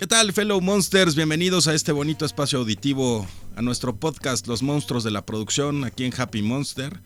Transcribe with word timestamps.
¿Qué 0.00 0.06
tal, 0.06 0.32
fellow 0.32 0.62
monsters? 0.62 1.14
Bienvenidos 1.14 1.68
a 1.68 1.74
este 1.74 1.92
bonito 1.92 2.24
espacio 2.24 2.58
auditivo, 2.58 3.28
a 3.54 3.60
nuestro 3.60 3.94
podcast 3.96 4.46
Los 4.46 4.62
Monstruos 4.62 5.04
de 5.04 5.10
la 5.10 5.26
Producción, 5.26 5.84
aquí 5.84 6.06
en 6.06 6.12
Happy 6.18 6.40
Monster. 6.40 7.02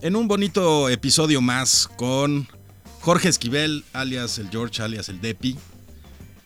En 0.00 0.16
un 0.16 0.26
bonito 0.26 0.88
episodio 0.88 1.40
más 1.40 1.88
con 1.96 2.48
Jorge 2.98 3.28
Esquivel, 3.28 3.84
alias 3.92 4.40
el 4.40 4.50
George, 4.50 4.82
alias 4.82 5.08
el 5.08 5.20
Depi, 5.20 5.56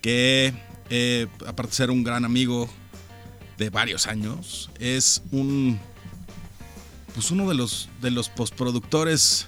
que 0.03 0.53
eh, 0.91 1.29
aparte 1.47 1.71
de 1.71 1.77
ser 1.77 1.91
un 1.91 2.05
gran 2.05 2.27
amigo 2.27 2.69
de 3.57 3.71
varios 3.71 4.07
años, 4.07 4.69
es 4.79 5.23
un 5.33 5.81
pues 7.15 7.31
uno 7.31 7.49
de 7.49 7.55
los 7.55 7.89
de 8.03 8.11
los 8.11 8.29
postproductores 8.29 9.47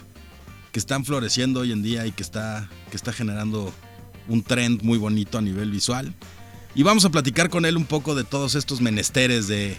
que 0.73 0.79
están 0.79 1.05
floreciendo 1.05 1.61
hoy 1.61 1.73
en 1.73 1.83
día 1.83 2.07
y 2.07 2.13
que 2.13 2.23
está 2.23 2.71
que 2.91 2.97
está 2.97 3.13
generando 3.13 3.71
un 4.29 4.43
trend 4.43 4.83
muy 4.83 4.99
bonito 4.99 5.39
a 5.39 5.43
nivel 5.43 5.71
visual. 5.71 6.15
Y 6.75 6.83
vamos 6.83 7.05
a 7.05 7.11
platicar 7.11 7.49
con 7.49 7.65
él 7.65 7.77
un 7.77 7.87
poco 7.87 8.15
de 8.15 8.25
todos 8.25 8.55
estos 8.55 8.81
menesteres 8.81 9.49
de, 9.49 9.77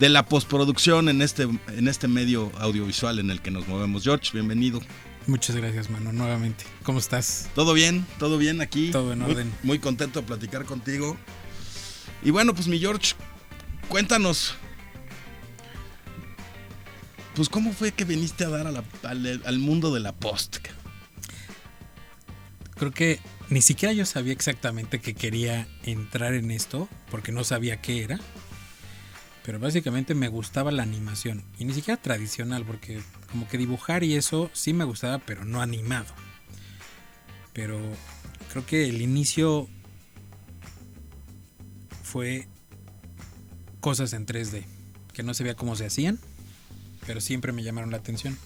de 0.00 0.08
la 0.08 0.24
postproducción 0.24 1.08
en 1.08 1.22
este, 1.22 1.44
en 1.44 1.88
este 1.88 2.08
medio 2.08 2.50
audiovisual 2.58 3.18
en 3.18 3.30
el 3.30 3.40
que 3.40 3.50
nos 3.50 3.68
movemos. 3.68 4.02
George, 4.02 4.30
bienvenido. 4.32 4.80
Muchas 5.26 5.54
gracias, 5.54 5.90
mano, 5.90 6.12
nuevamente. 6.12 6.64
¿Cómo 6.82 6.98
estás? 6.98 7.48
Todo 7.54 7.74
bien, 7.74 8.06
todo 8.18 8.38
bien 8.38 8.60
aquí. 8.60 8.90
Todo 8.90 9.12
en 9.12 9.22
orden. 9.22 9.52
Muy, 9.62 9.78
contento 9.78 10.20
de 10.20 10.26
platicar 10.26 10.64
contigo. 10.64 11.16
Y 12.24 12.30
bueno, 12.30 12.54
pues 12.54 12.66
mi 12.66 12.78
George, 12.78 13.14
cuéntanos. 13.88 14.54
Pues 17.36 17.48
cómo 17.48 17.72
fue 17.72 17.92
que 17.92 18.04
viniste 18.04 18.44
a 18.44 18.48
dar 18.48 18.66
al, 18.66 19.42
al 19.44 19.58
mundo 19.58 19.94
de 19.94 20.00
la 20.00 20.12
post. 20.12 20.58
Creo 22.80 22.92
que 22.92 23.20
ni 23.50 23.60
siquiera 23.60 23.92
yo 23.92 24.06
sabía 24.06 24.32
exactamente 24.32 25.00
que 25.00 25.12
quería 25.12 25.68
entrar 25.82 26.32
en 26.32 26.50
esto, 26.50 26.88
porque 27.10 27.30
no 27.30 27.44
sabía 27.44 27.82
qué 27.82 28.02
era. 28.02 28.18
Pero 29.44 29.58
básicamente 29.58 30.14
me 30.14 30.28
gustaba 30.28 30.72
la 30.72 30.82
animación. 30.82 31.44
Y 31.58 31.66
ni 31.66 31.74
siquiera 31.74 32.00
tradicional, 32.00 32.64
porque 32.64 33.02
como 33.30 33.46
que 33.48 33.58
dibujar 33.58 34.02
y 34.02 34.14
eso 34.14 34.50
sí 34.54 34.72
me 34.72 34.84
gustaba, 34.84 35.18
pero 35.18 35.44
no 35.44 35.60
animado. 35.60 36.06
Pero 37.52 37.78
creo 38.50 38.64
que 38.64 38.88
el 38.88 39.02
inicio 39.02 39.68
fue 42.02 42.48
cosas 43.80 44.14
en 44.14 44.24
3D, 44.24 44.64
que 45.12 45.22
no 45.22 45.34
sabía 45.34 45.54
cómo 45.54 45.76
se 45.76 45.84
hacían, 45.84 46.18
pero 47.06 47.20
siempre 47.20 47.52
me 47.52 47.62
llamaron 47.62 47.90
la 47.90 47.98
atención. 47.98 48.38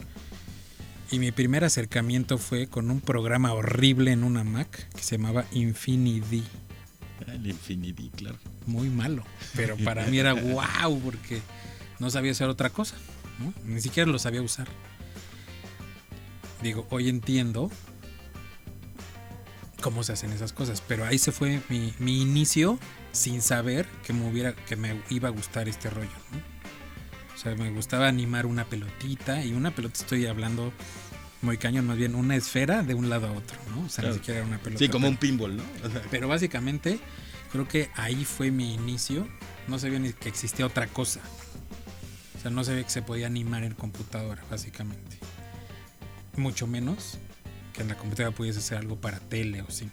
Y 1.11 1.19
mi 1.19 1.33
primer 1.33 1.65
acercamiento 1.65 2.39
fue 2.39 2.67
con 2.67 2.91
un 2.91 3.01
programa 3.01 3.53
horrible 3.53 4.13
en 4.13 4.25
una 4.25 4.43
Mac 4.43 4.89
que 4.95 5.03
se 5.03 5.17
llamaba 5.17 5.45
Infinity. 5.53 6.43
El 7.27 7.47
Infinity, 7.47 8.11
claro. 8.11 8.39
Muy 8.67 8.89
malo. 8.89 9.25
Pero 9.55 9.77
para 9.77 10.07
mí 10.07 10.19
era 10.19 10.33
wow, 10.83 11.01
porque 11.01 11.41
no 11.99 12.11
sabía 12.11 12.33
hacer 12.33 12.49
otra 12.49 12.71
cosa. 12.71 12.97
Ni 13.65 13.81
siquiera 13.81 14.11
lo 14.11 14.19
sabía 14.19 14.43
usar. 14.43 14.69
Digo, 16.63 16.87
hoy 16.91 17.09
entiendo 17.09 17.71
cómo 19.81 20.03
se 20.03 20.13
hacen 20.13 20.33
esas 20.33 20.53
cosas. 20.53 20.83
Pero 20.87 21.05
ahí 21.05 21.19
se 21.19 21.33
fue 21.33 21.61
mi, 21.69 21.93
mi 21.99 22.23
inicio 22.23 22.79
sin 23.13 23.43
saber 23.43 23.87
que 24.05 24.13
me, 24.13 24.29
hubiera, 24.29 24.55
que 24.55 24.77
me 24.77 25.01
iba 25.11 25.29
a 25.29 25.33
gustar 25.33 25.69
este 25.69 25.91
rollo. 25.91 26.09
¿no? 26.33 26.54
O 27.35 27.39
sea, 27.39 27.55
me 27.55 27.71
gustaba 27.71 28.09
animar 28.09 28.47
una 28.47 28.65
pelotita 28.65 29.45
y 29.45 29.53
una 29.53 29.73
pelota 29.73 29.99
estoy 30.01 30.27
hablando 30.27 30.73
muy 31.43 31.59
cañón, 31.59 31.87
más 31.87 31.97
bien 31.97 32.15
una 32.15 32.37
esfera 32.37 32.83
de 32.83 32.95
un 32.95 33.11
lado 33.11 33.29
a 33.29 33.33
otro, 33.33 33.59
¿no? 33.75 33.85
O 33.85 33.89
sea, 33.89 34.09
ni 34.09 34.15
siquiera 34.15 34.41
era 34.41 34.49
una 34.49 34.59
pelota. 34.59 34.79
Sí, 34.79 34.89
como 34.89 35.09
un 35.09 35.17
pinball, 35.17 35.57
¿no? 35.57 35.63
pero 36.11 36.27
básicamente 36.27 36.99
creo 37.53 37.69
que 37.69 37.91
ahí 37.95 38.25
fue 38.25 38.51
mi 38.51 38.75
inicio. 38.75 39.29
No 39.69 39.79
sabía 39.79 39.99
ni 39.99 40.13
que 40.13 40.29
existía 40.29 40.67
otra 40.67 40.87
cosa. 40.87 41.21
O 42.37 42.41
sea, 42.41 42.51
no 42.51 42.65
sabía 42.65 42.83
que 42.83 42.91
se 42.91 43.03
podía 43.03 43.27
animar 43.27 43.63
en 43.65 43.75
computadora, 43.75 44.43
básicamente. 44.51 45.19
Mucho 46.37 46.67
menos 46.67 47.19
que 47.73 47.83
en 47.83 47.89
la 47.89 47.97
computadora 47.97 48.35
pudiese 48.35 48.59
hacer 48.59 48.79
algo 48.79 48.97
para 48.97 49.21
tele 49.21 49.63
o 49.63 49.71
cine. 49.71 49.93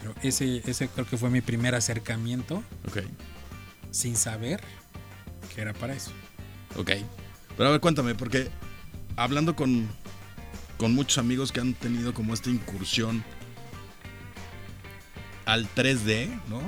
Pero 0.00 0.14
ese, 0.22 0.62
ese 0.66 0.88
creo 0.88 1.06
que 1.06 1.16
fue 1.16 1.30
mi 1.30 1.40
primer 1.40 1.74
acercamiento. 1.74 2.62
Ok. 2.88 2.98
Sin 3.90 4.16
saber 4.16 4.60
era 5.60 5.72
para 5.72 5.94
eso. 5.94 6.10
Ok. 6.76 6.92
Pero 7.56 7.68
a 7.68 7.72
ver, 7.72 7.80
cuéntame, 7.80 8.14
porque 8.14 8.48
hablando 9.16 9.56
con, 9.56 9.88
con 10.76 10.94
muchos 10.94 11.18
amigos 11.18 11.52
que 11.52 11.60
han 11.60 11.74
tenido 11.74 12.12
como 12.12 12.34
esta 12.34 12.50
incursión 12.50 13.24
al 15.46 15.66
3D, 15.74 16.28
¿no? 16.48 16.60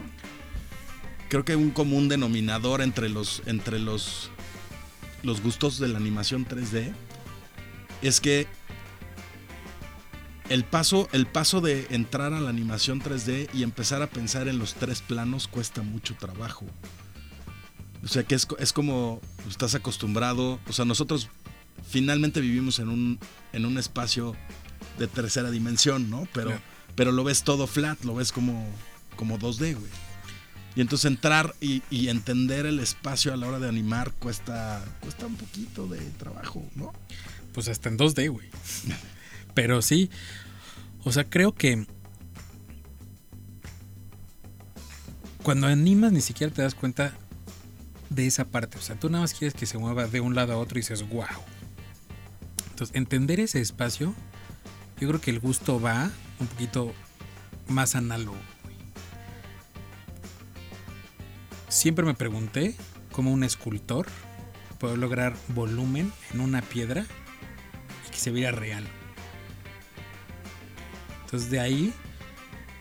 Creo 1.29 1.45
que 1.45 1.57
un 1.57 1.71
común 1.71 2.09
denominador 2.09 2.81
entre 2.81 3.11
los, 3.11 3.43
entre 3.45 3.79
los, 3.79 4.31
los 5.23 5.43
gustos 5.43 5.79
de 5.79 5.89
la 5.89 5.99
animación 5.99 6.47
3D 6.47 6.93
es 8.01 8.21
que 8.21 8.47
el 10.49 10.65
paso, 10.65 11.09
el 11.13 11.27
paso 11.27 11.61
de 11.61 11.87
entrar 11.91 12.33
a 12.33 12.41
la 12.41 12.49
animación 12.49 13.03
3D 13.03 13.51
y 13.53 13.63
empezar 13.63 14.01
a 14.01 14.07
pensar 14.07 14.49
en 14.49 14.59
los 14.59 14.75
tres 14.75 15.03
planos 15.03 15.47
cuesta 15.47 15.83
mucho 15.83 16.15
trabajo. 16.15 16.65
O 18.03 18.09
sea 18.09 18.23
que 18.23 18.35
es, 18.35 18.47
es 18.59 18.73
como 18.73 19.21
estás 19.49 19.75
acostumbrado. 19.75 20.61
O 20.69 20.73
sea, 20.73 20.85
nosotros 20.85 21.29
finalmente 21.89 22.41
vivimos 22.41 22.79
en 22.79 22.89
un, 22.89 23.19
en 23.53 23.65
un 23.65 23.79
espacio 23.79 24.37
de 24.99 25.07
tercera 25.07 25.51
dimensión, 25.51 26.11
¿no? 26.11 26.29
Pero, 26.33 26.53
pero 26.95 27.13
lo 27.13 27.25
ves 27.25 27.43
todo 27.43 27.67
flat, 27.67 28.03
lo 28.05 28.15
ves 28.15 28.33
como, 28.33 28.67
como 29.17 29.39
2D, 29.39 29.75
güey. 29.75 29.91
Y 30.77 30.81
entonces 30.81 31.07
entrar 31.07 31.55
y, 31.61 31.83
y, 31.91 32.09
entender 32.09 32.67
el 32.67 32.79
espacio 32.79 33.33
a 33.33 33.37
la 33.37 33.49
hora 33.49 33.59
de 33.59 33.69
animar 33.69 34.13
cuesta, 34.13 34.85
cuesta 35.01 35.27
un 35.27 35.35
poquito 35.35 35.89
de 35.89 35.99
trabajo, 36.19 36.63
¿no? 36.77 36.93
Pues 37.53 37.69
hasta 37.69 37.89
en 37.89 37.99
2D, 37.99 38.31
güey. 38.31 38.49
pero 39.55 39.83
sí, 39.83 40.09
o 41.03 41.11
sea, 41.11 41.25
creo 41.25 41.53
que 41.53 41.85
cuando 45.43 45.67
animas 45.67 46.13
ni 46.13 46.21
siquiera 46.21 46.53
te 46.53 46.63
das 46.63 46.75
cuenta 46.75 47.13
de 48.11 48.27
esa 48.27 48.47
parte. 48.47 48.79
O 48.79 48.81
sea, 48.81 48.97
tú 48.97 49.09
nada 49.09 49.23
más 49.23 49.35
quieres 49.35 49.55
que 49.55 49.67
se 49.67 49.79
mueva 49.79 50.07
de 50.07 50.21
un 50.21 50.35
lado 50.35 50.53
a 50.53 50.57
otro 50.57 50.79
y 50.79 50.83
dices, 50.83 51.09
wow. 51.09 51.27
Entonces, 52.71 52.95
entender 52.97 53.41
ese 53.41 53.61
espacio, 53.61 54.15
yo 54.99 55.09
creo 55.09 55.21
que 55.21 55.31
el 55.31 55.41
gusto 55.41 55.81
va 55.81 56.11
un 56.39 56.47
poquito 56.47 56.93
más 57.69 57.95
análogo. 57.95 58.39
Siempre 61.69 62.05
me 62.05 62.15
pregunté 62.15 62.75
cómo 63.13 63.33
un 63.33 63.45
escultor 63.45 64.07
puede 64.79 64.97
lograr 64.97 65.35
volumen 65.49 66.13
en 66.33 66.41
una 66.41 66.63
piedra 66.63 67.05
y 68.07 68.11
que 68.11 68.17
se 68.17 68.31
viera 68.31 68.53
real. 68.53 68.87
Entonces 71.25 71.51
de 71.51 71.61
ahí, 71.61 71.93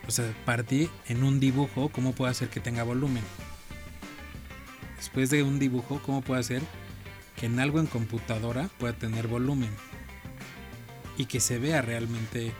o 0.07 0.11
sea, 0.11 0.31
partí 0.45 0.89
en 1.07 1.23
un 1.23 1.39
dibujo, 1.39 1.89
cómo 1.89 2.13
puedo 2.13 2.31
hacer 2.31 2.49
que 2.49 2.61
tenga 2.61 2.83
volumen 2.83 3.23
después 4.97 5.29
de 5.29 5.43
un 5.43 5.59
dibujo, 5.59 6.01
¿cómo 6.05 6.21
puedo 6.21 6.39
hacer 6.39 6.61
que 7.35 7.45
en 7.45 7.59
algo 7.59 7.79
en 7.79 7.87
computadora 7.87 8.69
pueda 8.77 8.93
tener 8.93 9.27
volumen? 9.27 9.69
Y 11.17 11.25
que 11.25 11.39
se 11.39 11.57
vea 11.57 11.81
realmente 11.81 12.51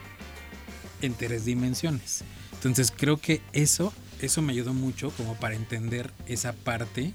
en 1.02 1.14
tres 1.14 1.46
dimensiones. 1.46 2.24
Entonces 2.54 2.94
creo 2.96 3.18
que 3.18 3.42
eso, 3.54 3.94
eso 4.22 4.42
me 4.42 4.54
ayudó 4.54 4.74
mucho 4.74 5.12
como 5.12 5.36
para 5.36 5.56
entender 5.56 6.12
esa 6.28 6.54
parte 6.54 7.14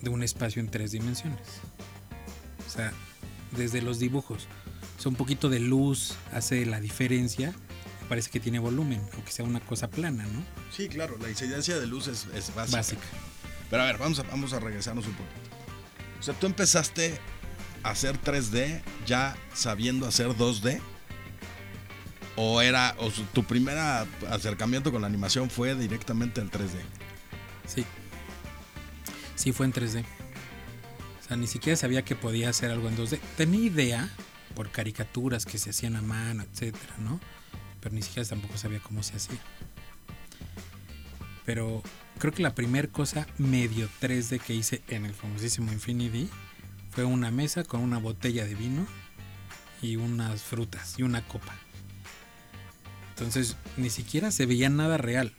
de 0.00 0.10
un 0.10 0.22
espacio 0.22 0.60
en 0.60 0.68
tres 0.68 0.92
dimensiones. 0.92 1.40
O 2.66 2.70
sea, 2.70 2.92
desde 3.56 3.82
los 3.82 3.98
dibujos. 3.98 4.48
Un 5.04 5.14
poquito 5.14 5.48
de 5.48 5.58
luz 5.58 6.16
hace 6.34 6.66
la 6.66 6.80
diferencia 6.80 7.54
parece 8.08 8.30
que 8.30 8.40
tiene 8.40 8.58
volumen, 8.58 9.00
aunque 9.14 9.30
sea 9.30 9.44
una 9.44 9.60
cosa 9.60 9.88
plana, 9.88 10.24
¿no? 10.24 10.42
Sí, 10.74 10.88
claro, 10.88 11.16
la 11.20 11.28
incidencia 11.28 11.78
de 11.78 11.86
luz 11.86 12.08
es, 12.08 12.26
es 12.34 12.54
básica. 12.54 12.76
básica. 12.78 13.02
Pero 13.70 13.82
a 13.82 13.86
ver, 13.86 13.98
vamos 13.98 14.18
a, 14.18 14.22
vamos 14.24 14.52
a 14.52 14.60
regresarnos 14.60 15.06
un 15.06 15.12
poquito. 15.12 15.56
O 16.18 16.22
sea, 16.22 16.34
tú 16.34 16.46
empezaste 16.46 17.18
a 17.82 17.90
hacer 17.90 18.20
3D 18.20 18.82
ya 19.06 19.36
sabiendo 19.54 20.06
hacer 20.06 20.28
2D. 20.28 20.80
¿O 22.36 22.62
era, 22.62 22.94
o 22.98 23.10
su, 23.10 23.24
tu 23.24 23.42
primer 23.44 23.76
acercamiento 24.30 24.92
con 24.92 25.00
la 25.00 25.08
animación 25.08 25.50
fue 25.50 25.74
directamente 25.74 26.40
al 26.40 26.50
3D? 26.50 26.80
Sí. 27.66 27.84
Sí, 29.34 29.52
fue 29.52 29.66
en 29.66 29.72
3D. 29.72 30.04
O 30.04 31.28
sea, 31.28 31.36
ni 31.36 31.46
siquiera 31.48 31.76
sabía 31.76 32.04
que 32.04 32.14
podía 32.14 32.48
hacer 32.48 32.70
algo 32.70 32.88
en 32.88 32.96
2D. 32.96 33.18
Tenía 33.36 33.60
idea 33.60 34.08
por 34.54 34.70
caricaturas 34.70 35.44
que 35.44 35.58
se 35.58 35.70
hacían 35.70 35.96
a 35.96 36.02
mano, 36.02 36.44
etcétera, 36.44 36.94
¿no? 36.98 37.20
Pero 37.80 37.94
ni 37.94 38.02
siquiera 38.02 38.28
tampoco 38.28 38.56
sabía 38.56 38.80
cómo 38.80 39.02
se 39.02 39.16
hacía. 39.16 39.38
Pero 41.44 41.82
creo 42.18 42.32
que 42.32 42.42
la 42.42 42.54
primera 42.54 42.88
cosa 42.88 43.26
medio 43.38 43.88
3D 44.00 44.40
que 44.40 44.54
hice 44.54 44.82
en 44.88 45.06
el 45.06 45.14
famosísimo 45.14 45.72
Infinity 45.72 46.28
fue 46.90 47.04
una 47.04 47.30
mesa 47.30 47.64
con 47.64 47.80
una 47.80 47.98
botella 47.98 48.44
de 48.44 48.54
vino 48.54 48.86
y 49.80 49.96
unas 49.96 50.42
frutas 50.42 50.98
y 50.98 51.02
una 51.02 51.26
copa. 51.26 51.54
Entonces 53.10 53.56
ni 53.76 53.90
siquiera 53.90 54.30
se 54.30 54.46
veía 54.46 54.68
nada 54.68 54.96
real. 54.96 55.32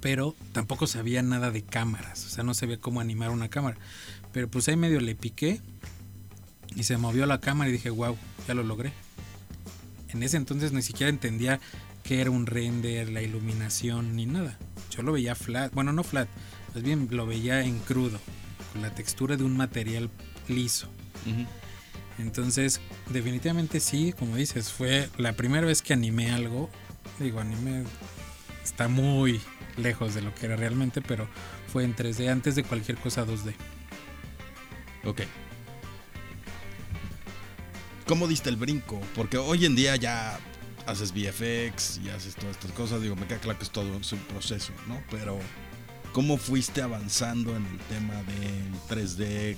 Pero 0.00 0.34
tampoco 0.52 0.86
sabía 0.86 1.22
nada 1.22 1.50
de 1.50 1.62
cámaras. 1.62 2.26
O 2.26 2.28
sea, 2.28 2.44
no 2.44 2.52
sabía 2.52 2.80
cómo 2.80 3.00
animar 3.00 3.30
una 3.30 3.48
cámara. 3.48 3.76
Pero 4.32 4.48
pues 4.48 4.68
ahí 4.68 4.76
medio 4.76 5.00
le 5.00 5.14
piqué. 5.14 5.60
Y 6.74 6.82
se 6.82 6.96
movió 6.98 7.26
la 7.26 7.40
cámara 7.40 7.70
y 7.70 7.72
dije, 7.72 7.90
wow, 7.90 8.16
ya 8.46 8.54
lo 8.54 8.64
logré. 8.64 8.92
En 10.14 10.22
ese 10.22 10.36
entonces 10.36 10.72
ni 10.72 10.82
siquiera 10.82 11.10
entendía 11.10 11.60
qué 12.02 12.20
era 12.20 12.30
un 12.30 12.46
render, 12.46 13.10
la 13.10 13.22
iluminación, 13.22 14.14
ni 14.14 14.26
nada. 14.26 14.58
Yo 14.90 15.02
lo 15.02 15.12
veía 15.12 15.34
flat. 15.34 15.72
Bueno, 15.74 15.92
no 15.92 16.04
flat. 16.04 16.28
Más 16.74 16.82
bien 16.82 17.08
lo 17.10 17.26
veía 17.26 17.62
en 17.62 17.78
crudo. 17.80 18.18
Con 18.72 18.82
la 18.82 18.94
textura 18.94 19.36
de 19.36 19.44
un 19.44 19.56
material 19.56 20.10
liso. 20.48 20.88
Entonces, 22.18 22.80
definitivamente 23.10 23.80
sí, 23.80 24.12
como 24.16 24.36
dices, 24.36 24.70
fue 24.70 25.08
la 25.18 25.32
primera 25.32 25.66
vez 25.66 25.82
que 25.82 25.92
animé 25.92 26.30
algo. 26.30 26.70
Digo, 27.18 27.40
animé 27.40 27.84
está 28.62 28.88
muy 28.88 29.40
lejos 29.76 30.14
de 30.14 30.22
lo 30.22 30.34
que 30.34 30.46
era 30.46 30.56
realmente, 30.56 31.00
pero 31.02 31.28
fue 31.72 31.84
en 31.84 31.94
3D 31.94 32.28
antes 32.30 32.54
de 32.54 32.62
cualquier 32.62 32.98
cosa 32.98 33.26
2D. 33.26 33.54
Ok. 35.04 35.22
¿Cómo 38.06 38.28
diste 38.28 38.50
el 38.50 38.56
brinco? 38.56 39.00
Porque 39.14 39.38
hoy 39.38 39.64
en 39.64 39.74
día 39.74 39.96
ya 39.96 40.38
haces 40.86 41.12
VFX 41.12 42.00
y 42.04 42.10
haces 42.10 42.34
todas 42.34 42.56
estas 42.56 42.72
cosas. 42.72 43.00
Digo, 43.00 43.16
me 43.16 43.26
queda 43.26 43.38
claro 43.38 43.58
que 43.58 43.64
es 43.64 43.70
todo 43.70 43.86
un 43.86 44.02
proceso, 44.28 44.72
¿no? 44.86 45.02
Pero, 45.10 45.38
¿cómo 46.12 46.36
fuiste 46.36 46.82
avanzando 46.82 47.56
en 47.56 47.64
el 47.64 47.78
tema 47.78 48.14
del 48.24 48.74
3D? 48.88 49.56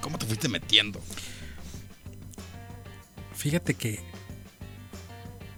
¿Cómo 0.00 0.18
te 0.18 0.26
fuiste 0.26 0.48
metiendo? 0.48 1.00
Fíjate 3.34 3.74
que 3.74 4.02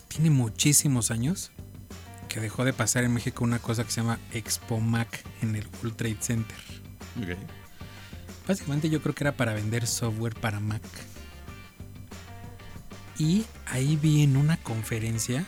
tiene 0.09 0.29
muchísimos 0.29 1.11
años 1.11 1.50
que 2.29 2.41
dejó 2.41 2.64
de 2.64 2.75
pasar 2.75 3.05
en 3.05 3.14
México 3.14 3.44
una 3.44 3.59
cosa 3.59 3.85
que 3.85 3.91
se 3.91 4.03
llama 4.03 4.19
Expo 4.32 4.81
Mac 4.81 5.25
en 5.41 5.56
el 5.56 5.67
World 5.79 5.97
Trade 5.97 6.19
Center. 6.20 6.56
Ok. 7.19 7.38
Básicamente 8.47 8.91
yo 8.91 9.00
creo 9.00 9.14
que 9.14 9.25
era 9.25 9.32
para 9.37 9.55
vender 9.55 9.87
software 9.87 10.35
para 10.35 10.61
Mac. 10.61 10.82
Y 13.23 13.45
ahí 13.67 13.95
vi 14.03 14.25
en 14.25 14.37
una 14.37 14.57
conferencia 14.57 15.45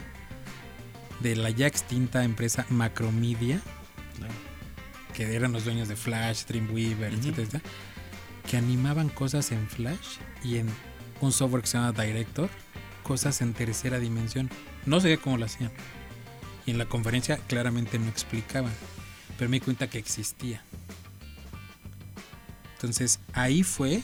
de 1.19 1.35
la 1.35 1.51
ya 1.51 1.67
extinta 1.67 2.23
empresa 2.23 2.65
Macromedia, 2.71 3.61
Claro. 4.17 4.33
que 5.13 5.35
eran 5.35 5.51
los 5.53 5.65
dueños 5.65 5.89
de 5.89 5.97
Flash, 5.97 6.45
Dreamweaver, 6.45 7.11
Ujú. 7.13 7.19
etcétera, 7.21 7.43
etcétera, 7.49 7.65
que 8.49 8.57
animaban 8.59 9.09
cosas 9.09 9.51
en 9.51 9.67
Flash 9.69 10.19
y 10.45 10.59
en 10.59 10.69
un 11.21 11.33
software 11.33 11.63
que 11.63 11.67
se 11.69 11.79
llama 11.79 11.91
Director, 12.01 12.49
cosas 13.03 13.41
en 13.41 13.53
tercera 13.55 13.99
dimensión. 13.99 14.51
No 14.87 15.01
sé 15.01 15.19
cómo 15.19 15.37
lo 15.37 15.47
hacían. 15.47 15.73
Y 16.67 16.71
en 16.71 16.79
la 16.79 16.87
conferencia 16.87 17.39
claramente 17.49 17.99
no 17.99 18.09
explicaban, 18.09 18.73
pero 19.37 19.51
me 19.51 19.57
di 19.59 19.65
cuenta 19.65 19.91
que 19.91 19.99
existía. 19.99 20.63
Entonces 22.75 23.19
ahí 23.33 23.65
fue 23.65 24.03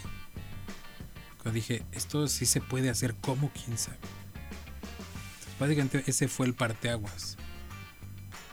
dije, 1.48 1.82
esto 1.92 2.28
sí 2.28 2.44
se 2.46 2.60
puede 2.60 2.90
hacer, 2.90 3.14
como 3.14 3.50
quién 3.50 3.78
sabe? 3.78 3.98
Básicamente 5.58 6.04
ese 6.06 6.28
fue 6.28 6.46
el 6.46 6.54
parteaguas. 6.54 7.36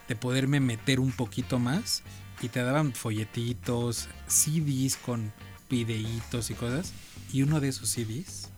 De 0.08 0.16
poderme 0.16 0.60
meter 0.60 1.00
un 1.00 1.12
poquito 1.12 1.58
más 1.58 2.02
y 2.40 2.48
te 2.48 2.62
daban 2.62 2.94
folletitos, 2.94 4.08
CDs 4.26 4.96
con 4.96 5.32
videitos 5.68 6.50
y 6.50 6.54
cosas. 6.54 6.92
Y 7.32 7.42
uno 7.42 7.60
de 7.60 7.68
esos 7.68 7.90
CDs 7.90 8.50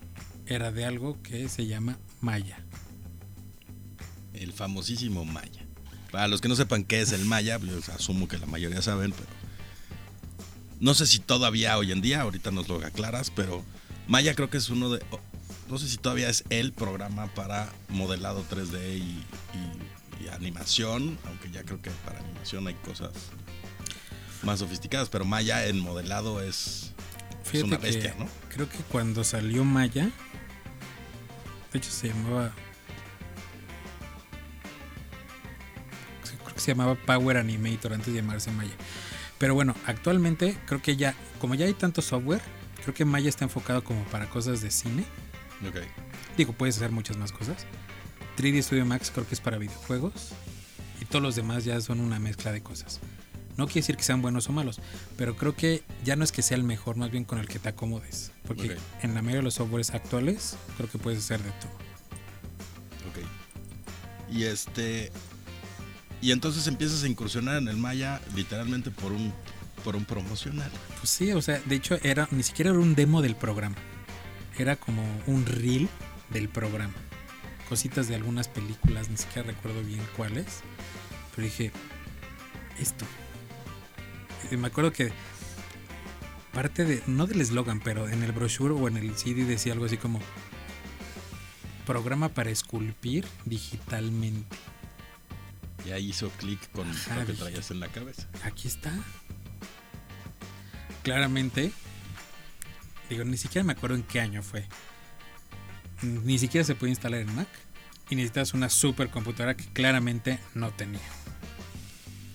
era 0.46 0.70
de 0.70 0.84
algo 0.84 1.20
que 1.22 1.48
se 1.48 1.66
llama 1.66 1.98
Maya. 2.20 2.64
El 4.32 4.52
famosísimo 4.52 5.24
Maya. 5.24 5.66
Para 6.10 6.28
los 6.28 6.40
que 6.40 6.48
no 6.48 6.56
sepan 6.56 6.84
qué 6.84 7.00
es 7.00 7.12
el 7.12 7.24
Maya, 7.24 7.58
yo 7.58 7.78
asumo 7.94 8.28
que 8.28 8.38
la 8.38 8.46
mayoría 8.46 8.82
saben, 8.82 9.12
pero 9.12 9.28
no 10.80 10.94
sé 10.94 11.06
si 11.06 11.18
todavía 11.18 11.76
hoy 11.76 11.92
en 11.92 12.00
día, 12.00 12.22
ahorita 12.22 12.50
nos 12.50 12.68
lo 12.68 12.84
aclaras, 12.84 13.30
pero 13.30 13.62
Maya 14.10 14.34
creo 14.34 14.50
que 14.50 14.58
es 14.58 14.68
uno 14.68 14.90
de, 14.90 15.02
no 15.68 15.78
sé 15.78 15.88
si 15.88 15.96
todavía 15.96 16.28
es 16.28 16.44
el 16.50 16.72
programa 16.72 17.28
para 17.28 17.72
modelado 17.88 18.44
3D 18.50 18.98
y, 18.98 19.00
y- 19.00 20.24
y 20.24 20.28
animación, 20.28 21.18
aunque 21.26 21.50
ya 21.50 21.62
creo 21.62 21.80
que 21.80 21.90
para 22.04 22.18
animación 22.18 22.66
hay 22.66 22.74
cosas 22.74 23.10
más 24.42 24.58
sofisticadas, 24.58 25.08
pero 25.08 25.24
Maya 25.24 25.64
en 25.66 25.78
modelado 25.80 26.42
es, 26.42 26.92
es 27.52 27.62
una 27.62 27.78
bestia, 27.78 28.14
¿no? 28.18 28.28
Creo 28.52 28.68
que 28.68 28.76
cuando 28.90 29.24
salió 29.24 29.64
Maya, 29.64 30.10
de 31.72 31.78
hecho 31.78 31.90
se 31.90 32.08
llamaba. 32.08 32.52
Creo 36.44 36.54
que 36.54 36.60
se 36.60 36.72
llamaba 36.72 36.96
Power 36.96 37.36
Animator 37.38 37.92
antes 37.94 38.12
de 38.12 38.20
llamarse 38.20 38.50
Maya. 38.50 38.74
Pero 39.38 39.54
bueno, 39.54 39.74
actualmente 39.86 40.58
creo 40.66 40.82
que 40.82 40.96
ya, 40.96 41.14
como 41.40 41.54
ya 41.54 41.64
hay 41.64 41.72
tanto 41.74 42.02
software, 42.02 42.42
creo 42.80 42.94
que 42.94 43.04
Maya 43.04 43.28
está 43.28 43.44
enfocado 43.44 43.84
como 43.84 44.04
para 44.04 44.28
cosas 44.28 44.60
de 44.60 44.70
cine. 44.70 45.04
Ok. 45.68 45.76
Digo, 46.36 46.52
puedes 46.52 46.76
hacer 46.76 46.90
muchas 46.90 47.16
más 47.16 47.32
cosas. 47.32 47.66
3D 48.36 48.62
Studio 48.62 48.86
Max 48.86 49.10
creo 49.12 49.26
que 49.26 49.34
es 49.34 49.40
para 49.40 49.58
videojuegos. 49.58 50.30
Y 51.00 51.04
todos 51.04 51.22
los 51.22 51.36
demás 51.36 51.64
ya 51.64 51.80
son 51.80 52.00
una 52.00 52.18
mezcla 52.18 52.52
de 52.52 52.62
cosas. 52.62 53.00
No 53.56 53.66
quiere 53.66 53.80
decir 53.80 53.96
que 53.96 54.02
sean 54.02 54.22
buenos 54.22 54.48
o 54.48 54.52
malos, 54.52 54.80
pero 55.18 55.36
creo 55.36 55.54
que 55.54 55.82
ya 56.04 56.16
no 56.16 56.24
es 56.24 56.32
que 56.32 56.40
sea 56.40 56.56
el 56.56 56.64
mejor, 56.64 56.96
más 56.96 57.10
bien 57.10 57.24
con 57.24 57.38
el 57.38 57.46
que 57.46 57.58
te 57.58 57.68
acomodes. 57.68 58.32
Porque 58.46 58.76
en 59.02 59.14
la 59.14 59.20
mayoría 59.20 59.40
de 59.40 59.44
los 59.44 59.54
softwares 59.54 59.90
actuales, 59.90 60.56
creo 60.76 60.88
que 60.88 60.98
puedes 60.98 61.18
hacer 61.20 61.42
de 61.42 61.50
todo. 61.50 61.72
Ok. 63.10 64.34
Y 64.34 64.44
este. 64.44 65.12
Y 66.22 66.32
entonces 66.32 66.66
empiezas 66.66 67.02
a 67.02 67.08
incursionar 67.08 67.56
en 67.56 67.68
el 67.68 67.76
Maya 67.76 68.20
literalmente 68.34 68.90
por 68.90 69.12
un, 69.12 69.32
por 69.80 69.96
un 69.96 70.04
promocional. 70.04 70.70
Pues 70.98 71.10
sí, 71.10 71.32
o 71.32 71.42
sea, 71.42 71.60
de 71.64 71.74
hecho 71.76 71.98
era 72.02 72.28
ni 72.30 72.42
siquiera 72.42 72.70
era 72.70 72.78
un 72.78 72.94
demo 72.94 73.22
del 73.22 73.36
programa. 73.36 73.76
Era 74.58 74.76
como 74.76 75.02
un 75.26 75.46
reel 75.46 75.88
del 76.30 76.48
programa. 76.48 76.94
Cositas 77.68 78.08
de 78.08 78.14
algunas 78.16 78.48
películas, 78.48 79.08
ni 79.08 79.16
siquiera 79.16 79.48
recuerdo 79.48 79.82
bien 79.82 80.00
cuáles. 80.16 80.60
Pero 81.34 81.44
dije, 81.46 81.70
esto. 82.78 83.04
Y 84.50 84.56
me 84.56 84.66
acuerdo 84.68 84.92
que 84.92 85.12
parte 86.52 86.84
de, 86.84 87.02
no 87.06 87.26
del 87.26 87.40
eslogan, 87.40 87.80
pero 87.80 88.08
en 88.08 88.22
el 88.22 88.32
brochure 88.32 88.74
o 88.74 88.88
en 88.88 88.96
el 88.96 89.16
CD 89.16 89.44
decía 89.44 89.72
algo 89.72 89.84
así 89.84 89.96
como 89.96 90.20
programa 91.86 92.28
para 92.28 92.50
esculpir 92.50 93.24
digitalmente. 93.44 94.56
Y 95.86 95.92
ahí 95.92 96.10
hizo 96.10 96.28
clic 96.30 96.70
con 96.72 96.88
Ajá, 96.90 97.20
lo 97.20 97.26
que 97.26 97.32
traías 97.32 97.70
en 97.70 97.80
la 97.80 97.88
cabeza. 97.88 98.28
aquí 98.44 98.68
está. 98.68 98.92
Claramente, 101.02 101.72
digo, 103.08 103.24
ni 103.24 103.36
siquiera 103.36 103.64
me 103.64 103.72
acuerdo 103.72 103.96
en 103.96 104.02
qué 104.02 104.20
año 104.20 104.42
fue. 104.42 104.66
Ni 106.02 106.38
siquiera 106.38 106.64
se 106.64 106.74
puede 106.74 106.90
instalar 106.90 107.20
en 107.20 107.34
Mac. 107.34 107.48
Y 108.10 108.16
necesitas 108.16 108.54
una 108.54 108.68
supercomputadora 108.68 109.56
que 109.56 109.66
claramente 109.66 110.40
no 110.54 110.72
tenía. 110.72 111.00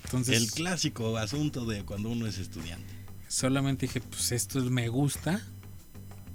Entonces, 0.04 0.36
El 0.40 0.50
clásico 0.50 1.16
asunto 1.18 1.66
de 1.66 1.84
cuando 1.84 2.08
uno 2.10 2.26
es 2.26 2.38
estudiante. 2.38 2.94
solamente 3.28 3.86
dije, 3.86 4.00
pues 4.00 4.32
esto 4.32 4.60
me 4.70 4.88
gusta. 4.88 5.42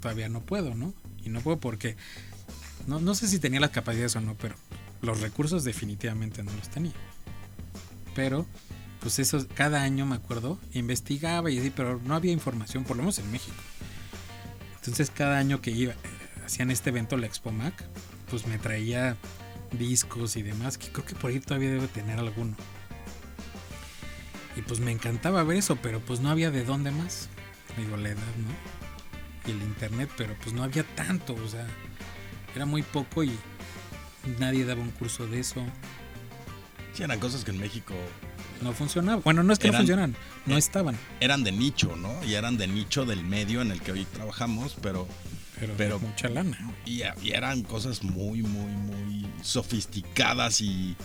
Todavía 0.00 0.28
no 0.28 0.42
puedo, 0.42 0.74
¿no? 0.74 0.94
Y 1.24 1.30
no 1.30 1.40
puedo 1.40 1.58
porque 1.58 1.96
no, 2.86 3.00
no 3.00 3.14
sé 3.16 3.26
si 3.26 3.38
tenía 3.40 3.58
las 3.60 3.70
capacidades 3.70 4.14
o 4.16 4.20
no, 4.20 4.36
pero 4.36 4.54
los 5.00 5.20
recursos 5.20 5.64
definitivamente 5.64 6.42
no 6.44 6.52
los 6.52 6.68
tenía. 6.68 6.92
Pero, 8.14 8.46
pues 9.02 9.18
eso, 9.18 9.44
cada 9.54 9.82
año 9.82 10.06
me 10.06 10.14
acuerdo, 10.14 10.58
investigaba 10.72 11.50
y 11.50 11.58
así, 11.58 11.70
pero 11.70 12.00
no 12.04 12.14
había 12.14 12.30
información, 12.30 12.84
por 12.84 12.96
lo 12.96 13.02
menos 13.02 13.18
en 13.18 13.30
México. 13.32 13.56
Entonces 14.76 15.10
cada 15.10 15.38
año 15.38 15.60
que 15.60 15.72
iba, 15.72 15.92
eh, 15.92 15.96
hacían 16.46 16.70
este 16.70 16.90
evento, 16.90 17.16
la 17.16 17.26
Expo 17.26 17.50
Mac, 17.50 17.74
pues 18.30 18.46
me 18.46 18.58
traía 18.58 19.16
discos 19.72 20.36
y 20.36 20.42
demás, 20.42 20.78
que 20.78 20.88
creo 20.88 21.04
que 21.04 21.16
por 21.16 21.30
ahí 21.30 21.40
todavía 21.40 21.70
debe 21.70 21.88
tener 21.88 22.18
alguno. 22.18 22.54
Y 24.56 24.62
pues 24.62 24.78
me 24.78 24.92
encantaba 24.92 25.42
ver 25.42 25.56
eso, 25.56 25.76
pero 25.76 25.98
pues 26.00 26.20
no 26.20 26.30
había 26.30 26.50
de 26.50 26.64
dónde 26.64 26.92
más. 26.92 27.28
Digo, 27.76 27.96
la 27.96 28.10
edad, 28.10 28.22
¿no? 28.38 29.50
Y 29.50 29.50
el 29.50 29.62
internet, 29.62 30.10
pero 30.16 30.36
pues 30.42 30.52
no 30.52 30.62
había 30.62 30.84
tanto, 30.94 31.34
o 31.34 31.48
sea, 31.48 31.66
era 32.54 32.66
muy 32.66 32.82
poco 32.82 33.24
y 33.24 33.36
nadie 34.38 34.64
daba 34.64 34.80
un 34.80 34.90
curso 34.90 35.26
de 35.26 35.40
eso. 35.40 35.64
Sí, 36.92 37.02
eran 37.02 37.18
cosas 37.18 37.44
que 37.44 37.50
en 37.50 37.58
México 37.58 37.94
No 38.62 38.72
funcionaba. 38.72 39.20
Bueno, 39.22 39.42
no 39.42 39.52
es 39.52 39.58
que 39.58 39.68
Eran- 39.68 39.74
no 39.74 39.86
funcionaran, 39.86 40.16
no 40.46 40.54
eh, 40.56 40.58
estaban. 40.58 40.96
eran 41.20 41.42
de 41.44 41.52
nicho, 41.52 41.96
¿no? 41.96 42.12
Y 42.24 42.34
eran 42.34 42.56
de 42.56 42.66
nicho 42.68 43.04
del 43.04 43.24
medio 43.24 43.60
en 43.62 43.70
el 43.70 43.80
que 43.80 43.92
hoy 43.92 44.04
trabajamos, 44.04 44.76
pero. 44.82 45.06
Pero, 45.76 46.00
mucha 46.00 46.28
lana. 46.28 46.58
Y, 46.84 47.02
y 47.22 47.30
eran 47.30 47.62
cosas 47.62 48.02
muy, 48.02 48.42
muy, 48.42 48.72
muy 48.72 49.26
sofisticadas 49.42 50.60
y, 50.60 50.96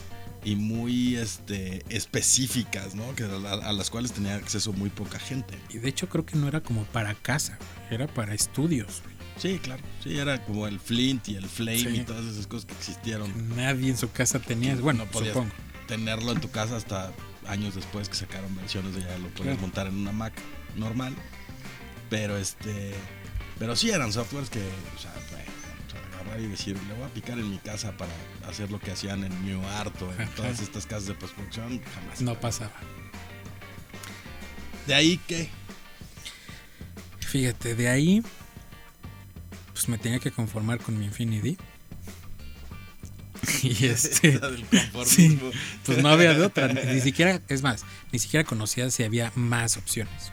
y 0.43 0.55
muy 0.55 1.15
este, 1.15 1.83
específicas, 1.89 2.95
¿no? 2.95 3.13
Que 3.15 3.23
a, 3.25 3.53
a 3.53 3.73
las 3.73 3.89
cuales 3.91 4.13
tenía 4.13 4.35
acceso 4.35 4.73
muy 4.73 4.89
poca 4.89 5.19
gente. 5.19 5.55
Y 5.69 5.77
de 5.77 5.89
hecho 5.89 6.09
creo 6.09 6.25
que 6.25 6.35
no 6.37 6.47
era 6.47 6.61
como 6.61 6.85
para 6.85 7.13
casa, 7.13 7.59
era 7.91 8.07
para 8.07 8.33
estudios. 8.33 9.03
Sí, 9.37 9.59
claro. 9.61 9.83
Sí, 10.03 10.17
era 10.17 10.43
como 10.43 10.65
el 10.67 10.79
Flint 10.79 11.29
y 11.29 11.35
el 11.35 11.45
Flame 11.47 11.77
Sí. 11.77 11.87
y 11.89 11.99
todas 12.03 12.25
esas 12.25 12.47
cosas 12.47 12.65
que 12.65 12.73
existieron. 12.73 13.55
Nadie 13.55 13.91
en 13.91 13.97
su 13.97 14.11
casa 14.11 14.39
tenía. 14.39 14.75
Bueno, 14.75 15.05
No 15.05 15.11
podías 15.11 15.33
supongo. 15.33 15.53
tenerlo 15.87 16.31
en 16.31 16.41
tu 16.41 16.49
casa 16.49 16.75
hasta 16.77 17.11
años 17.47 17.75
después 17.75 18.09
que 18.09 18.15
sacaron 18.15 18.55
versiones 18.55 18.95
de 18.95 19.01
ya 19.01 19.17
lo 19.17 19.27
podías 19.29 19.43
Claro. 19.55 19.61
montar 19.61 19.87
en 19.87 19.95
una 19.97 20.11
Mac 20.11 20.33
normal. 20.75 21.15
Pero 22.09 22.37
este. 22.37 22.93
Pero 23.59 23.75
sí 23.75 23.89
eran 23.89 24.13
softwares 24.13 24.49
que, 24.49 24.59
o 24.59 24.99
sea, 24.99 25.11
agarrar 26.13 26.39
y 26.39 26.47
decir, 26.47 26.77
le 26.87 26.93
voy 26.93 27.03
a 27.03 27.07
picar 27.13 27.37
en 27.39 27.49
mi 27.49 27.57
casa 27.57 27.95
para 27.97 28.11
hacer 28.47 28.71
lo 28.71 28.79
que 28.79 28.91
hacían 28.91 29.23
en 29.23 29.45
New 29.45 29.61
Art 29.67 29.99
o 30.01 30.11
en 30.21 30.29
todas 30.35 30.59
estas 30.59 30.85
casas 30.85 31.07
de 31.07 31.13
postproducción, 31.15 31.81
jamás. 31.95 32.21
No 32.21 32.39
pasaba. 32.39 32.71
De 34.85 34.93
ahí 34.95 35.17
que. 35.27 35.49
Fíjate, 37.19 37.75
de 37.75 37.89
ahí, 37.89 38.23
pues 39.73 39.89
me 39.89 39.97
tenía 39.97 40.19
que 40.19 40.31
conformar 40.31 40.79
con 40.79 40.97
mi 40.97 41.05
Infinity. 41.05 41.57
Y 43.79 43.85
este, 43.85 44.31
del 44.39 44.65
conformismo. 44.65 45.51
pues 45.85 46.01
no 46.01 46.09
había 46.09 46.33
de 46.33 46.45
otra. 46.45 46.67
Ni 46.67 47.01
siquiera, 47.01 47.41
es 47.49 47.61
más, 47.61 47.83
ni 48.11 48.19
siquiera 48.19 48.45
conocía 48.45 48.89
si 48.89 49.03
había 49.03 49.31
más 49.35 49.77
opciones. 49.77 50.31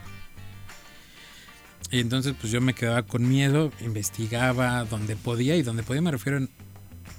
Y 1.91 1.99
entonces, 1.99 2.33
pues 2.39 2.51
yo 2.51 2.61
me 2.61 2.73
quedaba 2.73 3.03
con 3.03 3.27
miedo, 3.27 3.71
investigaba 3.81 4.85
donde 4.85 5.15
podía 5.15 5.55
y 5.55 5.61
donde 5.61 5.83
podía 5.83 6.01
me 6.01 6.11
refiero 6.11 6.37
en. 6.37 6.49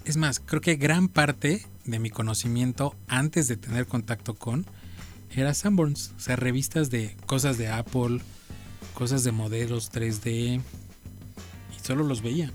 Es 0.04 0.16
más, 0.16 0.40
creo 0.40 0.60
que 0.60 0.76
gran 0.76 1.08
parte 1.08 1.66
de 1.84 1.98
mi 1.98 2.10
conocimiento 2.10 2.94
antes 3.08 3.48
de 3.48 3.56
tener 3.56 3.86
contacto 3.86 4.34
con 4.34 4.66
era 5.30 5.52
Sanborns, 5.52 6.12
o 6.16 6.20
sea, 6.20 6.36
revistas 6.36 6.90
de 6.90 7.16
cosas 7.26 7.58
de 7.58 7.68
Apple, 7.68 8.20
cosas 8.94 9.24
de 9.24 9.32
modelos 9.32 9.92
3D 9.92 10.60
y 10.60 11.86
solo 11.86 12.04
los 12.04 12.22
veía. 12.22 12.52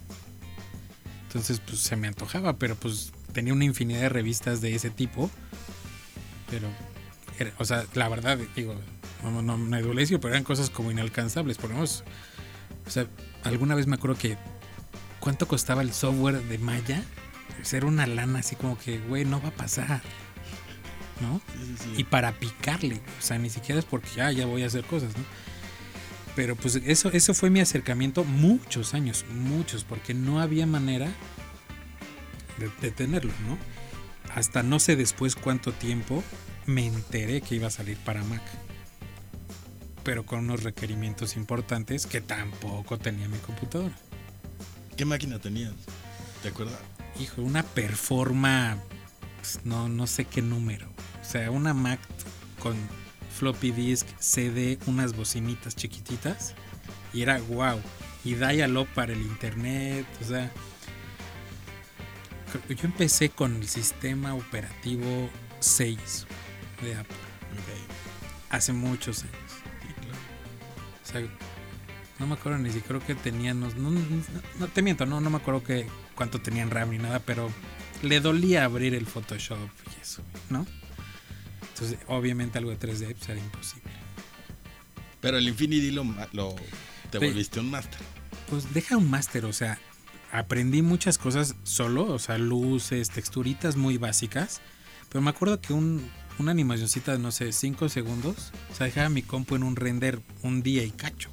Entonces, 1.28 1.62
pues 1.66 1.80
se 1.80 1.96
me 1.96 2.08
antojaba, 2.08 2.58
pero 2.58 2.76
pues 2.76 3.14
tenía 3.32 3.54
una 3.54 3.66
infinidad 3.66 4.02
de 4.02 4.10
revistas 4.10 4.62
de 4.62 4.76
ese 4.76 4.90
tipo. 4.90 5.30
Pero, 6.50 6.68
era- 7.40 7.54
o 7.58 7.66
sea, 7.66 7.86
la 7.94 8.10
verdad, 8.10 8.38
digo, 8.56 8.76
no, 9.24 9.42
no 9.42 9.58
me 9.58 9.82
duele 9.82 10.06
pero 10.20 10.30
eran 10.30 10.44
cosas 10.44 10.70
como 10.70 10.92
inalcanzables. 10.92 11.58
Por 11.58 11.70
lo 11.70 11.76
menos, 11.76 12.04
o 12.86 12.90
sea, 12.90 13.08
alguna 13.44 13.76
vez 13.76 13.88
me 13.88 13.96
acuerdo 13.96 14.18
que 14.18 14.38
cuánto 15.20 15.48
costaba 15.48 15.82
el 15.82 15.94
software 15.94 16.42
de 16.44 16.58
Maya. 16.58 17.04
Era 17.72 17.86
una 17.86 18.08
lana 18.08 18.40
así 18.40 18.56
como 18.56 18.78
que, 18.78 18.98
güey, 19.00 19.24
no 19.24 19.40
va 19.42 19.50
a 19.50 19.52
pasar. 19.52 20.02
¿No? 21.22 21.40
Sí, 21.54 21.76
sí, 21.78 21.84
sí. 21.84 22.02
y 22.02 22.04
para 22.04 22.32
picarle. 22.32 22.96
O 23.20 23.22
sea, 23.22 23.38
ni 23.38 23.52
siquiera 23.52 23.78
es 23.78 23.86
porque 23.86 24.10
ya, 24.16 24.32
ya 24.32 24.48
voy 24.48 24.64
a 24.64 24.68
hacer 24.68 24.84
cosas, 24.84 25.16
¿no? 25.16 25.24
Pero 26.36 26.56
pues 26.56 26.76
eso, 26.78 27.12
eso 27.12 27.34
fue 27.36 27.50
mi 27.52 27.60
acercamiento 27.60 28.24
muchos 28.24 28.96
años, 28.96 29.26
muchos, 29.32 29.84
porque 29.84 30.14
no 30.16 30.40
había 30.42 30.66
manera 30.66 31.12
de, 32.62 32.72
de 32.82 32.92
tenerlo, 32.92 33.34
¿no? 33.48 33.58
Hasta 34.34 34.64
no 34.64 34.80
sé 34.80 34.96
después 34.96 35.36
cuánto 35.36 35.74
tiempo 35.74 36.24
me 36.66 36.86
enteré 36.86 37.42
que 37.42 37.56
iba 37.56 37.68
a 37.68 37.72
salir 37.72 37.98
para 37.98 38.24
Mac. 38.24 38.42
Pero 40.04 40.26
con 40.26 40.40
unos 40.40 40.64
requerimientos 40.64 41.36
importantes 41.36 42.08
que 42.08 42.22
tampoco 42.22 42.98
tenía 42.98 43.28
mi 43.28 43.38
computadora. 43.40 43.96
¿Qué 44.96 45.06
máquina 45.06 45.40
tenías? 45.40 45.74
¿Te 46.42 46.50
acuerdas? 46.50 46.80
Hijo, 47.20 47.42
una 47.42 47.64
performa, 47.64 48.78
pues, 49.40 49.60
no, 49.64 49.90
no 49.90 50.08
sé 50.08 50.26
qué 50.26 50.42
número. 50.42 50.88
O 51.22 51.26
sea, 51.26 51.52
una 51.52 51.74
Mac 51.74 52.00
con 52.60 52.76
floppy 53.38 53.72
disk, 53.72 54.08
CD, 54.20 54.80
unas 54.86 55.16
bocinitas 55.16 55.76
chiquititas. 55.76 56.54
Y 57.14 57.22
era 57.22 57.40
wow. 57.42 57.80
Y 58.24 58.36
dial-up 58.36 58.88
para 58.96 59.14
el 59.14 59.22
internet. 59.22 60.06
O 60.22 60.26
sea, 60.26 60.52
yo 62.70 62.86
empecé 62.86 63.30
con 63.30 63.56
el 63.58 63.68
sistema 63.68 64.34
operativo 64.34 65.30
6 65.60 66.26
de 66.82 66.96
Apple. 66.96 67.16
Hace 68.50 68.74
muchos 68.74 69.24
años. 69.24 69.36
Sí, 69.82 69.94
claro. 70.02 70.18
O 71.04 71.06
sea, 71.30 71.38
no 72.20 72.28
me 72.28 72.34
acuerdo 72.34 72.58
ni 72.60 72.70
si 72.72 72.82
creo 72.82 73.00
que 73.06 73.16
tenían. 73.16 73.60
No, 73.62 73.70
no, 73.70 73.90
no- 73.92 74.02
no 74.60 74.68
te 74.68 74.82
miento, 74.82 75.06
no, 75.06 75.22
no 75.22 75.30
me 75.30 75.38
acuerdo 75.38 75.64
que 75.64 75.88
cuánto 76.16 76.40
tenían 76.42 76.70
RAM 76.70 76.90
ni 76.92 76.98
nada, 76.98 77.20
pero 77.20 77.50
le 78.02 78.20
dolía 78.20 78.66
abrir 78.66 78.94
el 78.94 79.06
Photoshop 79.06 79.58
y 79.98 80.02
eso, 80.02 80.22
¿no? 80.50 80.66
Entonces, 81.74 81.98
obviamente 82.08 82.58
algo 82.58 82.72
de 82.72 82.78
3D 82.78 83.16
pues, 83.16 83.30
era 83.30 83.40
imposible. 83.40 83.90
Pero 85.22 85.38
el 85.38 85.48
Infinity 85.48 85.92
lo, 85.92 86.04
lo 86.34 86.56
te 87.10 87.20
Sí. 87.20 87.26
volviste 87.26 87.60
un 87.60 87.72
máster. 87.72 88.00
Pues 88.50 88.74
deja 88.74 88.98
un 88.98 89.10
máster, 89.10 89.46
o 89.46 89.54
sea, 89.54 89.80
aprendí 90.32 90.82
muchas 90.82 91.18
cosas 91.18 91.56
solo, 91.64 92.06
o 92.06 92.20
sea, 92.20 92.38
luces, 92.38 93.10
texturitas 93.10 93.76
muy 93.76 93.98
básicas, 93.98 94.62
pero 95.10 95.22
me 95.22 95.30
acuerdo 95.30 95.60
que 95.62 95.74
un, 95.74 96.10
una 96.40 96.52
animacioncita 96.52 97.12
de, 97.14 97.20
no 97.20 97.32
sé, 97.32 97.52
5 97.52 97.90
segundos, 97.90 98.52
o 98.72 98.76
sea, 98.76 98.86
dejaba 98.88 99.10
mi 99.10 99.22
compu 99.22 99.56
en 99.56 99.64
un 99.64 99.76
render 99.76 100.22
un 100.42 100.64
día 100.64 100.84
y 100.84 100.92
cacho. 100.92 101.30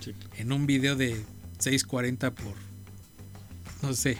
Sí. 0.00 0.14
en 0.38 0.50
un 0.52 0.64
video 0.66 0.96
de 0.96 1.10
640 1.58 2.30
por 2.34 2.54
no 3.82 3.92
sé 3.92 4.16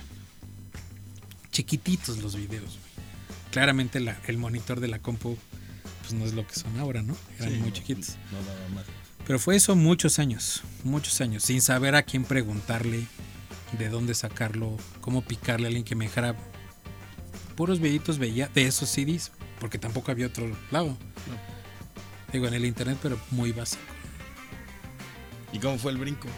chiquititos 1.51 2.19
los 2.19 2.37
videos 2.37 2.79
claramente 3.51 3.99
la- 4.01 4.19
el 4.27 4.37
monitor 4.39 4.81
de 4.81 4.89
la 4.89 4.99
compu 4.99 5.37
pues 6.03 6.13
no 6.13 6.25
es 6.25 6.35
lo 6.35 6.47
que 6.47 6.55
son 6.55 6.79
ahora 6.79 7.03
no 7.03 7.17
eran 7.39 7.53
Sí, 7.53 7.59
muy 7.61 7.69
no, 7.71 7.75
chiquitos 7.75 8.17
No 8.31 8.75
más. 8.75 8.85
pero 9.27 9.39
fue 9.39 9.57
eso 9.57 9.75
muchos 9.75 10.19
años 10.19 10.61
muchos 10.85 11.21
años 11.23 11.43
sin 11.45 11.61
saber 11.63 11.95
a 11.95 12.03
quién 12.03 12.25
preguntarle 12.25 13.07
de 13.79 13.89
dónde 13.89 14.15
sacarlo 14.15 14.77
cómo 15.01 15.23
picarle 15.23 15.67
a 15.67 15.69
alguien 15.69 15.85
que 15.85 15.95
me 15.95 16.07
dejara 16.07 16.37
puros 17.57 17.81
videitos 17.81 18.19
veía 18.19 18.49
de 18.49 18.67
esos 18.67 18.89
CDs 18.89 19.33
porque 19.59 19.79
tampoco 19.79 20.11
había 20.11 20.27
otro 20.27 20.51
lado 20.71 20.97
digo 22.33 22.47
en 22.47 22.55
el 22.55 22.65
internet 22.65 22.99
pero 23.03 23.19
muy 23.31 23.53
básico 23.53 23.83
¿Y 25.53 25.59
cómo 25.59 25.79
fue 25.79 25.93
el 25.93 25.99
brinco? 25.99 26.29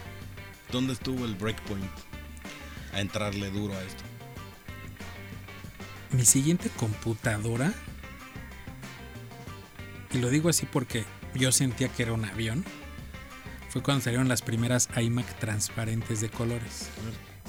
¿Dónde 0.70 0.94
estuvo 0.94 1.24
el 1.24 1.34
breakpoint? 1.34 1.84
A 2.94 3.00
entrarle 3.00 3.50
duro 3.50 3.74
a 3.74 3.82
esto. 3.82 4.02
mi 6.10 6.24
siguiente 6.26 6.68
computadora, 6.70 7.72
y 10.12 10.18
lo 10.18 10.28
digo 10.28 10.50
así 10.50 10.66
porque 10.66 11.04
yo 11.34 11.52
sentía 11.52 11.88
que 11.88 12.02
era 12.02 12.12
un 12.12 12.24
avión, 12.26 12.64
fue 13.72 13.82
cuando 13.82 14.04
salieron 14.04 14.28
las 14.28 14.42
primeras 14.42 14.90
iMac 14.94 15.38
transparentes 15.38 16.20
de 16.20 16.28
colores. 16.28 16.90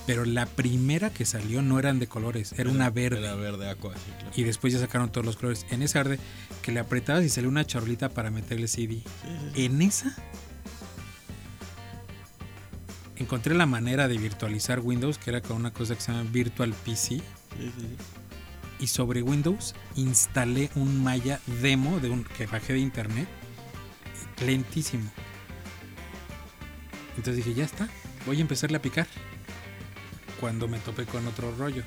Pero 0.07 0.23
la 0.23 0.45
primera 0.45 1.09
que 1.09 1.25
salió 1.25 1.61
no 1.61 1.79
eran 1.79 1.99
de 1.99 2.07
colores, 2.07 2.53
era 2.57 2.69
una 2.69 2.89
verde. 2.89 3.19
Era 3.19 3.35
verde 3.35 3.69
aqua, 3.69 3.93
sí, 3.93 4.11
claro. 4.17 4.31
Y 4.33 4.43
después 4.43 4.71
ya 4.71 4.79
sacaron 4.79 5.11
todos 5.11 5.25
los 5.25 5.35
colores. 5.35 5.65
En 5.69 5.81
esa 5.81 5.99
verde 6.01 6.19
que 6.61 6.71
le 6.71 6.79
apretabas 6.79 7.25
y 7.25 7.29
salía 7.29 7.49
una 7.49 7.65
charolita 7.65 8.07
para 8.07 8.31
meterle 8.31 8.69
CD. 8.69 8.95
Sí, 8.95 9.03
sí, 9.03 9.51
sí. 9.53 9.65
En 9.65 9.81
esa 9.81 10.15
encontré 13.17 13.53
la 13.53 13.65
manera 13.65 14.07
de 14.07 14.17
virtualizar 14.17 14.79
Windows, 14.79 15.17
que 15.17 15.29
era 15.29 15.41
con 15.41 15.57
una 15.57 15.73
cosa 15.73 15.93
que 15.93 16.01
se 16.01 16.13
llama 16.13 16.29
Virtual 16.31 16.73
PC. 16.85 17.21
Y 18.79 18.87
sobre 18.87 19.21
Windows 19.21 19.75
instalé 19.95 20.69
un 20.75 21.03
Maya 21.03 21.41
demo 21.61 21.99
de 21.99 22.09
un 22.09 22.23
que 22.23 22.45
bajé 22.45 22.71
de 22.71 22.79
internet 22.79 23.27
lentísimo. 24.45 25.11
Entonces 27.17 27.38
dije, 27.38 27.53
ya 27.53 27.65
está, 27.65 27.89
voy 28.25 28.38
a 28.38 28.41
empezarle 28.41 28.77
a 28.77 28.82
picar. 28.82 29.08
Cuando 30.39 30.67
me 30.67 30.79
topé 30.79 31.05
con 31.05 31.25
otro 31.27 31.55
rollo. 31.55 31.84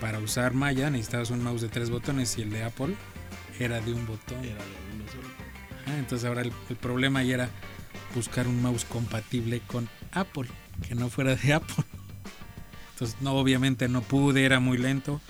Para 0.00 0.18
usar 0.18 0.54
Maya 0.54 0.90
necesitabas 0.90 1.30
un 1.30 1.42
mouse 1.42 1.62
de 1.62 1.68
tres 1.68 1.90
botones 1.90 2.38
y 2.38 2.42
el 2.42 2.50
de 2.50 2.62
Apple 2.62 2.94
era 3.58 3.80
de 3.80 3.92
un 3.92 4.06
botón. 4.06 4.38
Era 4.44 4.54
de 4.64 4.94
uno 4.94 5.04
solo. 5.10 5.28
Ah, 5.86 5.98
entonces 5.98 6.28
ahora 6.28 6.42
el, 6.42 6.52
el 6.68 6.76
problema 6.76 7.22
ya 7.22 7.34
era 7.34 7.50
buscar 8.14 8.46
un 8.46 8.62
mouse 8.62 8.84
compatible 8.84 9.60
con 9.66 9.88
Apple, 10.12 10.48
que 10.86 10.94
no 10.94 11.08
fuera 11.08 11.34
de 11.34 11.52
Apple. 11.54 11.84
Entonces, 12.92 13.16
no, 13.20 13.34
obviamente 13.34 13.88
no 13.88 14.02
pude, 14.02 14.44
era 14.44 14.58
muy 14.58 14.76
lento. 14.76 15.20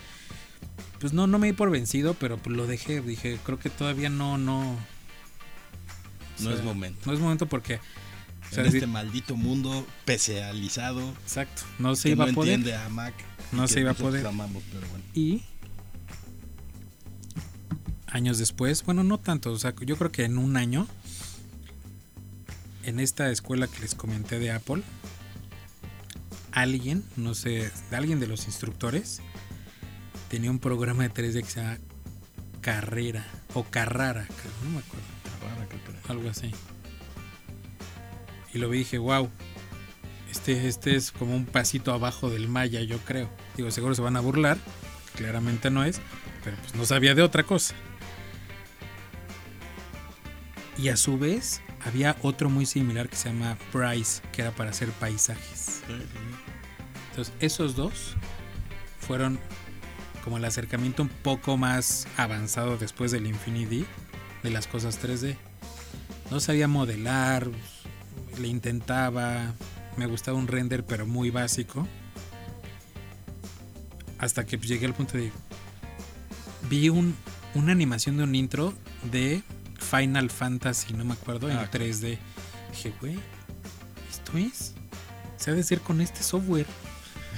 Pues 1.01 1.13
no, 1.13 1.27
no 1.27 1.39
me 1.39 1.49
di 1.49 1.53
por 1.53 1.71
vencido, 1.71 2.15
pero 2.15 2.39
pues 2.39 2.57
lo 2.57 2.67
dejé. 2.67 3.03
Dije, 3.03 3.39
creo 3.45 3.59
que 3.59 3.69
todavía 3.69 4.09
no, 4.09 4.39
no. 4.39 4.73
o 4.73 4.77
No 6.41 6.51
es 6.51 6.65
momento. 6.65 7.01
No 7.05 7.13
es 7.13 7.21
momento 7.21 7.47
porque. 7.47 7.79
O 8.50 8.55
sea, 8.55 8.64
en 8.64 8.75
este 8.75 8.87
maldito 8.87 9.37
mundo 9.37 9.87
pesealizado 10.05 11.00
exacto, 11.23 11.62
no 11.78 11.95
se 11.97 12.09
que 12.09 12.12
iba 12.12 12.26
no 12.26 12.33
a 12.33 12.35
poder. 12.35 12.55
entiende 12.55 12.78
a 12.78 12.88
Mac. 12.88 13.14
No 13.52 13.67
se 13.69 13.81
iba 13.81 13.93
a 13.93 13.95
poder. 13.95 14.26
amamos, 14.26 14.62
pero 14.73 14.87
bueno. 14.88 15.05
Y 15.14 15.43
años 18.07 18.38
después, 18.38 18.85
bueno, 18.85 19.05
no 19.05 19.19
tanto, 19.19 19.52
o 19.52 19.59
sea, 19.59 19.75
yo 19.85 19.97
creo 19.97 20.11
que 20.12 20.25
en 20.25 20.38
un 20.38 20.57
año, 20.57 20.87
en 22.85 23.00
esta 23.00 23.31
escuela 23.31 23.69
que 23.69 23.81
les 23.81 23.95
comenté 23.95 24.38
de 24.38 24.50
Apple, 24.50 24.83
alguien, 26.52 27.05
no 27.17 27.35
sé, 27.35 27.71
alguien 27.93 28.19
de 28.21 28.26
los 28.26 28.47
instructores, 28.47 29.21
tenía 30.28 30.50
un 30.50 30.59
programa 30.59 31.02
de 31.07 31.11
3D 31.12 31.43
que 31.43 31.50
se 31.50 31.61
llama 31.61 31.78
Carrera 32.61 33.26
o 33.55 33.64
Carrara, 33.64 34.26
no 34.64 34.71
me 34.71 34.78
acuerdo, 34.78 35.07
Carrara, 35.25 35.67
creo 35.69 35.85
que 35.85 35.90
era. 35.90 36.00
algo 36.09 36.28
así. 36.31 36.50
Lo 38.59 38.69
vi 38.69 38.79
dije, 38.79 38.99
wow, 38.99 39.31
este, 40.31 40.69
este 40.69 40.97
es 40.97 41.12
como 41.12 41.35
un 41.35 41.47
pasito 41.47 41.93
abajo 41.93 42.29
del 42.29 42.49
Maya, 42.49 42.83
yo 42.83 42.99
creo. 42.99 43.31
Digo, 43.57 43.71
seguro 43.71 43.95
se 43.95 44.03
van 44.03 44.17
a 44.17 44.21
burlar, 44.21 44.59
claramente 45.15 45.71
no 45.71 45.85
es, 45.85 46.00
pero 46.45 46.57
pues 46.57 46.75
no 46.75 46.85
sabía 46.85 47.15
de 47.15 47.23
otra 47.23 47.45
cosa. 47.45 47.75
Y 50.77 50.88
a 50.88 50.97
su 50.97 51.19
vez 51.19 51.61
había 51.85 52.17
otro 52.23 52.50
muy 52.50 52.67
similar 52.67 53.09
que 53.09 53.17
se 53.17 53.31
llama 53.31 53.57
Bryce, 53.73 54.23
que 54.33 54.43
era 54.43 54.50
para 54.53 54.71
hacer 54.71 54.91
paisajes. 54.91 55.83
Entonces, 57.11 57.35
esos 57.41 57.75
dos 57.75 58.15
fueron 59.00 59.38
como 60.23 60.37
el 60.37 60.45
acercamiento 60.45 61.03
un 61.03 61.09
poco 61.09 61.57
más 61.57 62.07
avanzado 62.17 62.77
después 62.77 63.11
del 63.11 63.27
Infinity 63.27 63.87
de 64.43 64.50
las 64.50 64.67
cosas 64.67 65.03
3D. 65.03 65.37
No 66.31 66.41
sabía 66.41 66.69
modelar, 66.69 67.49
le 68.38 68.49
intentaba, 68.49 69.52
me 69.97 70.07
gustaba 70.07 70.38
un 70.38 70.47
render 70.47 70.85
pero 70.85 71.07
muy 71.07 71.30
básico. 71.30 71.87
Hasta 74.18 74.45
que 74.45 74.57
llegué 74.59 74.87
al 74.87 74.95
punto 74.95 75.16
de... 75.16 75.30
Vi 76.68 76.88
un, 76.88 77.14
una 77.54 77.73
animación 77.73 78.16
de 78.16 78.25
un 78.25 78.35
intro 78.35 78.75
de 79.11 79.42
Final 79.78 80.30
Fantasy, 80.30 80.92
no 80.92 81.04
me 81.04 81.14
acuerdo, 81.14 81.49
en 81.49 81.57
Ah, 81.57 81.64
ok. 81.68 81.75
3D. 81.75 82.18
Dije, 82.73 82.92
güey, 83.00 83.18
¿esto 84.11 84.37
es? 84.37 84.75
Se 85.37 85.50
ha 85.50 85.54
de 85.54 85.62
ser 85.62 85.80
con 85.80 86.00
este 86.00 86.23
software. 86.23 86.66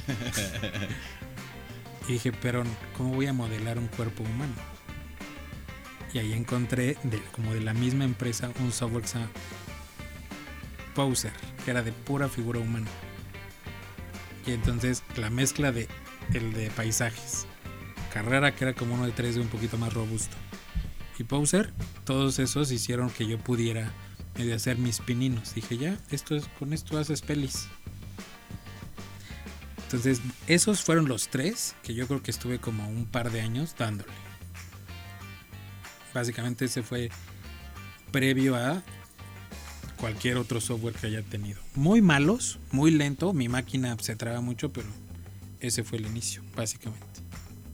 y 2.09 2.13
dije, 2.15 2.33
pero 2.33 2.65
¿cómo 2.97 3.15
voy 3.15 3.27
a 3.27 3.33
modelar 3.33 3.79
un 3.79 3.89
cuerpo 3.89 4.23
humano? 4.23 4.55
Y 6.13 6.19
ahí 6.19 6.33
encontré, 6.33 6.97
de, 7.05 7.23
como 7.33 7.55
de 7.55 7.61
la 7.61 7.75
misma 7.75 8.05
empresa, 8.05 8.51
un 8.61 8.73
software 8.73 9.03
que 9.03 9.09
se 9.09 9.19
llama 9.19 9.31
Poser, 10.95 11.33
que 11.65 11.71
era 11.71 11.83
de 11.83 11.93
pura 11.93 12.29
figura 12.29 12.61
humana. 12.61 12.89
Y 14.47 14.53
entonces 14.53 15.03
la 15.17 15.31
mezcla 15.31 15.73
de 15.73 15.89
el 16.35 16.53
de 16.53 16.71
paisajes. 16.71 17.47
Carrera, 18.13 18.55
que 18.55 18.65
era 18.65 18.75
como 18.75 18.95
uno 18.95 19.07
de 19.07 19.15
3D 19.15 19.41
un 19.41 19.49
poquito 19.49 19.79
más 19.79 19.93
robusto. 19.93 20.37
Y 21.19 21.25
Poser, 21.25 21.73
todos 22.05 22.39
esos 22.39 22.71
hicieron 22.73 23.11
que 23.11 23.27
yo 23.27 23.39
pudiera 23.39 23.93
medio 24.37 24.55
hacer 24.55 24.79
mis 24.79 25.01
pininos. 25.01 25.55
Dije, 25.55 25.77
ya, 25.77 25.99
esto 26.11 26.35
es, 26.35 26.49
con 26.59 26.73
esto 26.73 26.99
haces 26.99 27.21
pelis. 27.21 27.69
Entonces, 29.85 30.21
esos 30.47 30.83
fueron 30.83 31.09
los 31.09 31.29
tres 31.29 31.75
que 31.83 31.95
yo 31.95 32.07
creo 32.07 32.23
que 32.23 32.31
estuve 32.31 32.59
como 32.59 32.89
un 32.89 33.07
par 33.07 33.31
de 33.31 33.41
años 33.41 33.75
dándole. 33.77 34.13
Básicamente 36.15 36.65
ese 36.65 36.83
fue 36.83 37.11
previo 38.11 38.57
a 38.57 38.83
cualquier 40.01 40.37
otro 40.39 40.61
software 40.61 40.95
que 40.95 41.07
haya 41.09 41.23
tenido. 41.23 41.61
Muy 41.75 42.01
malos, 42.01 42.59
muy 42.73 42.91
lento, 42.91 43.33
mi 43.33 43.49
máquina 43.49 43.97
se 44.01 44.17
traba 44.17 44.41
mucho, 44.41 44.73
pero 44.73 44.89
ese 45.61 45.85
fue 45.85 45.99
el 45.99 46.07
inicio, 46.07 46.43
básicamente. 46.57 47.07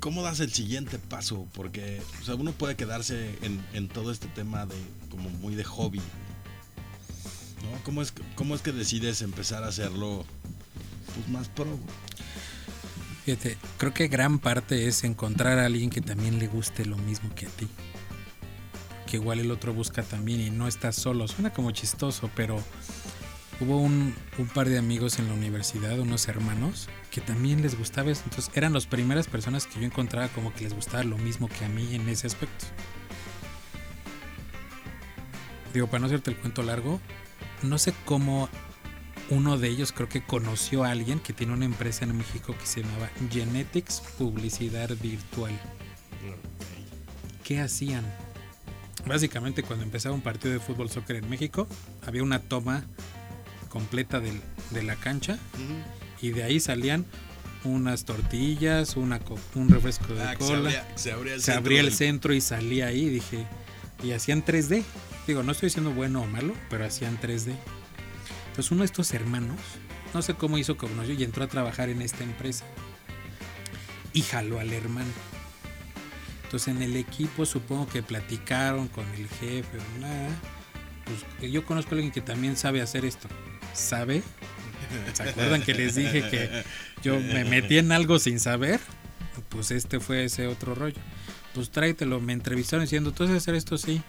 ¿Cómo 0.01 0.23
das 0.23 0.41
el 0.41 0.53
siguiente 0.53 0.99
paso? 0.99 1.47
Porque 1.55 2.01
o 2.21 2.25
sea, 2.25 2.35
uno 2.35 2.53
puede 2.53 2.77
quedarse 2.77 3.31
en, 3.43 3.65
en 3.73 3.89
todo 3.89 4.13
este 4.13 4.27
tema 4.29 4.67
de 4.67 4.75
como 5.11 5.31
muy 5.31 5.55
de 5.55 5.65
hobby. 5.65 5.99
¿no? 7.63 7.83
¿Cómo, 7.85 8.03
es, 8.03 8.13
que- 8.13 8.23
¿Cómo 8.35 8.55
es 8.55 8.61
que 8.63 8.73
decides 8.73 9.23
empezar 9.23 9.65
a 9.65 9.69
hacerlo 9.69 10.25
pues, 11.15 11.29
más 11.29 11.49
pro? 11.49 11.79
Fíjate, 13.25 13.57
creo 13.79 13.93
que 13.93 14.07
gran 14.07 14.39
parte 14.39 14.87
es 14.87 15.03
encontrar 15.03 15.59
a 15.59 15.67
alguien 15.67 15.91
que 15.91 16.01
también 16.01 16.39
le 16.39 16.47
guste 16.47 16.85
lo 16.85 16.97
mismo 16.97 17.35
que 17.35 17.47
a 17.47 17.51
ti. 17.51 17.67
Que 19.07 19.17
igual 19.17 19.39
el 19.39 19.51
otro 19.51 19.73
busca 19.73 20.03
también 20.03 20.41
y 20.41 20.51
no 20.51 20.67
estás 20.67 20.97
solo. 20.97 21.29
Suena 21.29 21.53
como 21.53 21.71
chistoso, 21.71 22.31
pero 22.35 22.63
hubo 23.61 23.79
un, 23.79 24.15
un 24.39 24.49
par 24.49 24.69
de 24.69 24.79
amigos 24.79 25.19
en 25.19 25.29
la 25.29 25.35
universidad, 25.35 25.99
unos 25.99 26.29
hermanos, 26.29 26.89
que 27.11 27.21
también 27.21 27.63
les 27.63 27.79
gustaba 27.79 28.11
eso. 28.11 28.23
Entonces 28.25 28.51
eran 28.55 28.73
las 28.73 28.87
primeras 28.87 29.29
personas 29.29 29.67
que 29.67 29.81
yo 29.81 29.87
encontraba 29.87 30.29
como 30.29 30.53
que 30.53 30.65
les 30.65 30.75
gustaba 30.75 31.05
lo 31.05 31.19
mismo 31.19 31.49
que 31.49 31.65
a 31.65 31.69
mí 31.69 31.95
en 31.95 32.09
ese 32.09 32.27
aspecto. 32.27 32.67
Digo, 35.73 35.87
para 35.87 36.01
no 36.01 36.07
hacerte 36.07 36.31
el 36.31 36.37
cuento 36.39 36.63
largo, 36.63 37.01
no 37.63 37.79
sé 37.79 37.95
cómo 38.05 38.49
uno 39.31 39.59
de 39.59 39.69
ellos 39.69 39.93
creo 39.93 40.09
que 40.09 40.23
conoció 40.23 40.85
a 40.85 40.91
alguien 40.91 41.19
que 41.19 41.33
tiene 41.33 41.53
una 41.53 41.65
empresa 41.65 42.05
en 42.05 42.17
México 42.17 42.55
que 42.59 42.67
se 42.67 42.83
llamaba 42.83 43.11
Genetics 43.31 44.01
Publicidad 44.19 44.91
Virtual. 45.01 45.53
¿Qué 47.43 47.61
hacían? 47.61 48.05
Básicamente 49.05 49.63
cuando 49.63 49.85
empezaba 49.85 50.15
un 50.15 50.21
partido 50.23 50.53
de 50.55 50.61
fútbol 50.61 50.91
soccer 50.91 51.17
en 51.17 51.29
México, 51.29 51.69
había 52.07 52.23
una 52.23 52.41
toma 52.41 52.85
completa 53.69 54.21
del- 54.21 54.41
de 54.71 54.83
la 54.83 54.97
cancha 54.97 55.39
y 56.23 56.31
de 56.31 56.43
ahí 56.45 56.59
salían 56.61 57.05
unas 57.65 58.05
tortillas, 58.05 58.97
una 58.97 59.21
un 59.55 59.69
refresco 59.69 60.15
de 60.15 60.23
Ah, 60.23 60.31
se 60.33 60.37
cola. 60.39 60.59
abría, 60.59 60.89
se 60.97 61.13
abría 61.13 61.35
el 61.35 61.41
se 61.41 61.47
centro 61.47 61.59
abría 61.61 61.81
el 61.81 61.87
del- 61.87 61.95
centro 61.95 62.35
y 62.35 62.41
salía 62.41 62.87
ahí, 62.87 63.09
dije, 63.09 63.45
y 64.03 64.13
hacían 64.13 64.45
3D. 64.45 64.83
Digo, 65.27 65.43
no 65.43 65.53
estoy 65.53 65.69
diciendo 65.69 65.91
bueno 65.93 66.23
o 66.23 66.27
malo, 66.27 66.55
pero 66.71 66.85
hacían 66.87 67.19
3D. 67.21 67.55
Entonces 68.49 68.71
uno 68.71 68.81
de 68.81 68.87
estos 68.87 69.13
hermanos, 69.13 69.59
no 70.15 70.23
sé 70.23 70.35
cómo 70.35 70.59
hizo 70.59 70.77
como 70.77 71.03
yo, 71.05 71.13
y 71.13 71.23
entró 71.25 71.45
a 71.45 71.49
trabajar 71.49 71.89
en 71.91 72.01
esta 72.03 72.25
empresa. 72.25 72.65
Y 74.13 74.23
jaló 74.23 74.59
al 74.61 74.73
hermano. 74.73 75.11
Entonces 76.47 76.69
en 76.69 76.81
el 76.81 76.97
equipo 76.97 77.45
supongo 77.45 77.89
que 77.89 78.05
platicaron 78.05 78.87
con 78.87 79.05
el 79.15 79.29
jefe 79.29 79.79
o 79.79 80.01
nada. 80.01 80.31
Pues 81.39 81.51
yo 81.51 81.65
conozco 81.65 81.91
a 81.91 81.95
alguien 81.95 82.13
que 82.13 82.21
también 82.21 82.57
sabe 82.57 82.81
hacer 82.81 83.05
esto. 83.05 83.29
¿Sabe? 83.75 84.23
¿Se 85.13 85.25
acuerdan 85.25 85.63
que 85.63 85.75
les 85.75 85.97
dije 85.97 86.29
que 86.31 86.65
yo 87.03 87.19
me 87.19 87.45
metí 87.45 87.79
en 87.79 87.91
algo 87.91 88.21
sin 88.21 88.39
saber? 88.39 88.81
Pues 89.49 89.73
este 89.73 89.99
fue 89.99 90.25
ese 90.25 90.47
otro 90.47 90.77
rollo. 90.77 91.01
Pues 91.53 91.71
tráetelo, 91.71 92.21
me 92.21 92.33
entrevistaron 92.33 92.85
diciendo, 92.85 93.11
¿tú 93.11 93.27
sabes 93.27 93.43
hacer 93.43 93.57
esto? 93.57 93.77
Sí. 93.77 94.01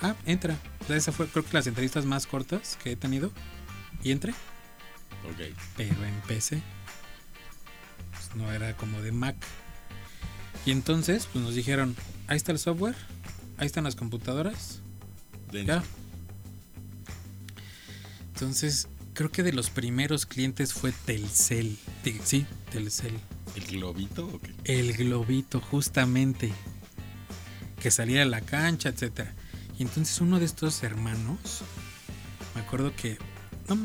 Ah, 0.00 0.14
entra. 0.24 0.56
O 0.80 0.86
sea, 0.86 0.96
esa 0.96 1.12
fue 1.12 1.26
creo 1.28 1.44
que 1.44 1.52
las 1.52 1.66
entrevistas 1.66 2.06
más 2.06 2.26
cortas 2.26 2.78
que 2.82 2.92
he 2.92 2.96
tenido. 2.96 3.30
Y 4.02 4.10
entré. 4.10 4.32
Ok. 4.32 5.54
Pero 5.76 6.04
en 6.04 6.20
PC. 6.26 6.62
Pues 8.10 8.34
no 8.36 8.50
era 8.50 8.74
como 8.74 9.02
de 9.02 9.12
Mac. 9.12 9.36
Y 10.66 10.70
entonces, 10.70 11.28
pues 11.32 11.44
nos 11.44 11.54
dijeron, 11.54 11.94
ahí 12.26 12.36
está 12.36 12.52
el 12.52 12.58
software, 12.58 12.96
ahí 13.58 13.66
están 13.66 13.84
las 13.84 13.96
computadoras, 13.96 14.80
ya. 15.52 15.84
Entonces, 18.32 18.88
creo 19.12 19.30
que 19.30 19.42
de 19.42 19.52
los 19.52 19.70
primeros 19.70 20.26
clientes 20.26 20.72
fue 20.72 20.92
Telcel. 20.92 21.78
Sí, 22.24 22.46
Telcel. 22.72 23.12
¿El 23.54 23.64
globito 23.66 24.26
o 24.26 24.40
qué? 24.40 24.52
El 24.64 24.94
globito, 24.94 25.60
justamente. 25.60 26.52
Que 27.80 27.90
salía 27.90 28.22
a 28.22 28.26
la 28.26 28.40
cancha, 28.40 28.88
etcétera. 28.88 29.32
Y 29.78 29.82
entonces 29.82 30.20
uno 30.20 30.38
de 30.38 30.46
estos 30.46 30.82
hermanos, 30.82 31.62
me 32.54 32.62
acuerdo 32.62 32.94
que. 32.96 33.18
No, 33.68 33.76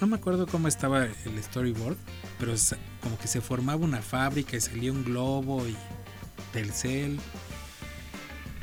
no 0.00 0.06
me 0.06 0.16
acuerdo 0.16 0.46
cómo 0.46 0.66
estaba 0.68 1.04
el 1.04 1.42
storyboard, 1.42 1.96
pero 2.38 2.54
como 3.00 3.18
que 3.18 3.28
se 3.28 3.40
formaba 3.40 3.84
una 3.84 4.02
fábrica 4.02 4.56
y 4.56 4.60
salía 4.60 4.92
un 4.92 5.04
globo 5.04 5.66
y 5.66 5.76
Telcel. 6.56 7.20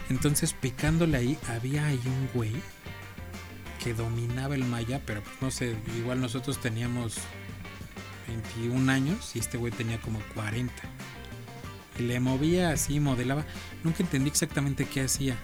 Entonces 0.10 0.53
picándole 0.53 1.15
ahí, 1.15 1.38
había 1.47 1.86
ahí 1.86 2.01
un 2.06 2.27
güey 2.34 2.53
que 3.84 3.93
dominaba 3.93 4.56
el 4.56 4.65
maya, 4.65 4.99
pero 5.06 5.21
pues, 5.21 5.36
no 5.41 5.51
sé, 5.51 5.75
igual 5.99 6.19
nosotros 6.19 6.60
teníamos 6.60 7.17
21 8.27 8.91
años 8.91 9.36
y 9.36 9.39
este 9.39 9.60
güey 9.60 9.71
tenía 9.71 10.01
como 10.01 10.19
40. 10.34 10.73
Y 11.99 12.03
le 12.03 12.19
movía 12.19 12.71
así, 12.71 12.99
modelaba. 12.99 13.45
Nunca 13.84 14.01
entendí 14.01 14.29
exactamente 14.29 14.86
qué 14.86 15.01
hacía. 15.01 15.38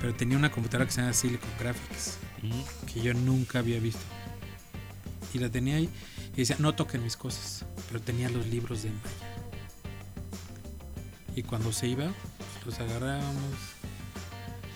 Pero 0.00 0.14
tenía 0.14 0.38
una 0.38 0.52
computadora 0.52 0.86
que 0.86 0.92
se 0.92 1.00
llama 1.00 1.14
Silicon 1.14 1.50
Graphics, 1.58 2.18
que 2.92 3.00
yo 3.00 3.12
nunca 3.12 3.58
había 3.58 3.80
visto. 3.80 4.04
Y 5.34 5.40
la 5.40 5.50
tenía 5.50 5.76
ahí 5.76 5.90
y 6.34 6.36
decía, 6.36 6.56
no 6.60 6.76
toquen 6.76 7.02
mis 7.02 7.16
cosas. 7.16 7.64
Pero 7.88 8.00
tenía 8.00 8.28
los 8.28 8.46
libros 8.46 8.84
de 8.84 8.90
Maya. 8.90 9.25
Y 11.36 11.42
cuando 11.44 11.72
se 11.72 11.86
iba, 11.86 12.06
los 12.64 12.80
agarrábamos. 12.80 13.54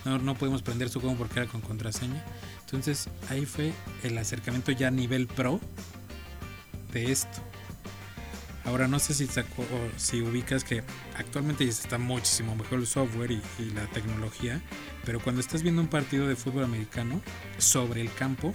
No, 0.04 0.18
no 0.18 0.34
podíamos 0.36 0.62
prender 0.62 0.88
su 0.90 1.00
combo 1.00 1.16
porque 1.18 1.40
era 1.40 1.48
con 1.50 1.60
contraseña. 1.60 2.24
Entonces 2.60 3.08
ahí 3.30 3.44
fue 3.46 3.72
el 4.04 4.16
acercamiento 4.16 4.70
ya 4.70 4.88
a 4.88 4.90
nivel 4.92 5.26
pro 5.26 5.60
de 6.92 7.10
esto. 7.10 7.40
Ahora 8.64 8.86
no 8.88 8.98
sé 8.98 9.14
si, 9.14 9.26
saco- 9.26 9.62
o 9.62 9.98
si 9.98 10.20
ubicas 10.20 10.64
que 10.64 10.84
actualmente 11.16 11.64
ya 11.64 11.70
está 11.70 11.98
muchísimo 11.98 12.54
mejor 12.54 12.78
el 12.80 12.86
software 12.86 13.30
y, 13.32 13.42
y 13.58 13.70
la 13.70 13.86
tecnología, 13.86 14.60
pero 15.04 15.18
cuando 15.18 15.40
estás 15.40 15.62
viendo 15.62 15.80
un 15.80 15.88
partido 15.88 16.28
de 16.28 16.36
fútbol 16.36 16.64
americano, 16.64 17.20
sobre 17.58 18.02
el 18.02 18.12
campo 18.12 18.52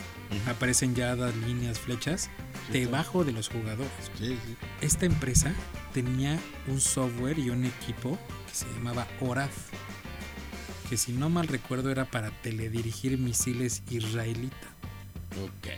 aparecen 0.47 0.93
ya 0.95 1.15
las 1.15 1.35
líneas, 1.35 1.79
flechas, 1.79 2.29
Sí, 2.71 2.79
debajo 2.79 3.23
de 3.25 3.31
los 3.33 3.49
jugadores. 3.49 3.91
Sí. 4.17 4.37
Esta 4.81 5.05
empresa 5.05 5.53
tenía 5.95 6.37
un 6.67 6.81
software 6.81 7.39
y 7.39 7.49
un 7.49 7.63
equipo 7.63 8.19
que 8.49 8.53
se 8.53 8.65
llamaba 8.73 9.07
ORAD, 9.21 9.49
que 10.89 10.97
si 10.97 11.13
no 11.13 11.29
mal 11.29 11.47
recuerdo 11.47 11.89
era 11.89 12.03
para 12.03 12.31
teledirigir 12.31 13.17
misiles 13.17 13.81
israelita. 13.89 14.67
Ok. 15.41 15.69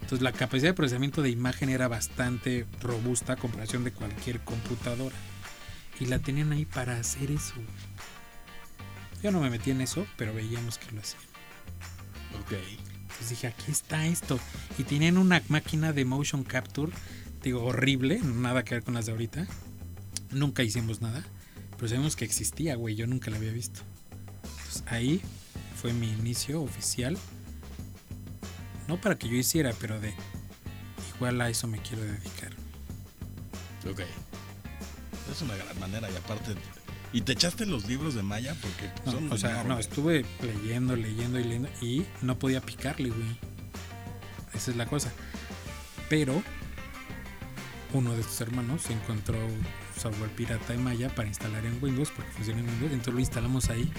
Entonces 0.00 0.22
la 0.22 0.32
capacidad 0.32 0.70
de 0.70 0.74
procesamiento 0.74 1.22
de 1.22 1.30
imagen 1.30 1.68
era 1.68 1.86
bastante 1.86 2.66
robusta 2.82 3.34
a 3.34 3.36
comparación 3.36 3.84
de 3.84 3.92
cualquier 3.92 4.40
computadora. 4.40 5.14
Y 6.00 6.06
la 6.06 6.18
tenían 6.18 6.50
ahí 6.50 6.64
para 6.64 6.98
hacer 6.98 7.30
eso. 7.30 7.54
Yo 9.22 9.30
no 9.30 9.40
me 9.40 9.50
metí 9.50 9.70
en 9.70 9.82
eso, 9.82 10.04
pero 10.16 10.34
veíamos 10.34 10.78
que 10.78 10.90
lo 10.90 11.00
hacían. 11.00 11.22
Ok. 12.40 12.54
Entonces 13.02 13.30
dije, 13.30 13.46
aquí 13.46 13.70
está 13.70 14.04
esto. 14.04 14.40
Y 14.78 14.82
tenían 14.82 15.16
una 15.16 15.40
máquina 15.46 15.92
de 15.92 16.04
motion 16.04 16.42
capture, 16.42 16.90
digo, 17.42 17.64
horrible, 17.64 18.20
nada 18.22 18.64
que 18.64 18.74
ver 18.74 18.84
con 18.84 18.94
las 18.94 19.06
de 19.06 19.12
ahorita. 19.12 19.46
Nunca 20.30 20.62
hicimos 20.62 21.00
nada, 21.00 21.24
pero 21.76 21.88
sabemos 21.88 22.16
que 22.16 22.24
existía, 22.24 22.76
güey, 22.76 22.94
yo 22.94 23.06
nunca 23.06 23.30
la 23.30 23.36
había 23.36 23.52
visto. 23.52 23.80
Entonces 24.42 24.84
ahí 24.86 25.20
fue 25.80 25.92
mi 25.92 26.10
inicio 26.10 26.62
oficial. 26.62 27.16
No 28.86 29.00
para 29.00 29.16
que 29.16 29.28
yo 29.28 29.36
hiciera, 29.36 29.72
pero 29.80 30.00
de 30.00 30.12
igual 31.14 31.40
a 31.40 31.48
eso 31.48 31.66
me 31.66 31.78
quiero 31.78 32.02
dedicar. 32.02 32.52
Ok. 33.90 34.00
Es 35.30 35.42
una 35.42 35.54
gran 35.56 35.78
manera 35.78 36.10
y 36.10 36.16
aparte... 36.16 36.54
¿Y 37.12 37.22
te 37.22 37.32
echaste 37.32 37.66
los 37.66 37.88
libros 37.88 38.14
de 38.14 38.22
Maya? 38.22 38.54
Porque 38.60 38.88
No, 39.04 39.12
son 39.12 39.32
o 39.32 39.36
sea, 39.36 39.64
no, 39.64 39.78
estuve 39.80 40.24
leyendo, 40.42 40.94
leyendo 40.94 41.40
y 41.40 41.44
leyendo 41.44 41.68
y 41.80 42.06
no 42.22 42.38
podía 42.38 42.60
picarle, 42.60 43.08
güey. 43.08 43.38
Esa 44.54 44.70
es 44.70 44.76
la 44.76 44.86
cosa. 44.86 45.12
Pero 46.08 46.42
uno 47.92 48.14
de 48.16 48.22
sus 48.22 48.40
hermanos 48.40 48.88
encontró 48.90 49.36
software 49.96 50.30
pirata 50.30 50.72
de 50.72 50.78
Maya 50.78 51.08
para 51.14 51.28
instalar 51.28 51.64
en 51.66 51.78
Windows 51.82 52.10
porque 52.14 52.30
funciona 52.32 52.60
en 52.60 52.68
Windows, 52.68 52.92
entonces 52.92 53.14
lo 53.14 53.20
instalamos 53.20 53.70
ahí. 53.70 53.90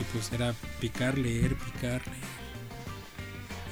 Y 0.00 0.04
pues 0.12 0.32
era 0.32 0.52
picar, 0.80 1.16
leer, 1.18 1.56
picar, 1.56 2.02
leer. 2.06 2.34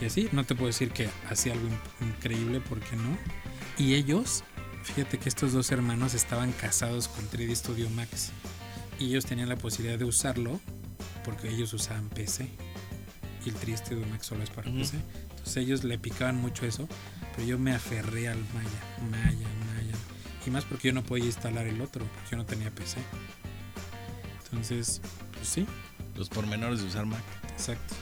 Y 0.00 0.04
así, 0.06 0.28
no 0.32 0.44
te 0.44 0.54
puedo 0.54 0.66
decir 0.68 0.90
que 0.90 1.08
hacía 1.28 1.52
algo 1.52 1.66
in- 1.66 2.08
increíble 2.08 2.60
porque 2.60 2.96
no. 2.96 3.16
Y 3.78 3.94
ellos, 3.94 4.44
fíjate 4.84 5.18
que 5.18 5.28
estos 5.28 5.52
dos 5.52 5.70
hermanos 5.72 6.14
estaban 6.14 6.52
casados 6.52 7.08
con 7.08 7.28
3D 7.30 7.54
Studio 7.56 7.88
Max 7.90 8.30
y 8.98 9.06
ellos 9.06 9.26
tenían 9.26 9.48
la 9.48 9.56
posibilidad 9.56 9.98
de 9.98 10.04
usarlo 10.04 10.60
porque 11.24 11.48
ellos 11.48 11.72
usaban 11.72 12.08
PC 12.08 12.48
y 13.44 13.48
el 13.48 13.54
3D 13.56 13.78
Studio 13.78 14.06
Max 14.08 14.26
solo 14.26 14.42
es 14.44 14.50
para 14.50 14.68
Ujú. 14.70 14.78
PC. 14.80 14.96
Entonces 15.30 15.56
ellos 15.56 15.84
le 15.84 15.98
picaban 15.98 16.36
mucho 16.36 16.66
eso, 16.66 16.88
pero 17.34 17.46
yo 17.46 17.58
me 17.58 17.72
aferré 17.74 18.28
al 18.28 18.38
Maya, 18.54 19.10
Maya, 19.10 19.48
Maya. 19.74 19.94
Y 20.46 20.50
más 20.50 20.64
porque 20.64 20.88
yo 20.88 20.94
no 20.94 21.02
podía 21.02 21.26
instalar 21.26 21.66
el 21.66 21.80
otro, 21.80 22.04
porque 22.04 22.30
yo 22.32 22.36
no 22.36 22.44
tenía 22.46 22.70
PC. 22.70 22.98
Entonces, 24.44 25.00
pues 25.32 25.48
sí, 25.48 25.66
Los 26.16 26.28
pormenores 26.28 26.80
de 26.80 26.86
usar 26.88 27.06
Mac. 27.06 27.22
exacto. 27.52 27.94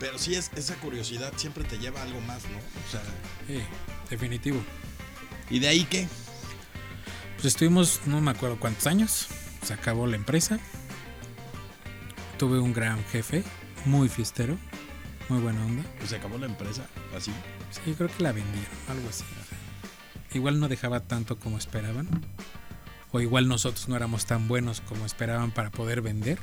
Pero 0.00 0.18
sí, 0.18 0.34
es, 0.34 0.50
esa 0.56 0.74
curiosidad 0.76 1.32
siempre 1.36 1.64
te 1.64 1.78
lleva 1.78 2.00
a 2.00 2.02
algo 2.02 2.20
más, 2.22 2.42
¿no? 2.44 2.58
O 2.58 2.90
sea... 2.90 3.02
Sí, 3.46 3.62
definitivo. 4.10 4.60
¿Y 5.48 5.58
de 5.58 5.68
ahí 5.68 5.84
qué? 5.84 6.06
Pues 7.34 7.46
estuvimos, 7.46 8.00
no 8.06 8.20
me 8.20 8.30
acuerdo 8.30 8.58
cuántos 8.58 8.86
años, 8.86 9.28
se 9.62 9.72
acabó 9.74 10.06
la 10.06 10.16
empresa. 10.16 10.58
Tuve 12.38 12.58
un 12.58 12.72
gran 12.74 13.02
jefe, 13.06 13.42
muy 13.86 14.08
fiestero, 14.08 14.58
muy 15.28 15.40
buena 15.40 15.64
onda. 15.64 15.82
Pues 15.98 16.10
se 16.10 16.16
acabó 16.16 16.36
la 16.36 16.46
empresa, 16.46 16.86
así. 17.16 17.32
Sí, 17.70 17.94
creo 17.94 18.08
que 18.08 18.22
la 18.22 18.32
vendieron, 18.32 18.76
algo 18.88 19.08
así. 19.08 19.24
o 19.24 19.44
sea, 19.48 19.58
igual 20.34 20.60
no 20.60 20.68
dejaba 20.68 21.00
tanto 21.00 21.38
como 21.38 21.58
esperaban. 21.58 22.08
O 23.12 23.20
igual 23.20 23.48
nosotros 23.48 23.88
no 23.88 23.96
éramos 23.96 24.26
tan 24.26 24.48
buenos 24.48 24.80
como 24.80 25.06
esperaban 25.06 25.50
para 25.50 25.70
poder 25.70 26.02
vender. 26.02 26.38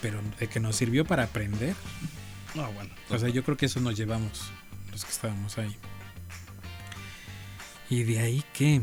Pero 0.00 0.20
de 0.38 0.48
que 0.48 0.60
nos 0.60 0.76
sirvió 0.76 1.04
para 1.04 1.24
aprender. 1.24 1.74
No, 2.54 2.70
bueno. 2.72 2.90
O 3.10 3.18
sea, 3.18 3.28
yo 3.28 3.44
creo 3.44 3.56
que 3.56 3.66
eso 3.66 3.80
nos 3.80 3.96
llevamos 3.96 4.50
los 4.90 5.04
que 5.04 5.10
estábamos 5.10 5.58
ahí. 5.58 5.76
Y 7.88 8.04
de 8.04 8.20
ahí 8.20 8.44
que... 8.54 8.82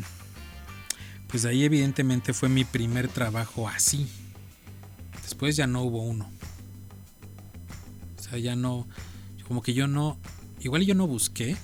Pues 1.27 1.45
ahí 1.45 1.63
evidentemente 1.63 2.33
fue 2.33 2.49
mi 2.49 2.63
primer 2.63 3.07
trabajo 3.07 3.67
así. 3.67 4.09
Después 5.23 5.55
ya 5.55 5.67
no 5.67 5.81
hubo 5.81 6.03
uno. 6.03 6.29
O 8.17 8.21
sea, 8.21 8.37
ya 8.37 8.55
no... 8.55 8.87
Como 9.47 9.61
que 9.61 9.73
yo 9.73 9.87
no... 9.87 10.17
Igual 10.59 10.85
yo 10.85 10.95
no 10.95 11.07
busqué. 11.07 11.55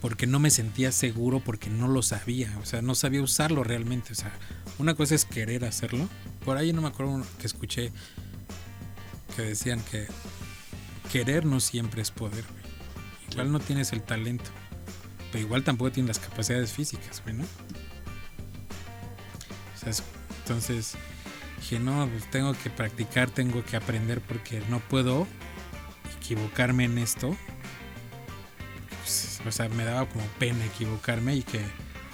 Porque 0.00 0.26
no 0.26 0.40
me 0.40 0.50
sentía 0.50 0.90
seguro, 0.90 1.38
porque 1.38 1.70
no 1.70 1.86
lo 1.86 2.02
sabía. 2.02 2.58
O 2.60 2.66
sea, 2.66 2.82
no 2.82 2.94
sabía 2.96 3.22
usarlo 3.22 3.62
realmente. 3.62 4.12
O 4.12 4.16
sea, 4.16 4.32
una 4.78 4.94
cosa 4.94 5.14
es 5.14 5.24
querer 5.24 5.64
hacerlo. 5.64 6.08
Por 6.44 6.56
ahí 6.56 6.72
no 6.72 6.82
me 6.82 6.88
acuerdo 6.88 7.24
que 7.38 7.46
escuché 7.46 7.92
que 9.36 9.42
decían 9.42 9.80
que 9.90 10.08
querer 11.10 11.44
no 11.44 11.60
siempre 11.60 12.02
es 12.02 12.10
poder. 12.10 12.44
Igual 13.30 13.52
no 13.52 13.60
tienes 13.60 13.92
el 13.92 14.02
talento, 14.02 14.50
pero 15.30 15.44
igual 15.44 15.64
tampoco 15.64 15.92
tienes 15.92 16.16
las 16.16 16.26
capacidades 16.26 16.72
físicas, 16.72 17.22
güey, 17.22 17.36
¿no? 17.36 17.44
Entonces 20.42 20.94
dije, 21.58 21.78
no, 21.78 22.08
pues 22.08 22.30
tengo 22.30 22.52
que 22.54 22.70
practicar, 22.70 23.30
tengo 23.30 23.64
que 23.64 23.76
aprender 23.76 24.20
porque 24.20 24.62
no 24.68 24.80
puedo 24.80 25.26
equivocarme 26.32 26.84
en 26.84 26.98
esto. 26.98 27.36
Pues, 29.00 29.40
o 29.46 29.52
sea, 29.52 29.68
me 29.68 29.84
daba 29.84 30.08
como 30.08 30.24
pena 30.38 30.64
equivocarme 30.64 31.36
y 31.36 31.42
que, 31.42 31.60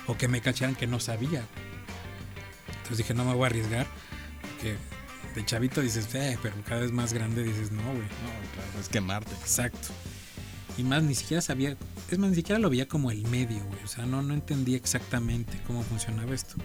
o 0.06 0.16
que 0.16 0.28
me 0.28 0.40
cacharan 0.40 0.74
que 0.74 0.86
no 0.86 1.00
sabía. 1.00 1.44
Entonces 2.68 2.98
dije, 2.98 3.14
no 3.14 3.24
me 3.24 3.34
voy 3.34 3.44
a 3.44 3.46
arriesgar, 3.46 3.86
porque 4.40 4.76
de 5.34 5.44
chavito 5.44 5.80
dices, 5.80 6.12
eh, 6.14 6.38
pero 6.42 6.54
cada 6.66 6.80
vez 6.80 6.92
más 6.92 7.12
grande 7.12 7.42
dices, 7.42 7.70
no, 7.70 7.82
güey. 7.82 7.98
No, 7.98 8.52
claro, 8.54 8.80
es 8.80 8.88
quemarte. 8.88 9.32
Exacto. 9.34 9.88
Y 10.76 10.84
más, 10.84 11.02
ni 11.02 11.14
siquiera 11.14 11.40
sabía, 11.40 11.76
es 12.10 12.18
más, 12.18 12.30
ni 12.30 12.36
siquiera 12.36 12.58
lo 12.58 12.70
veía 12.70 12.88
como 12.88 13.10
el 13.10 13.26
medio, 13.28 13.62
güey. 13.64 13.82
O 13.84 13.88
sea, 13.88 14.06
no, 14.06 14.22
no 14.22 14.32
entendía 14.34 14.76
exactamente 14.76 15.60
cómo 15.66 15.82
funcionaba 15.82 16.34
esto. 16.34 16.56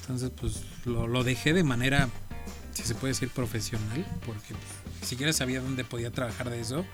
Entonces, 0.00 0.30
pues 0.38 0.62
lo, 0.84 1.06
lo 1.06 1.24
dejé 1.24 1.52
de 1.52 1.64
manera, 1.64 2.08
si 2.72 2.82
se 2.82 2.94
puede 2.94 3.12
decir, 3.12 3.30
profesional, 3.30 4.04
porque 4.26 4.54
pues, 4.54 4.81
ni 5.02 5.08
siquiera 5.08 5.32
sabía 5.32 5.60
dónde 5.60 5.84
podía 5.84 6.12
trabajar 6.12 6.48
de 6.48 6.60
eso. 6.60 6.86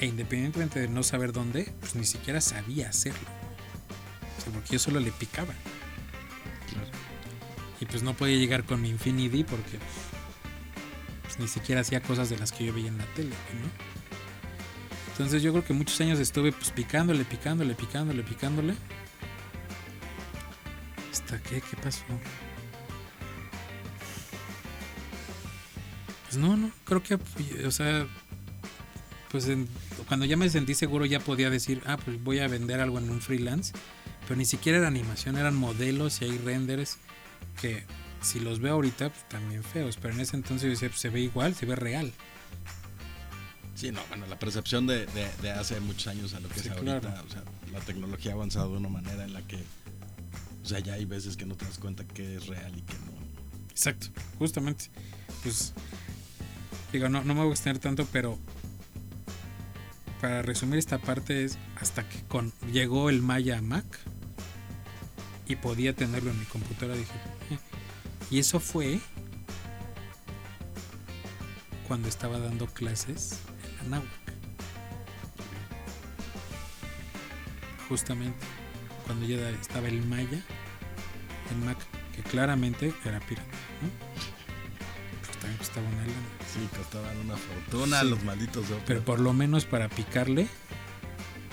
E 0.00 0.06
independientemente 0.06 0.80
de 0.80 0.88
no 0.88 1.02
saber 1.02 1.32
dónde, 1.32 1.72
pues 1.80 1.94
ni 1.94 2.06
siquiera 2.06 2.40
sabía 2.40 2.88
hacerlo. 2.88 3.28
O 4.38 4.42
sea, 4.42 4.52
porque 4.52 4.72
yo 4.72 4.78
solo 4.78 4.98
le 4.98 5.12
picaba. 5.12 5.52
Y 7.78 7.84
pues 7.84 8.02
no 8.02 8.14
podía 8.14 8.36
llegar 8.36 8.64
con 8.64 8.80
mi 8.80 8.88
Infinity 8.88 9.44
porque 9.44 9.78
pues, 11.22 11.38
ni 11.38 11.46
siquiera 11.46 11.82
hacía 11.82 12.00
cosas 12.00 12.30
de 12.30 12.38
las 12.38 12.52
que 12.52 12.64
yo 12.64 12.72
veía 12.72 12.88
en 12.88 12.98
la 12.98 13.06
tele, 13.14 13.30
¿no? 13.30 13.92
Entonces 15.12 15.42
yo 15.42 15.52
creo 15.52 15.64
que 15.64 15.74
muchos 15.74 16.00
años 16.00 16.18
estuve 16.18 16.52
pues 16.52 16.70
picándole, 16.70 17.24
picándole, 17.24 17.74
picándole, 17.74 18.22
picándole. 18.22 18.74
¿Hasta 21.12 21.38
qué? 21.42 21.60
¿Qué 21.60 21.76
pasó? 21.76 22.04
Pues 26.32 26.42
no, 26.42 26.56
no, 26.56 26.70
creo 26.86 27.02
que, 27.02 27.18
o 27.66 27.70
sea, 27.70 28.06
pues 29.30 29.48
en- 29.48 29.68
cuando 30.08 30.24
ya 30.24 30.38
me 30.38 30.48
sentí 30.48 30.74
seguro 30.74 31.04
ya 31.04 31.20
podía 31.20 31.50
decir, 31.50 31.82
ah, 31.84 31.98
pues 32.02 32.22
voy 32.24 32.38
a 32.38 32.48
vender 32.48 32.80
algo 32.80 32.98
en 32.98 33.10
un 33.10 33.20
freelance. 33.20 33.74
Pero 34.26 34.36
ni 34.36 34.46
siquiera 34.46 34.78
era 34.78 34.88
animación, 34.88 35.36
eran 35.36 35.54
modelos 35.54 36.22
y 36.22 36.24
hay 36.24 36.38
renders 36.38 36.96
que 37.60 37.84
si 38.22 38.40
los 38.40 38.60
veo 38.60 38.72
ahorita, 38.72 39.10
pues 39.10 39.28
también 39.28 39.62
feos. 39.62 39.98
Pero 40.00 40.14
en 40.14 40.20
ese 40.20 40.36
entonces 40.36 40.62
yo 40.62 40.70
decía, 40.70 40.88
pues, 40.88 41.00
se 41.02 41.10
ve 41.10 41.20
igual, 41.20 41.54
se 41.54 41.66
ve 41.66 41.76
real. 41.76 42.10
Sí, 43.74 43.90
no, 43.92 44.00
bueno, 44.08 44.26
la 44.26 44.38
percepción 44.38 44.86
de, 44.86 45.04
de- 45.04 45.30
de 45.42 45.50
hace 45.50 45.80
muchos 45.80 46.06
años 46.06 46.32
a 46.32 46.40
lo 46.40 46.48
que 46.48 46.60
Sí, 46.60 46.68
es 46.68 46.74
ahorita, 46.74 47.00
claro. 47.00 47.24
o 47.26 47.30
sea, 47.30 47.42
la 47.72 47.80
tecnología 47.80 48.30
ha 48.30 48.34
avanzado 48.36 48.70
de 48.72 48.78
una 48.78 48.88
manera 48.88 49.22
en 49.24 49.34
la 49.34 49.42
que, 49.42 49.56
o 50.62 50.66
sea, 50.66 50.78
ya 50.78 50.94
hay 50.94 51.04
veces 51.04 51.36
que 51.36 51.44
no 51.44 51.56
te 51.56 51.66
das 51.66 51.78
cuenta 51.78 52.04
que 52.06 52.36
es 52.36 52.46
real 52.46 52.72
y 52.74 52.80
que 52.80 52.94
no. 52.94 53.12
Exacto, 53.70 54.06
justamente. 54.38 54.86
Pues 55.42 55.72
digo, 56.92 57.08
no, 57.08 57.24
no 57.24 57.34
me 57.34 57.40
voy 57.40 57.50
a 57.50 57.52
extender 57.52 57.80
tanto, 57.80 58.06
pero 58.12 58.38
para 60.20 60.42
resumir 60.42 60.78
esta 60.78 60.98
parte 60.98 61.44
es 61.44 61.58
hasta 61.80 62.08
que 62.08 62.22
con, 62.24 62.52
llegó 62.72 63.10
el 63.10 63.22
Maya 63.22 63.58
a 63.58 63.62
Mac 63.62 63.84
y 65.48 65.56
podía 65.56 65.94
tenerlo 65.94 66.30
en 66.30 66.38
mi 66.38 66.44
computadora, 66.46 66.96
dije, 66.96 67.12
"Eh". 67.50 67.58
y 68.30 68.38
eso 68.38 68.60
fue 68.60 69.00
cuando 71.88 72.08
estaba 72.08 72.38
dando 72.38 72.66
clases 72.66 73.40
en 73.82 73.90
la 73.90 73.96
náhuac. 73.98 74.12
Justamente 77.88 78.46
cuando 79.06 79.26
ya 79.26 79.50
estaba 79.50 79.88
el 79.88 80.02
Maya 80.06 80.40
en 81.50 81.66
Mac, 81.66 81.76
que 82.14 82.22
claramente 82.22 82.94
era 83.04 83.20
pirata, 83.20 83.48
¿no? 83.82 83.90
Pues 85.26 85.38
también 85.38 85.58
costaba 85.58 85.86
una. 85.88 86.41
Sí, 86.52 86.68
costaban 86.76 87.16
una 87.18 87.36
fortuna 87.36 88.00
Sí. 88.00 88.08
los 88.10 88.22
malditos 88.24 88.68
de 88.68 88.76
Pero 88.86 89.02
por 89.04 89.20
lo 89.20 89.32
menos 89.32 89.64
para 89.64 89.88
picarle, 89.88 90.48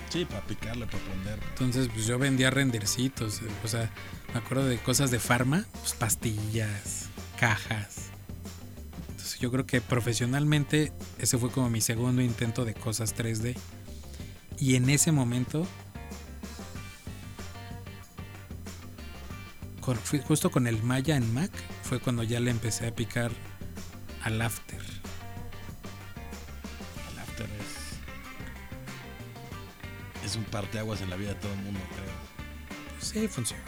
Sí, 0.09 0.25
para 0.25 0.41
picarle, 0.45 0.85
para 0.87 0.97
aprender. 1.03 1.39
entonces 1.49 1.87
pues 1.93 2.05
yo 2.07 2.17
vendía 2.19 2.49
rendercitos, 2.49 3.41
o 3.63 3.67
sea, 3.67 3.89
me 4.33 4.39
acuerdo 4.39 4.65
de 4.65 4.77
cosas 4.79 5.11
de 5.11 5.19
farma, 5.19 5.65
pues 5.81 5.93
pastillas, 5.93 7.05
cajas. 7.39 8.07
Entonces 9.11 9.39
yo 9.39 9.51
creo 9.51 9.65
que 9.65 9.79
profesionalmente 9.81 10.91
ese 11.19 11.37
fue 11.37 11.49
como 11.51 11.69
mi 11.69 11.79
segundo 11.81 12.21
intento 12.21 12.65
de 12.65 12.73
cosas 12.73 13.13
3D. 13.15 13.55
Y 14.59 14.75
en 14.75 14.89
ese 14.89 15.11
momento, 15.13 15.65
con- 19.81 19.97
justo 20.27 20.51
con 20.51 20.67
el 20.67 20.81
Maya 20.83 21.15
en 21.15 21.33
Mac, 21.33 21.51
fue 21.83 21.99
cuando 21.99 22.23
ya 22.23 22.39
le 22.39 22.51
empecé 22.51 22.87
a 22.87 22.95
picar 22.95 23.31
al 24.23 24.41
After. 24.41 24.79
El 27.11 27.19
After 27.19 27.45
es. 27.45 27.89
Es 30.25 30.35
un 30.35 30.43
parteaguas 30.45 31.01
en 31.01 31.09
la 31.09 31.15
vida 31.15 31.29
de 31.29 31.35
todo 31.35 31.53
el 31.53 31.59
mundo, 31.59 31.79
creo. 31.95 32.19
Sí, 33.01 33.27
funciona. 33.27 33.63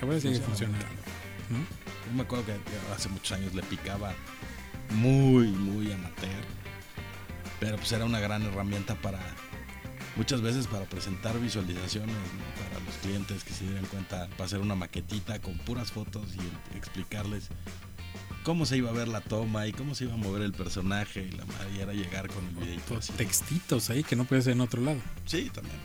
Sigue 0.00 0.12
Funciona 0.12 0.46
funcionando. 0.46 0.86
¿no? 1.50 1.58
Yo 2.06 2.12
me 2.14 2.22
acuerdo 2.22 2.46
que 2.46 2.54
hace 2.94 3.08
muchos 3.08 3.32
años 3.32 3.54
le 3.54 3.62
picaba 3.62 4.14
muy, 4.90 5.48
muy 5.48 5.92
amateur. 5.92 6.44
Pero 7.60 7.76
pues 7.76 7.92
era 7.92 8.06
una 8.06 8.20
gran 8.20 8.42
herramienta 8.42 8.94
para, 8.94 9.20
muchas 10.16 10.40
veces 10.40 10.66
para 10.66 10.86
presentar 10.86 11.38
visualizaciones 11.38 12.14
¿no? 12.14 12.64
para 12.64 12.82
los 12.84 12.94
clientes 12.96 13.44
que 13.44 13.52
se 13.52 13.64
dieran 13.64 13.84
cuenta, 13.86 14.28
para 14.30 14.44
hacer 14.44 14.60
una 14.60 14.74
maquetita 14.74 15.40
con 15.40 15.58
puras 15.58 15.92
fotos 15.92 16.34
y 16.34 16.76
explicarles 16.76 17.48
cómo 18.44 18.66
se 18.66 18.76
iba 18.76 18.90
a 18.90 18.92
ver 18.92 19.08
la 19.08 19.20
toma 19.20 19.66
y 19.66 19.72
cómo 19.72 19.94
se 19.94 20.04
iba 20.04 20.14
a 20.14 20.16
mover 20.16 20.42
el 20.42 20.52
personaje 20.52 21.26
y 21.30 21.36
la 21.36 21.44
madre 21.44 21.68
y 21.76 21.80
era 21.80 21.92
llegar 21.92 22.28
con 22.28 22.46
el 22.46 22.54
videito 22.56 22.96
así. 22.98 23.12
Textitos 23.14 23.90
ahí 23.90 24.02
que 24.02 24.16
no 24.16 24.24
puedes 24.24 24.44
hacer 24.44 24.52
en 24.54 24.60
otro 24.60 24.82
lado. 24.82 25.00
Sí, 25.26 25.50
también. 25.52 25.76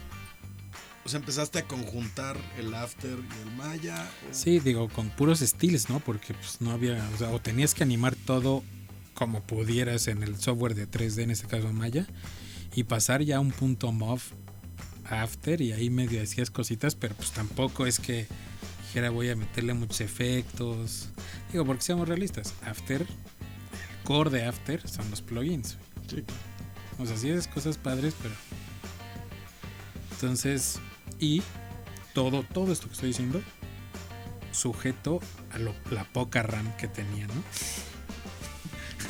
O 1.06 1.10
sea, 1.10 1.20
empezaste 1.20 1.60
a 1.60 1.68
conjuntar 1.68 2.36
el 2.58 2.74
after 2.74 3.12
y 3.12 3.48
el 3.48 3.56
maya. 3.56 4.10
o- 4.30 4.34
Sí, 4.34 4.60
digo, 4.60 4.90
con 4.90 5.10
puros 5.10 5.42
estilos, 5.42 5.90
¿no? 5.90 6.00
Porque 6.00 6.34
pues 6.34 6.62
no 6.62 6.72
había, 6.72 7.08
o 7.14 7.18
sea, 7.18 7.30
o 7.30 7.40
tenías 7.40 7.76
que 7.76 7.84
animar 7.84 8.16
todo 8.16 8.64
como 9.14 9.42
pudieras 9.44 10.08
en 10.08 10.24
el 10.24 10.38
software 10.40 10.74
de 10.76 10.88
3D, 10.88 11.24
en 11.24 11.32
este 11.32 11.48
caso 11.48 11.72
Maya, 11.72 12.08
y 12.76 12.84
pasar 12.84 13.22
ya 13.22 13.38
a 13.38 13.40
un 13.40 13.52
punto 13.52 13.92
MOV 13.92 14.20
After 15.08 15.62
y 15.62 15.72
ahí 15.72 15.90
medio 15.92 16.20
decías 16.20 16.50
cositas, 16.50 16.96
pero 16.96 17.14
pues 17.16 17.32
tampoco 17.32 17.86
es 17.86 18.00
que 18.00 18.26
dijera 18.88 19.10
voy 19.10 19.30
a 19.30 19.36
meterle 19.36 19.74
muchos 19.74 20.02
efectos. 20.02 21.10
Digo, 21.52 21.66
porque 21.66 21.82
seamos 21.84 22.08
realistas, 22.08 22.54
After, 22.66 23.02
el 23.02 23.08
core 24.04 24.30
de 24.30 24.46
After 24.46 24.88
son 24.88 25.10
los 25.10 25.22
plugins. 25.22 25.78
Sí, 26.10 26.24
O 27.00 27.06
sea, 27.06 27.18
sí 27.18 27.30
es 27.30 27.48
cosas 27.48 27.78
padres, 27.78 28.14
pero. 28.22 28.36
Entonces, 30.12 30.80
y 31.20 31.42
todo, 32.14 32.44
todo 32.44 32.72
esto 32.72 32.88
que 32.88 32.94
estoy 32.94 33.10
diciendo, 33.10 33.42
sujeto 34.52 35.20
a 35.52 35.58
lo- 35.60 35.76
la 35.92 36.06
poca 36.06 36.42
RAM 36.44 36.76
que 36.78 36.88
tenía, 36.88 37.28
¿no? 37.28 37.34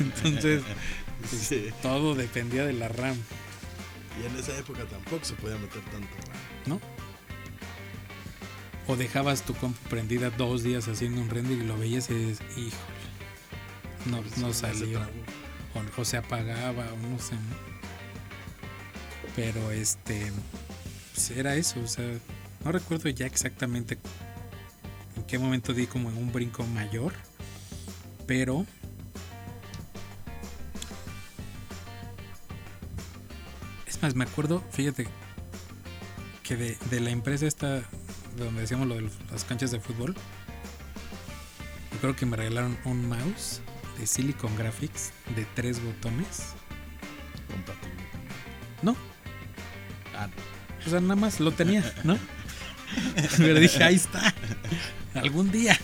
Entonces, 0.00 0.62
Sí. 1.30 1.70
todo 1.82 2.14
dependía 2.14 2.64
de 2.66 2.72
la 2.72 2.88
RAM, 2.88 3.16
Y 4.22 4.26
en 4.26 4.36
esa 4.36 4.56
época 4.58 4.84
tampoco 4.86 5.24
se 5.24 5.34
podía 5.34 5.56
meter 5.58 5.82
tanto. 5.90 6.08
¿no? 6.66 6.80
O 8.88 8.96
dejabas 8.96 9.42
tu 9.42 9.54
compu 9.54 9.78
prendida 9.88 10.30
dos 10.30 10.62
días 10.62 10.86
haciendo 10.88 11.20
un 11.20 11.28
render 11.28 11.58
y 11.58 11.64
lo 11.64 11.76
veías 11.76 12.08
y 12.10 12.14
dices, 12.14 12.40
híjole, 12.56 13.06
no, 14.06 14.22
no 14.38 14.52
Se 14.52 14.60
salió. 14.60 15.00
o, 15.74 16.00
o 16.00 16.04
se 16.04 16.16
apagaba 16.16 16.86
o 16.92 16.96
no 17.08 17.18
sé 17.18 17.34
¿no? 17.34 17.76
pero 19.34 19.70
este 19.72 20.32
pues 21.12 21.30
era 21.32 21.56
eso 21.56 21.80
o 21.80 21.86
sea 21.86 22.04
no 22.64 22.72
recuerdo 22.72 23.08
ya 23.10 23.26
exactamente 23.26 23.98
en 25.16 25.24
qué 25.24 25.38
momento 25.38 25.74
di 25.74 25.86
como 25.86 26.08
en 26.08 26.16
un 26.16 26.32
brinco 26.32 26.64
mayor 26.68 27.12
pero 28.26 28.64
es 33.86 34.00
más 34.02 34.14
me 34.14 34.24
acuerdo 34.24 34.62
fíjate 34.70 35.06
que 36.42 36.56
de, 36.56 36.78
de 36.90 37.00
la 37.00 37.10
empresa 37.10 37.46
esta 37.46 37.82
donde 38.44 38.60
decíamos 38.60 38.86
lo 38.86 38.94
de 38.96 39.08
las 39.30 39.44
canchas 39.44 39.70
de 39.70 39.80
fútbol 39.80 40.14
yo 41.92 42.00
creo 42.00 42.16
que 42.16 42.26
me 42.26 42.36
regalaron 42.36 42.76
un 42.84 43.08
mouse 43.08 43.60
de 43.98 44.06
Silicon 44.06 44.54
Graphics 44.56 45.12
de 45.34 45.46
tres 45.54 45.82
botones. 45.82 46.52
Compatible. 47.50 48.02
No, 48.82 48.94
Ah, 50.14 50.28
o 50.86 50.90
sea, 50.90 51.00
nada 51.00 51.16
más 51.16 51.40
lo 51.40 51.52
tenía, 51.52 51.82
¿no? 52.04 52.18
Pero 53.36 53.60
dije, 53.60 53.82
ahí 53.82 53.96
está, 53.96 54.34
algún 55.14 55.50
día. 55.50 55.78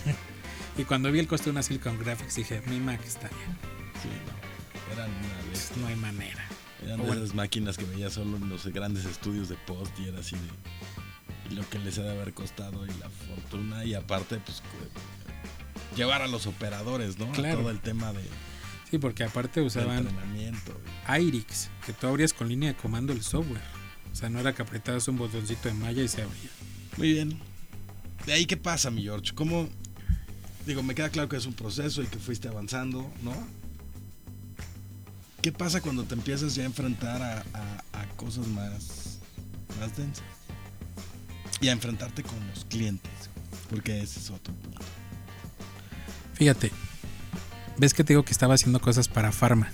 Y 0.79 0.85
cuando 0.85 1.11
vi 1.13 1.19
el 1.19 1.27
costo 1.29 1.47
de 1.47 1.51
una 1.53 1.63
Silicon 1.63 1.99
Graphics 1.99 2.37
dije, 2.37 2.63
mi 2.67 2.81
Mac 2.81 3.01
está 3.05 3.29
bien, 3.29 3.59
sí, 4.03 4.09
no. 4.27 4.93
Eran 4.95 5.11
una 5.11 5.35
pues 5.49 5.51
bestia. 5.51 5.77
no 5.83 5.87
hay 5.89 5.97
manera. 5.97 6.45
Eran 6.83 7.05
de 7.05 7.11
esas 7.13 7.35
máquinas 7.35 7.77
que 7.77 7.85
veía 7.85 8.11
solo 8.11 8.37
en 8.37 8.49
los 8.49 8.67
grandes 8.67 9.05
estudios 9.05 9.49
de 9.49 9.57
post 9.67 9.99
y 9.99 10.09
era 10.09 10.21
así 10.21 10.37
de. 10.37 10.43
Lo 11.55 11.69
que 11.69 11.79
les 11.79 11.99
ha 11.99 12.03
de 12.03 12.11
haber 12.11 12.33
costado 12.35 12.85
y 12.87 12.91
la 12.99 13.09
fortuna. 13.11 13.85
Y 13.85 13.95
aparte, 13.95 14.39
pues. 14.39 14.63
Llevar 15.97 16.23
a 16.23 16.27
los 16.27 16.47
operadores, 16.47 17.19
¿no? 17.19 17.31
Claro. 17.33 17.59
todo 17.61 17.71
el 17.71 17.81
tema 17.81 18.13
de, 18.13 18.23
Sí, 18.91 18.99
porque 18.99 19.25
aparte 19.25 19.61
usaban 19.61 19.99
entrenamiento. 19.99 20.79
IRIX, 21.09 21.69
que 21.87 21.93
tú 21.93 22.07
abrías 22.07 22.33
con 22.33 22.49
línea 22.49 22.71
de 22.73 22.77
comando 22.79 23.13
el 23.13 23.23
software. 23.23 23.61
O 24.13 24.15
sea, 24.15 24.29
no 24.31 24.39
era 24.41 24.55
que 24.55 24.63
apretabas 24.63 25.09
un 25.09 25.17
botoncito 25.19 25.69
de 25.69 25.75
malla 25.75 26.03
y 26.03 26.09
se 26.09 26.23
abría. 26.23 26.51
Muy 26.99 27.13
bien. 27.13 27.39
¿De 28.27 28.33
ahí 28.35 28.45
qué 28.47 28.57
pasa, 28.57 28.91
mi 28.91 29.03
George? 29.03 29.35
¿Cómo.? 29.35 29.69
Digo, 30.67 30.83
me 30.83 30.95
queda 30.95 31.09
claro 31.09 31.29
que 31.29 31.37
es 31.37 31.47
un 31.47 31.55
proceso 31.55 32.03
y 32.03 32.07
que 32.07 32.19
fuiste 32.19 32.49
avanzando, 32.49 33.11
¿no? 33.23 33.35
¿Qué 35.41 35.51
pasa 35.53 35.81
cuando 35.81 36.05
te 36.05 36.15
empiezas 36.15 36.55
ya 36.55 36.63
a 36.63 36.67
enfrentar 36.67 37.21
a, 37.21 37.39
a- 37.55 38.01
a 38.01 38.07
cosas 38.17 38.47
más, 38.47 39.19
más 39.81 39.97
densas? 39.97 40.23
Y 41.63 41.69
a 41.69 41.73
enfrentarte 41.73 42.23
con 42.23 42.39
los 42.49 42.67
clientes. 42.67 43.11
Porque 43.71 44.03
ese 44.03 44.19
es 44.19 44.31
otro 44.31 44.53
punto. 44.53 44.83
Fíjate, 46.35 46.73
ves 47.79 47.95
que 47.95 48.05
te 48.05 48.13
digo 48.13 48.25
que 48.25 48.33
estaba 48.33 48.55
haciendo 48.55 48.81
cosas 48.81 49.09
para 49.09 49.33
Pharma. 49.33 49.71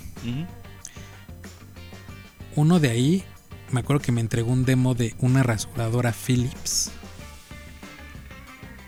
Uno 2.55 2.79
de 2.79 2.91
ahí, 2.91 3.25
me 3.71 3.81
acuerdo 3.81 4.03
que 4.03 4.13
me 4.13 4.21
entregó 4.21 4.53
un 4.53 4.65
demo 4.65 4.95
de 4.95 5.15
una 5.19 5.43
rasuradora 5.43 6.13
Philips. 6.13 6.93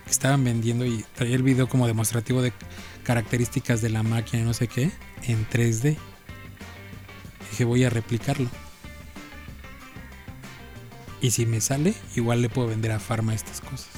Que 0.04 0.10
estaban 0.10 0.44
vendiendo 0.44 0.84
y 0.84 1.04
traía 1.14 1.36
el 1.36 1.42
video 1.42 1.68
como 1.68 1.86
demostrativo 1.86 2.42
de 2.42 2.52
características 3.02 3.80
de 3.80 3.88
la 3.88 4.02
máquina 4.02 4.42
y 4.42 4.44
no 4.44 4.52
sé 4.52 4.68
qué, 4.68 4.92
en 5.22 5.48
3D. 5.48 5.96
Dije, 7.50 7.64
voy 7.64 7.84
a 7.84 7.90
replicarlo. 7.90 8.50
Y 11.20 11.30
si 11.32 11.46
me 11.46 11.60
sale, 11.60 11.94
igual 12.16 12.42
le 12.42 12.48
puedo 12.48 12.68
vender 12.68 12.92
a 12.92 12.98
Pharma 12.98 13.34
estas 13.34 13.60
cosas. 13.60 13.88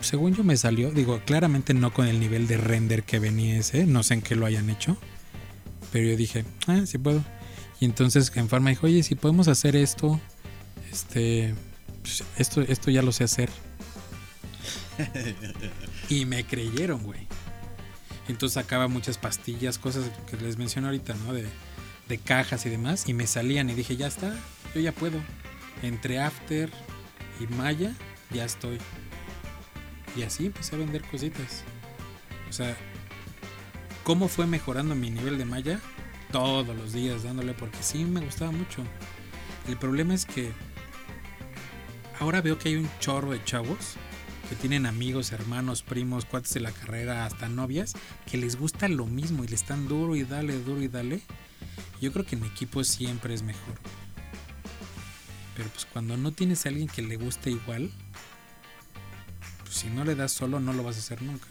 Según 0.00 0.34
yo 0.34 0.44
me 0.44 0.56
salió, 0.56 0.90
digo, 0.90 1.20
claramente 1.24 1.74
no 1.74 1.92
con 1.92 2.06
el 2.06 2.20
nivel 2.20 2.46
de 2.46 2.56
render 2.56 3.04
que 3.04 3.18
venía 3.18 3.58
ese, 3.58 3.86
no 3.86 4.02
sé 4.02 4.14
en 4.14 4.22
qué 4.22 4.36
lo 4.36 4.46
hayan 4.46 4.70
hecho. 4.70 4.96
Pero 5.92 6.08
yo 6.08 6.16
dije, 6.16 6.44
ah, 6.66 6.82
sí 6.86 6.98
puedo. 6.98 7.24
Y 7.80 7.86
entonces 7.86 8.30
en 8.34 8.48
Pharma 8.48 8.70
dijo, 8.70 8.86
oye, 8.86 9.02
si 9.02 9.14
podemos 9.14 9.48
hacer 9.48 9.76
esto, 9.76 10.20
este, 10.92 11.54
pues, 12.02 12.22
esto, 12.38 12.60
esto 12.62 12.90
ya 12.90 13.02
lo 13.02 13.12
sé 13.12 13.24
hacer. 13.24 13.50
y 16.08 16.26
me 16.26 16.44
creyeron, 16.44 17.02
güey. 17.02 17.26
Entonces 18.28 18.54
sacaba 18.54 18.88
muchas 18.88 19.18
pastillas, 19.18 19.78
cosas 19.78 20.04
que 20.30 20.36
les 20.36 20.56
menciono 20.56 20.88
ahorita, 20.88 21.14
¿no? 21.26 21.32
De, 21.32 21.46
de 22.08 22.18
cajas 22.18 22.64
y 22.66 22.70
demás. 22.70 23.08
Y 23.08 23.14
me 23.14 23.26
salían 23.26 23.70
y 23.70 23.74
dije, 23.74 23.96
ya 23.96 24.06
está, 24.06 24.34
yo 24.74 24.80
ya 24.80 24.92
puedo. 24.92 25.18
Entre 25.82 26.18
After 26.18 26.70
y 27.40 27.46
Maya, 27.54 27.92
ya 28.30 28.44
estoy. 28.44 28.78
Y 30.16 30.22
así 30.22 30.46
empecé 30.46 30.76
a 30.76 30.78
vender 30.78 31.02
cositas. 31.02 31.64
O 32.48 32.52
sea, 32.52 32.76
¿cómo 34.04 34.28
fue 34.28 34.46
mejorando 34.46 34.94
mi 34.94 35.10
nivel 35.10 35.38
de 35.38 35.44
Maya? 35.44 35.80
Todos 36.30 36.76
los 36.76 36.92
días 36.92 37.22
dándole 37.22 37.54
porque 37.54 37.82
sí 37.82 38.04
me 38.04 38.20
gustaba 38.20 38.50
mucho. 38.50 38.82
El 39.68 39.76
problema 39.76 40.14
es 40.14 40.26
que 40.26 40.52
ahora 42.20 42.40
veo 42.40 42.58
que 42.58 42.70
hay 42.70 42.76
un 42.76 42.90
chorro 43.00 43.32
de 43.32 43.42
chavos 43.44 43.96
que 44.48 44.56
tienen 44.56 44.86
amigos, 44.86 45.32
hermanos, 45.32 45.82
primos, 45.82 46.26
cuates 46.26 46.52
de 46.54 46.60
la 46.60 46.70
carrera, 46.70 47.24
hasta 47.24 47.48
novias, 47.48 47.94
que 48.30 48.36
les 48.36 48.58
gusta 48.58 48.88
lo 48.88 49.06
mismo 49.06 49.42
y 49.42 49.48
le 49.48 49.54
están 49.54 49.88
duro 49.88 50.16
y 50.16 50.24
dale, 50.24 50.58
duro 50.60 50.82
y 50.82 50.88
dale. 50.88 51.22
Yo 52.00 52.12
creo 52.12 52.26
que 52.26 52.36
en 52.36 52.44
equipo 52.44 52.84
siempre 52.84 53.32
es 53.32 53.42
mejor. 53.42 53.74
Pero 55.56 55.68
pues 55.70 55.86
cuando 55.86 56.16
no 56.16 56.32
tienes 56.32 56.66
a 56.66 56.68
alguien 56.68 56.88
que 56.88 57.02
le 57.02 57.16
guste 57.16 57.50
igual, 57.50 57.90
pues 59.62 59.76
si 59.76 59.88
no 59.88 60.04
le 60.04 60.14
das 60.14 60.32
solo 60.32 60.60
no 60.60 60.72
lo 60.72 60.82
vas 60.82 60.96
a 60.96 60.98
hacer 61.00 61.22
nunca. 61.22 61.46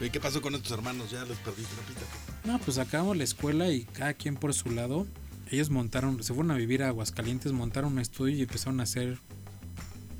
¿Y 0.00 0.10
qué 0.10 0.18
pasó 0.18 0.42
con 0.42 0.54
estos 0.54 0.72
hermanos? 0.72 1.10
Ya 1.10 1.24
los 1.24 1.38
perdiste 1.38 1.76
la 1.76 1.82
pista. 1.82 2.02
No, 2.44 2.58
pues 2.58 2.78
acabamos 2.78 3.16
la 3.16 3.24
escuela 3.24 3.70
y 3.70 3.84
cada 3.84 4.14
quien 4.14 4.36
por 4.36 4.52
su 4.52 4.70
lado. 4.70 5.06
Ellos 5.50 5.70
montaron, 5.70 6.22
se 6.22 6.32
fueron 6.34 6.50
a 6.50 6.56
vivir 6.56 6.82
a 6.82 6.88
Aguascalientes, 6.88 7.52
montaron 7.52 7.92
un 7.92 7.98
estudio 7.98 8.36
y 8.36 8.42
empezaron 8.42 8.80
a 8.80 8.84
hacer 8.84 9.18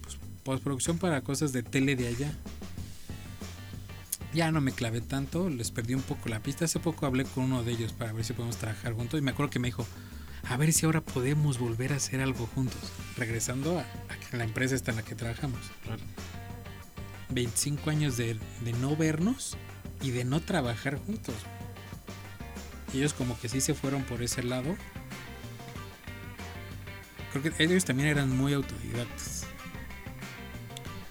pues, 0.03 0.19
postproducción 0.45 0.99
para 0.99 1.23
cosas 1.23 1.53
de 1.53 1.63
tele 1.63 1.97
de 1.97 2.09
allá. 2.09 2.33
ya 4.35 4.53
no 4.53 4.61
me 4.61 4.73
clavé 4.73 5.01
tanto, 5.01 5.49
les 5.49 5.71
perdí 5.71 5.95
un 5.95 6.03
poco 6.03 6.29
la 6.29 6.41
pista. 6.41 6.67
Hace 6.67 6.79
poco 6.79 7.07
hablé 7.07 7.25
con 7.25 7.45
uno 7.45 7.65
de 7.65 7.73
ellos 7.73 7.93
para 7.93 8.13
ver 8.13 8.25
si 8.25 8.35
podemos 8.35 8.59
trabajar 8.59 8.93
juntos 8.93 9.19
y 9.19 9.23
me 9.23 9.31
acuerdo 9.31 9.51
que 9.51 9.59
me 9.59 9.69
dijo, 9.69 9.87
a 10.49 10.57
ver 10.57 10.73
si 10.73 10.87
ahora 10.87 11.01
podemos 11.01 11.59
volver 11.59 11.93
a 11.93 11.97
hacer 11.97 12.21
algo 12.21 12.47
juntos, 12.55 12.81
regresando 13.17 13.79
a, 13.79 13.83
a 13.83 14.37
la 14.37 14.45
empresa 14.45 14.75
esta 14.75 14.91
en 14.91 14.97
la 14.99 15.03
que 15.03 15.15
trabajamos. 15.15 15.61
25 17.31 17.91
años 17.91 18.17
de, 18.17 18.39
de 18.63 18.73
no 18.75 18.97
vernos 18.97 19.57
y 20.03 20.11
de 20.11 20.25
no 20.25 20.41
trabajar 20.41 20.99
juntos. 20.99 21.35
Ellos 22.95 23.15
como 23.15 23.39
que 23.41 23.49
sí 23.49 23.61
se 23.61 23.73
fueron 23.75 24.03
por 24.03 24.23
ese 24.23 24.43
lado. 24.43 24.77
Creo 27.33 27.43
que 27.55 27.65
ellos 27.65 27.85
también 27.87 28.09
eran 28.11 28.37
muy 28.37 28.53
autodidactas. 28.53 29.45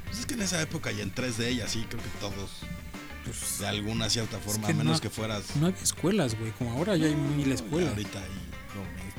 Pues 0.05 0.19
es 0.19 0.25
que 0.27 0.35
en 0.35 0.41
esa 0.41 0.61
época 0.61 0.91
y 0.91 1.01
en 1.01 1.13
3D 1.13 1.53
y 1.53 1.61
así 1.61 1.83
creo 1.89 2.03
que 2.03 2.09
todos 2.19 2.51
Pues, 3.25 3.59
de 3.59 3.67
alguna 3.67 4.07
cierta 4.09 4.37
forma, 4.37 4.67
que 4.67 4.73
a 4.73 4.75
menos 4.75 4.97
no- 4.97 5.01
que 5.01 5.09
fueras 5.09 5.55
no 5.55 5.67
había 5.67 5.81
escuelas, 5.81 6.37
güey. 6.37 6.51
Como 6.51 6.71
ahora 6.73 6.95
ya 6.97 7.07
hay 7.07 7.15
mil 7.15 7.51
escuelas. 7.51 7.89
Ahorita 7.89 8.19
hay 8.19 8.29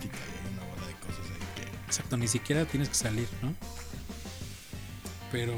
y 0.05 0.09
hay 0.09 0.53
una 0.55 0.65
bola 0.65 0.87
de 0.87 0.95
cosas 0.95 1.27
ahí 1.31 1.65
que 1.65 1.87
Exacto, 1.87 2.17
ni 2.17 2.29
siquiera 2.29 2.65
tienes 2.65 2.89
que 2.89 2.95
salir, 2.95 3.29
¿no? 3.43 3.55
Pero 5.31 5.55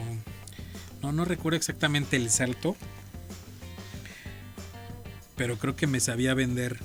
no, 1.02 1.12
no 1.12 1.24
recuerdo 1.24 1.56
exactamente 1.56 2.16
el 2.16 2.30
salto. 2.30 2.76
Pero 5.36 5.58
creo 5.58 5.76
que 5.76 5.86
me 5.86 6.00
sabía 6.00 6.32
vender. 6.34 6.78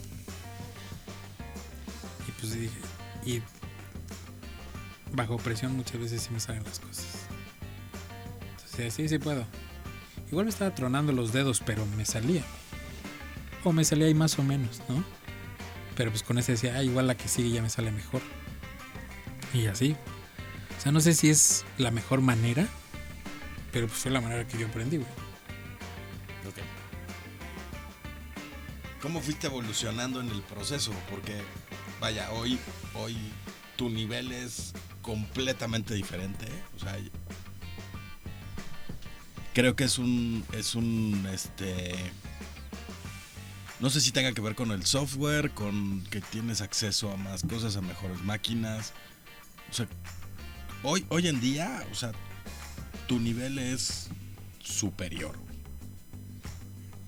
Y 2.28 2.32
pues 2.32 2.54
dije, 2.54 2.80
y 3.26 3.42
bajo 5.14 5.38
presión 5.38 5.76
muchas 5.76 6.00
veces 6.00 6.24
sí 6.24 6.30
me 6.32 6.40
salen 6.40 6.64
las 6.64 6.80
cosas. 6.80 7.06
Entonces, 8.56 8.94
sí, 8.94 9.08
sí 9.08 9.20
puedo. 9.20 9.46
Igual 10.32 10.46
me 10.46 10.52
estaba 10.52 10.74
tronando 10.76 11.12
los 11.12 11.34
dedos, 11.34 11.62
pero 11.66 11.86
me 11.86 12.06
salía. 12.06 12.44
O 13.64 13.74
me 13.74 13.84
salía 13.84 14.08
ahí 14.08 14.14
más 14.14 14.38
o 14.40 14.44
menos, 14.44 14.82
¿no? 14.90 15.04
Pero 16.00 16.12
pues 16.12 16.24
con 16.24 16.38
ese 16.38 16.54
decía, 16.54 16.76
ah, 16.78 16.82
igual 16.82 17.08
la 17.08 17.18
que 17.18 17.28
sigue 17.28 17.50
ya 17.50 17.62
me 17.62 17.70
sale 17.70 17.92
mejor. 17.92 18.22
Y 19.54 19.66
así. 19.66 19.98
O 20.78 20.82
sea, 20.82 20.94
no 20.94 21.02
sé 21.02 21.14
si 21.14 21.30
es 21.30 21.66
la 21.78 21.92
mejor 21.92 22.22
manera, 22.22 22.66
pero 23.74 23.88
pues 23.88 24.00
fue 24.00 24.10
la 24.10 24.22
manera 24.22 24.48
que 24.48 24.58
yo 24.58 24.68
aprendí, 24.68 24.96
güey. 24.96 25.10
¿Cómo 29.02 29.20
fuiste 29.20 29.48
evolucionando 29.48 30.22
en 30.22 30.30
el 30.30 30.42
proceso? 30.42 30.94
Porque, 31.10 31.36
vaya, 32.00 32.32
hoy, 32.32 32.58
hoy 32.94 33.18
tu 33.76 33.90
nivel 33.90 34.32
es 34.32 34.72
completamente 35.02 35.96
diferente. 35.96 36.46
¿eh? 36.46 36.64
O 36.78 36.80
sea, 36.80 36.98
creo 39.54 39.76
que 39.76 39.84
es 39.84 39.98
un, 39.98 40.46
es 40.54 40.76
un, 40.76 41.28
este, 41.34 41.94
no 43.80 43.90
sé 43.90 44.02
si 44.02 44.12
tenga 44.12 44.34
que 44.34 44.42
ver 44.42 44.56
con 44.56 44.72
el 44.72 44.86
software, 44.86 45.52
con 45.52 46.04
que 46.10 46.22
tienes 46.22 46.62
acceso 46.62 47.12
a 47.12 47.18
más 47.18 47.44
cosas, 47.44 47.76
a 47.78 47.82
mejores 47.82 48.22
máquinas. 48.24 48.94
O 49.70 49.74
sea, 49.74 49.88
hoy, 50.84 51.06
hoy 51.10 51.28
en 51.28 51.40
día, 51.40 51.86
o 51.92 51.96
sea, 51.96 52.12
tu 53.08 53.20
nivel 53.20 53.58
es 53.58 54.10
superior. 54.62 55.38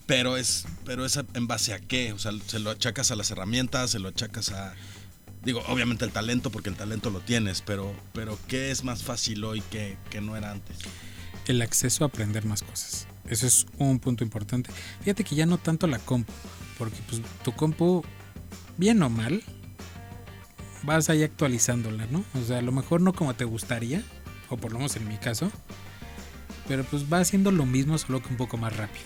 Pero 0.05 0.37
es, 0.37 0.65
pero 0.85 1.05
es 1.05 1.17
en 1.17 1.47
base 1.47 1.73
a 1.73 1.79
qué, 1.79 2.13
o 2.13 2.19
sea, 2.19 2.31
se 2.45 2.59
lo 2.59 2.71
achacas 2.71 3.11
a 3.11 3.15
las 3.15 3.31
herramientas, 3.31 3.91
se 3.91 3.99
lo 3.99 4.09
achacas 4.09 4.51
a, 4.51 4.73
digo, 5.43 5.61
obviamente 5.67 6.05
el 6.05 6.11
talento, 6.11 6.51
porque 6.51 6.69
el 6.69 6.75
talento 6.75 7.09
lo 7.09 7.19
tienes, 7.21 7.61
pero, 7.61 7.95
pero 8.13 8.37
qué 8.47 8.71
es 8.71 8.83
más 8.83 9.03
fácil 9.03 9.43
hoy 9.43 9.61
que, 9.61 9.97
que 10.09 10.21
no 10.21 10.35
era 10.35 10.51
antes. 10.51 10.77
El 11.47 11.61
acceso 11.61 12.03
a 12.03 12.07
aprender 12.07 12.45
más 12.45 12.61
cosas. 12.61 13.07
Eso 13.31 13.47
es 13.47 13.65
un 13.77 13.97
punto 13.99 14.25
importante. 14.25 14.69
Fíjate 14.99 15.23
que 15.23 15.35
ya 15.35 15.45
no 15.45 15.57
tanto 15.57 15.87
la 15.87 15.99
compu, 15.99 16.31
porque 16.77 16.97
pues 17.07 17.21
tu 17.43 17.53
compu, 17.53 18.03
bien 18.77 19.01
o 19.01 19.09
mal, 19.09 19.41
vas 20.83 21.09
ahí 21.09 21.23
actualizándola, 21.23 22.07
¿no? 22.07 22.25
O 22.39 22.43
sea, 22.43 22.57
a 22.57 22.61
lo 22.61 22.73
mejor 22.73 22.99
no 22.99 23.13
como 23.13 23.33
te 23.33 23.45
gustaría, 23.45 24.03
o 24.49 24.57
por 24.57 24.73
lo 24.73 24.79
menos 24.79 24.97
en 24.97 25.07
mi 25.07 25.17
caso, 25.17 25.49
pero 26.67 26.83
pues 26.83 27.11
va 27.11 27.19
haciendo 27.19 27.51
lo 27.51 27.65
mismo, 27.65 27.97
solo 27.97 28.21
que 28.21 28.27
un 28.27 28.35
poco 28.35 28.57
más 28.57 28.75
rápido. 28.75 29.05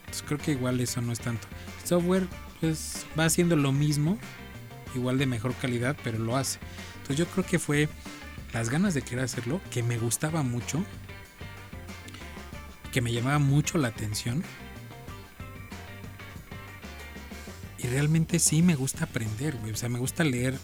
Entonces 0.00 0.24
creo 0.26 0.38
que 0.38 0.50
igual 0.50 0.80
eso 0.80 1.00
no 1.00 1.12
es 1.12 1.20
tanto. 1.20 1.46
El 1.80 1.88
software, 1.88 2.26
pues 2.60 3.06
va 3.16 3.26
haciendo 3.26 3.54
lo 3.54 3.70
mismo, 3.70 4.18
igual 4.96 5.16
de 5.16 5.26
mejor 5.26 5.54
calidad, 5.54 5.96
pero 6.02 6.18
lo 6.18 6.36
hace. 6.36 6.58
Entonces 7.02 7.18
yo 7.18 7.26
creo 7.26 7.46
que 7.46 7.60
fue 7.60 7.88
las 8.52 8.68
ganas 8.68 8.94
de 8.94 9.02
querer 9.02 9.26
hacerlo, 9.26 9.60
que 9.70 9.84
me 9.84 9.96
gustaba 9.96 10.42
mucho, 10.42 10.84
que 12.92 13.00
me 13.00 13.12
llamaba 13.12 13.38
mucho 13.38 13.78
la 13.78 13.88
atención. 13.88 14.42
Y 17.78 17.86
realmente 17.86 18.38
sí 18.38 18.62
me 18.62 18.74
gusta 18.74 19.04
aprender, 19.04 19.56
güey. 19.56 19.72
O 19.72 19.76
sea, 19.76 19.88
me 19.88 19.98
gusta 19.98 20.24
leer 20.24 20.58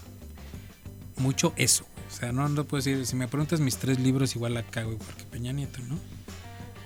mucho 1.17 1.53
eso. 1.57 1.87
O 2.09 2.15
sea, 2.15 2.33
no, 2.33 2.49
no 2.49 2.65
puedo 2.65 2.83
decir, 2.83 3.07
si 3.07 3.17
me 3.17 3.27
preguntas 3.27 3.61
mis 3.61 3.79
tres 3.79 3.99
libros, 3.99 4.37
igual 4.37 4.55
la 4.55 4.63
cago 4.63 4.93
igual 4.93 5.15
que 5.17 5.25
Peña 5.25 5.53
Nieto, 5.53 5.81
¿no? 5.89 5.99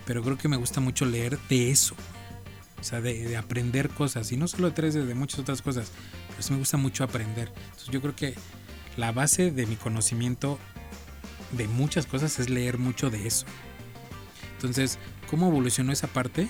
Pero 0.05 0.23
creo 0.23 0.37
que 0.37 0.47
me 0.47 0.57
gusta 0.57 0.79
mucho 0.79 1.05
leer 1.05 1.37
de 1.49 1.71
eso. 1.71 1.95
O 2.79 2.83
sea, 2.83 3.01
de, 3.01 3.27
de 3.27 3.37
aprender 3.37 3.89
cosas. 3.89 4.31
Y 4.31 4.37
no 4.37 4.47
solo 4.47 4.69
de 4.69 4.73
tres, 4.73 4.93
de 4.93 5.15
muchas 5.15 5.39
otras 5.39 5.61
cosas. 5.61 5.91
Pero 6.29 6.41
sí 6.41 6.53
me 6.53 6.59
gusta 6.59 6.77
mucho 6.77 7.03
aprender. 7.03 7.51
Entonces 7.65 7.89
yo 7.89 8.01
creo 8.01 8.15
que 8.15 8.35
la 8.97 9.11
base 9.11 9.51
de 9.51 9.65
mi 9.65 9.75
conocimiento 9.75 10.59
de 11.51 11.67
muchas 11.67 12.05
cosas 12.05 12.39
es 12.39 12.49
leer 12.49 12.77
mucho 12.77 13.09
de 13.09 13.27
eso. 13.27 13.45
Entonces, 14.53 14.99
¿cómo 15.31 15.47
evolucionó 15.47 15.93
esa 15.93 16.07
parte? 16.07 16.49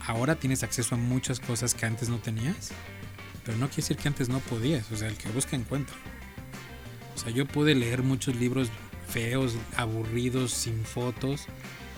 Ahora 0.00 0.36
tienes 0.36 0.62
acceso 0.62 0.94
a 0.94 0.98
muchas 0.98 1.38
cosas 1.38 1.74
que 1.74 1.84
antes 1.84 2.08
no 2.08 2.18
tenías, 2.18 2.70
pero 3.44 3.58
no 3.58 3.68
quiere 3.68 3.82
decir 3.82 3.96
que 3.98 4.08
antes 4.08 4.30
no 4.30 4.40
podías. 4.40 4.90
O 4.90 4.96
sea, 4.96 5.08
el 5.08 5.16
que 5.16 5.28
busca 5.28 5.54
encuentra. 5.54 5.94
O 7.14 7.18
sea, 7.18 7.30
yo 7.30 7.46
pude 7.46 7.74
leer 7.74 8.02
muchos 8.02 8.34
libros 8.34 8.70
feos, 9.06 9.54
aburridos, 9.76 10.52
sin 10.52 10.84
fotos, 10.84 11.46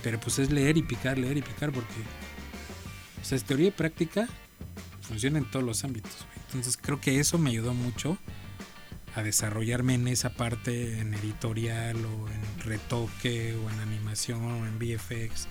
pero 0.03 0.19
pues 0.19 0.41
es 0.41 0.51
leer 0.51 0.77
y 0.77 0.83
picar, 0.83 1.19
leer 1.19 1.37
y 1.37 1.43
picar, 1.43 1.73
porque 1.73 1.95
o 3.23 3.25
sea, 3.25 3.37
es 3.37 3.45
teoría 3.45 3.69
y 3.69 3.71
práctica 3.71 4.29
funciona 5.03 5.39
en 5.39 5.45
todos 5.51 5.65
los 5.65 5.85
ámbitos. 5.85 6.27
Entonces, 6.47 6.77
creo 6.77 7.01
que 7.01 7.21
eso 7.21 7.39
me 7.39 7.51
ayudó 7.51 7.75
mucho 7.75 8.19
a 9.15 9.23
desarrollarme 9.23 9.95
en 9.95 10.09
esa 10.09 10.31
parte, 10.31 11.01
en 11.01 11.15
editorial 11.15 11.97
o 12.05 12.29
en 12.29 12.61
retoque 12.61 13.55
o 13.55 13.71
en 13.71 13.81
animación 13.81 14.45
o 14.45 14.67
en 14.67 14.79
VFX. 14.79 15.49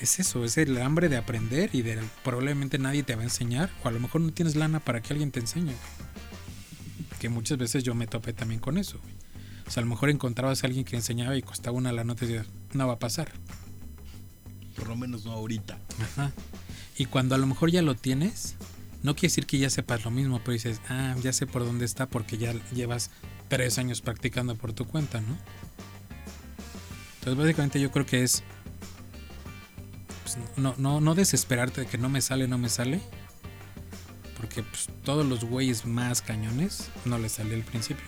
Es 0.00 0.20
eso, 0.20 0.44
es 0.44 0.56
el 0.58 0.80
hambre 0.80 1.08
de 1.08 1.16
aprender 1.16 1.70
y 1.72 1.82
de 1.82 2.00
probablemente 2.22 2.78
nadie 2.78 3.02
te 3.02 3.16
va 3.16 3.22
a 3.22 3.24
enseñar 3.24 3.70
o 3.82 3.88
a 3.88 3.90
lo 3.90 3.98
mejor 3.98 4.20
no 4.20 4.32
tienes 4.32 4.54
lana 4.54 4.78
para 4.80 5.00
que 5.02 5.12
alguien 5.12 5.32
te 5.32 5.40
enseñe. 5.40 5.64
güey. 5.64 7.18
Que 7.18 7.28
muchas 7.28 7.58
veces 7.58 7.82
yo 7.82 7.94
me 7.94 8.06
topé 8.06 8.32
también 8.32 8.60
con 8.60 8.78
eso. 8.78 9.00
güey. 9.00 9.14
O 9.66 9.70
sea, 9.70 9.82
a 9.82 9.84
lo 9.84 9.90
mejor 9.90 10.08
encontrabas 10.10 10.62
a 10.62 10.66
alguien 10.66 10.84
que 10.84 10.96
enseñaba 10.96 11.36
y 11.36 11.42
costaba 11.42 11.76
una 11.76 11.92
lana 11.92 12.14
te 12.14 12.26
decías, 12.26 12.46
no 12.72 12.86
va 12.86 12.94
a 12.94 12.98
pasar. 12.98 13.30
Por 14.76 14.88
lo 14.88 14.96
menos 14.96 15.24
no 15.24 15.32
ahorita. 15.32 15.78
Ajá. 16.00 16.32
Y 16.96 17.06
cuando 17.06 17.34
a 17.34 17.38
lo 17.38 17.46
mejor 17.46 17.70
ya 17.70 17.82
lo 17.82 17.94
tienes, 17.94 18.54
no 19.02 19.14
quiere 19.14 19.28
decir 19.28 19.46
que 19.46 19.58
ya 19.58 19.68
sepas 19.70 20.04
lo 20.04 20.10
mismo, 20.10 20.38
pero 20.38 20.52
dices, 20.52 20.80
ah, 20.88 21.16
ya 21.22 21.32
sé 21.32 21.46
por 21.46 21.64
dónde 21.64 21.84
está 21.84 22.06
porque 22.06 22.38
ya 22.38 22.54
llevas 22.72 23.10
tres 23.48 23.78
años 23.78 24.00
practicando 24.00 24.54
por 24.54 24.72
tu 24.72 24.86
cuenta, 24.86 25.20
¿no? 25.20 25.36
Entonces 27.18 27.36
básicamente 27.36 27.80
yo 27.80 27.90
creo 27.90 28.06
que 28.06 28.22
es 28.22 28.42
pues, 30.36 30.58
no, 30.58 30.74
no, 30.78 31.00
no 31.00 31.14
desesperarte 31.14 31.82
de 31.82 31.86
que 31.86 31.98
no 31.98 32.08
me 32.08 32.20
sale, 32.20 32.48
no 32.48 32.58
me 32.58 32.68
sale. 32.68 33.00
Porque 34.36 34.62
pues, 34.62 34.88
todos 35.04 35.26
los 35.26 35.44
güeyes 35.44 35.84
más 35.84 36.22
cañones 36.22 36.90
no 37.04 37.18
les 37.18 37.32
sale 37.32 37.54
al 37.54 37.62
principio. 37.62 38.04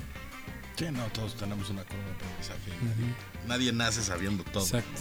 Sí, 0.76 0.87
no, 0.92 1.04
todos 1.09 1.35
tenemos 1.37 1.68
una 1.70 1.83
curva 1.85 2.04
de 2.04 2.12
aprendizaje. 2.12 2.70
Ujú. 2.70 3.48
Nadie 3.48 3.72
nace 3.72 4.02
sabiendo 4.02 4.44
todo. 4.44 4.64
Exacto. 4.64 5.00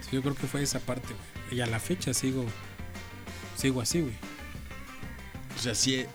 Sí, 0.00 0.10
yo 0.12 0.22
creo 0.22 0.34
que 0.34 0.46
fue 0.46 0.62
esa 0.62 0.80
parte, 0.80 1.08
güey. 1.08 1.58
Y 1.58 1.60
a 1.60 1.66
la 1.66 1.78
fecha 1.78 2.14
sigo, 2.14 2.44
sigo 3.56 3.80
así, 3.80 4.00
güey. 4.00 4.14
O 5.56 5.60
sea, 5.60 5.74
sí, 5.74 5.94
eh, 5.94 6.08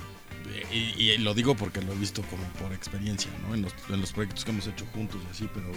y, 0.72 1.12
y 1.12 1.18
lo 1.20 1.34
digo 1.34 1.56
porque 1.56 1.82
lo 1.82 1.94
he 1.94 1.96
visto 1.96 2.22
como 2.24 2.44
por 2.54 2.74
experiencia, 2.74 3.32
¿no? 3.48 3.56
En 3.56 3.62
los, 3.62 3.74
en 3.90 4.02
los 4.02 4.12
proyectos 4.12 4.44
que 4.44 4.52
hemos 4.52 4.68
hecho 4.68 4.86
juntos 4.94 5.22
y 5.28 5.32
así, 5.32 5.50
pero 5.54 5.72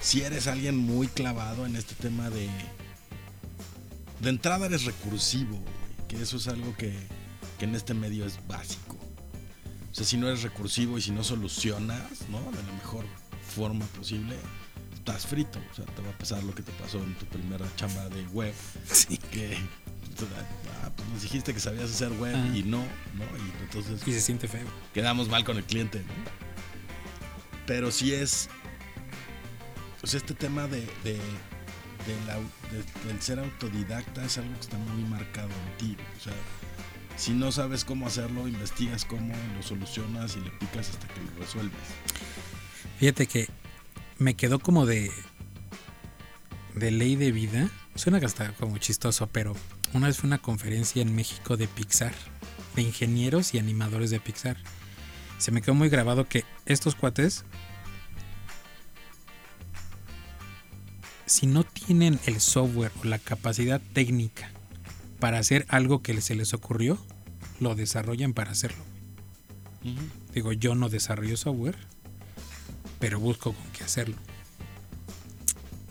si 0.00 0.22
eres 0.22 0.46
alguien 0.46 0.76
muy 0.76 1.08
clavado 1.08 1.66
en 1.66 1.74
este 1.76 1.94
tema 1.94 2.30
de... 2.30 2.48
De 4.20 4.30
entrada 4.30 4.66
eres 4.66 4.84
recursivo, 4.84 5.56
güey, 5.56 6.08
que 6.08 6.20
eso 6.22 6.36
es 6.36 6.48
algo 6.48 6.74
que, 6.76 6.92
que 7.58 7.64
en 7.64 7.74
este 7.74 7.94
medio 7.94 8.26
es 8.26 8.38
básico. 8.48 8.96
O 9.90 9.94
sea, 9.94 10.04
si 10.04 10.16
no 10.16 10.28
eres 10.28 10.42
recursivo 10.42 10.98
y 10.98 11.02
si 11.02 11.10
no 11.12 11.24
solucionas, 11.24 12.02
¿no? 12.30 12.38
De 12.50 12.62
la 12.62 12.72
mejor 12.72 13.04
forma 13.54 13.84
posible, 13.86 14.36
estás 14.94 15.26
frito. 15.26 15.58
O 15.72 15.74
sea, 15.74 15.84
te 15.86 16.02
va 16.02 16.10
a 16.10 16.18
pasar 16.18 16.42
lo 16.44 16.54
que 16.54 16.62
te 16.62 16.72
pasó 16.72 16.98
en 16.98 17.14
tu 17.14 17.26
primera 17.26 17.66
chamba 17.76 18.08
de 18.08 18.22
web 18.28 18.54
Sí. 18.92 19.16
que 19.16 19.56
ah, 19.56 20.90
pues 20.96 21.08
nos 21.08 21.22
dijiste 21.22 21.54
que 21.54 21.60
sabías 21.60 21.90
hacer 21.90 22.10
web 22.12 22.36
y 22.54 22.62
no, 22.64 22.78
¿no? 22.78 23.24
Y 23.38 23.62
entonces 23.64 24.00
Y 24.06 24.12
se 24.12 24.20
siente 24.20 24.48
feo. 24.48 24.66
quedamos 24.92 25.28
mal 25.28 25.44
con 25.44 25.56
el 25.56 25.64
cliente, 25.64 26.00
¿no? 26.00 26.14
Pero 27.66 27.90
sí 27.90 28.12
es, 28.14 28.48
pues 30.00 30.14
este 30.14 30.34
tema 30.34 30.66
de, 30.68 30.80
de, 31.04 31.20
del 32.06 33.20
ser 33.20 33.38
autodidacta 33.38 34.24
es 34.24 34.38
algo 34.38 34.54
que 34.54 34.60
está 34.60 34.78
muy 34.78 35.02
marcado 35.04 35.48
en 35.48 35.76
ti. 35.78 35.96
O 36.16 36.20
sea, 36.20 36.34
si 37.16 37.32
no 37.32 37.50
sabes 37.52 37.84
cómo 37.84 38.06
hacerlo, 38.06 38.46
investigas 38.46 39.04
cómo, 39.04 39.34
lo 39.56 39.62
solucionas 39.62 40.36
y 40.36 40.40
le 40.40 40.50
picas 40.50 40.90
hasta 40.90 41.08
que 41.08 41.20
lo 41.20 41.40
resuelves. 41.40 41.80
Fíjate 42.98 43.26
que 43.26 43.48
me 44.18 44.34
quedó 44.34 44.58
como 44.60 44.86
de, 44.86 45.10
de 46.74 46.90
ley 46.90 47.16
de 47.16 47.32
vida. 47.32 47.68
Suena 47.94 48.20
que 48.20 48.26
está 48.26 48.52
como 48.52 48.78
chistoso, 48.78 49.26
pero 49.26 49.56
una 49.92 50.06
vez 50.06 50.18
fue 50.18 50.28
una 50.28 50.38
conferencia 50.38 51.02
en 51.02 51.14
México 51.14 51.56
de 51.56 51.66
Pixar, 51.66 52.14
de 52.76 52.82
ingenieros 52.82 53.54
y 53.54 53.58
animadores 53.58 54.10
de 54.10 54.20
Pixar. 54.20 54.56
Se 55.38 55.50
me 55.50 55.62
quedó 55.62 55.74
muy 55.74 55.88
grabado 55.88 56.28
que 56.28 56.44
estos 56.66 56.94
cuates, 56.94 57.44
si 61.28 61.46
no 61.46 61.64
tienen 61.64 62.18
el 62.26 62.40
software 62.40 62.92
o 63.02 63.04
la 63.04 63.18
capacidad 63.18 63.80
técnica 63.92 64.50
para 65.20 65.38
hacer 65.38 65.66
algo 65.68 66.02
que 66.02 66.20
se 66.20 66.34
les 66.34 66.54
ocurrió, 66.54 66.98
lo 67.60 67.74
desarrollan 67.74 68.34
para 68.34 68.52
hacerlo. 68.52 68.82
Digo, 70.34 70.52
yo 70.52 70.74
no 70.74 70.88
desarrollo 70.88 71.36
software, 71.36 71.76
pero 72.98 73.20
busco 73.20 73.52
con 73.52 73.64
qué 73.72 73.84
hacerlo. 73.84 74.16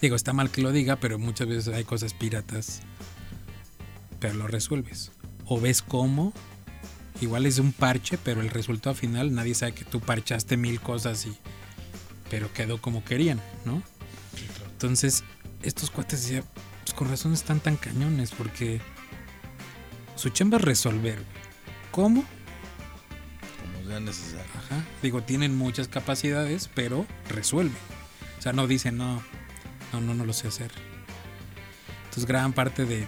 Digo, 0.01 0.15
está 0.15 0.33
mal 0.33 0.51
que 0.51 0.61
lo 0.61 0.71
diga, 0.71 0.97
pero 0.97 1.17
muchas 1.17 1.47
veces 1.47 1.73
hay 1.73 1.83
cosas 1.83 2.13
piratas, 2.13 2.81
pero 4.19 4.35
lo 4.35 4.47
resuelves. 4.47 5.11
O 5.45 5.59
ves 5.59 5.81
cómo, 5.81 6.33
igual 7.21 7.45
es 7.45 7.57
un 7.57 7.73
parche, 7.73 8.17
pero 8.17 8.41
el 8.41 8.49
resultado 8.49 8.95
final 8.95 9.33
nadie 9.33 9.55
sabe 9.55 9.73
que 9.73 9.85
tú 9.85 9.99
parchaste 9.99 10.57
mil 10.57 10.79
cosas 10.79 11.25
y 11.25 11.35
pero 12.29 12.51
quedó 12.53 12.81
como 12.81 13.03
querían, 13.05 13.41
¿no? 13.65 13.81
Entonces, 14.77 15.23
estos 15.63 15.89
cuates 15.89 16.21
decían, 16.21 16.43
pues 16.83 16.93
con 16.93 17.09
razón 17.09 17.33
están 17.33 17.59
tan 17.59 17.77
cañones 17.77 18.29
porque 18.29 18.79
su 20.15 20.29
chamba 20.29 20.57
es 20.57 20.63
resolver. 20.65 21.17
¿Cómo? 21.89 22.23
Como 23.59 23.89
sea 23.89 23.99
necesario. 23.99 24.45
Ajá. 24.55 24.85
Digo, 25.01 25.23
tienen 25.23 25.57
muchas 25.57 25.87
capacidades, 25.87 26.69
pero 26.75 27.07
resuelven. 27.27 27.75
O 28.37 28.41
sea, 28.43 28.53
no 28.53 28.67
dicen, 28.67 28.97
no, 28.97 29.23
no, 29.93 29.99
no, 29.99 30.13
no 30.13 30.25
lo 30.25 30.33
sé 30.33 30.49
hacer. 30.49 30.69
Entonces, 32.03 32.27
gran 32.27 32.53
parte 32.53 32.85
de 32.85 33.07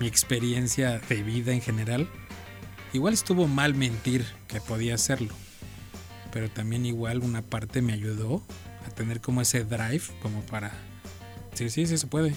mi 0.00 0.06
experiencia 0.06 1.00
de 1.00 1.22
vida 1.22 1.52
en 1.52 1.60
general, 1.60 2.08
igual 2.94 3.12
estuvo 3.12 3.46
mal 3.46 3.74
mentir 3.74 4.24
que 4.46 4.62
podía 4.62 4.94
hacerlo. 4.94 5.34
Pero 6.32 6.48
también 6.48 6.86
igual 6.86 7.18
una 7.18 7.42
parte 7.42 7.82
me 7.82 7.92
ayudó 7.92 8.42
tener 8.98 9.20
como 9.20 9.40
ese 9.40 9.64
drive 9.64 10.02
como 10.20 10.42
para 10.42 10.72
decir, 11.52 11.70
sí, 11.70 11.86
sí 11.86 11.96
se 11.96 12.08
puede. 12.08 12.34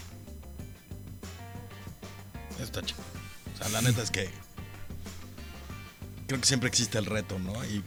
Está 2.61 2.83
chido 2.83 3.01
la 3.69 3.81
neta 3.81 4.01
es 4.01 4.11
que 4.11 4.29
creo 6.27 6.39
que 6.39 6.47
siempre 6.47 6.69
existe 6.69 6.97
el 6.97 7.05
reto, 7.05 7.37
¿no? 7.39 7.53
Y, 7.65 7.83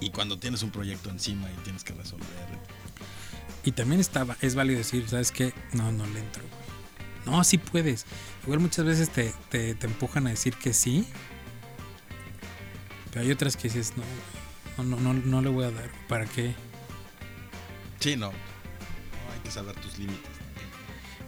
y, 0.00 0.10
cuando 0.10 0.38
tienes 0.38 0.62
un 0.62 0.70
proyecto 0.70 1.10
encima 1.10 1.50
y 1.50 1.54
tienes 1.64 1.84
que 1.84 1.92
resolver. 1.92 2.26
Y 3.64 3.72
también 3.72 4.00
estaba, 4.00 4.36
es 4.40 4.54
válido 4.54 4.78
decir, 4.78 5.08
¿sabes 5.08 5.32
qué? 5.32 5.52
No, 5.72 5.90
no 5.92 6.06
le 6.06 6.20
entro. 6.20 6.42
No, 7.26 7.42
sí 7.44 7.58
puedes. 7.58 8.06
Igual 8.44 8.60
muchas 8.60 8.84
veces 8.84 9.10
te, 9.10 9.34
te, 9.50 9.70
empujan 9.86 10.26
a 10.26 10.30
decir 10.30 10.54
que 10.54 10.72
sí. 10.72 11.06
Pero 13.10 13.24
hay 13.24 13.30
otras 13.30 13.56
que 13.56 13.64
dices, 13.64 13.94
no, 14.76 14.84
no, 14.84 14.96
no, 15.00 15.14
no 15.14 15.42
le 15.42 15.48
voy 15.48 15.64
a 15.64 15.70
dar. 15.70 15.90
¿Para 16.08 16.26
qué? 16.26 16.54
Sí, 18.00 18.16
no. 18.16 18.30
no 18.30 18.32
hay 18.32 19.40
que 19.42 19.50
saber 19.50 19.74
tus 19.76 19.98
límites. 19.98 20.30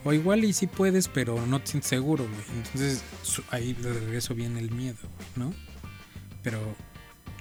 O 0.03 0.13
igual 0.13 0.43
y 0.43 0.53
sí 0.53 0.67
puedes, 0.67 1.07
pero 1.07 1.45
no 1.45 1.59
te 1.59 1.67
sientes 1.67 1.89
seguro, 1.89 2.27
güey. 2.27 2.57
Entonces 2.57 3.03
ahí 3.51 3.73
de 3.73 3.93
regreso 3.93 4.33
viene 4.33 4.59
el 4.59 4.71
miedo, 4.71 4.97
güey, 5.01 5.27
¿no? 5.35 5.53
Pero 6.41 6.75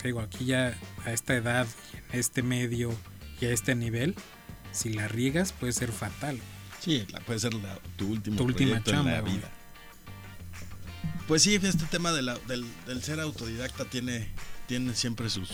te 0.00 0.08
digo, 0.08 0.20
aquí 0.20 0.44
ya 0.44 0.76
a 1.04 1.12
esta 1.12 1.34
edad, 1.34 1.66
en 2.12 2.20
este 2.20 2.42
medio 2.42 2.94
y 3.40 3.46
a 3.46 3.50
este 3.50 3.74
nivel, 3.74 4.14
si 4.72 4.90
la 4.90 5.08
riegas 5.08 5.52
puede 5.52 5.72
ser 5.72 5.90
fatal. 5.92 6.38
Sí, 6.80 7.06
puede 7.26 7.38
ser 7.38 7.52
tu 7.96 8.08
último 8.08 8.36
tu 8.36 8.44
última 8.44 8.82
chamba, 8.82 9.10
en 9.10 9.16
la 9.16 9.22
vida. 9.22 9.50
Pues 11.28 11.42
sí, 11.42 11.54
este 11.54 11.84
tema 11.86 12.12
del, 12.12 12.30
del, 12.46 13.02
ser 13.02 13.20
autodidacta 13.20 13.84
tiene, 13.84 14.28
tiene 14.66 14.94
siempre 14.94 15.30
sus... 15.30 15.50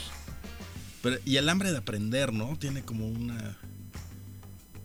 y 1.24 1.36
el 1.36 1.48
hambre 1.48 1.72
de 1.72 1.78
aprender, 1.78 2.32
¿no? 2.32 2.56
Tiene 2.58 2.82
como 2.82 3.06
una 3.08 3.56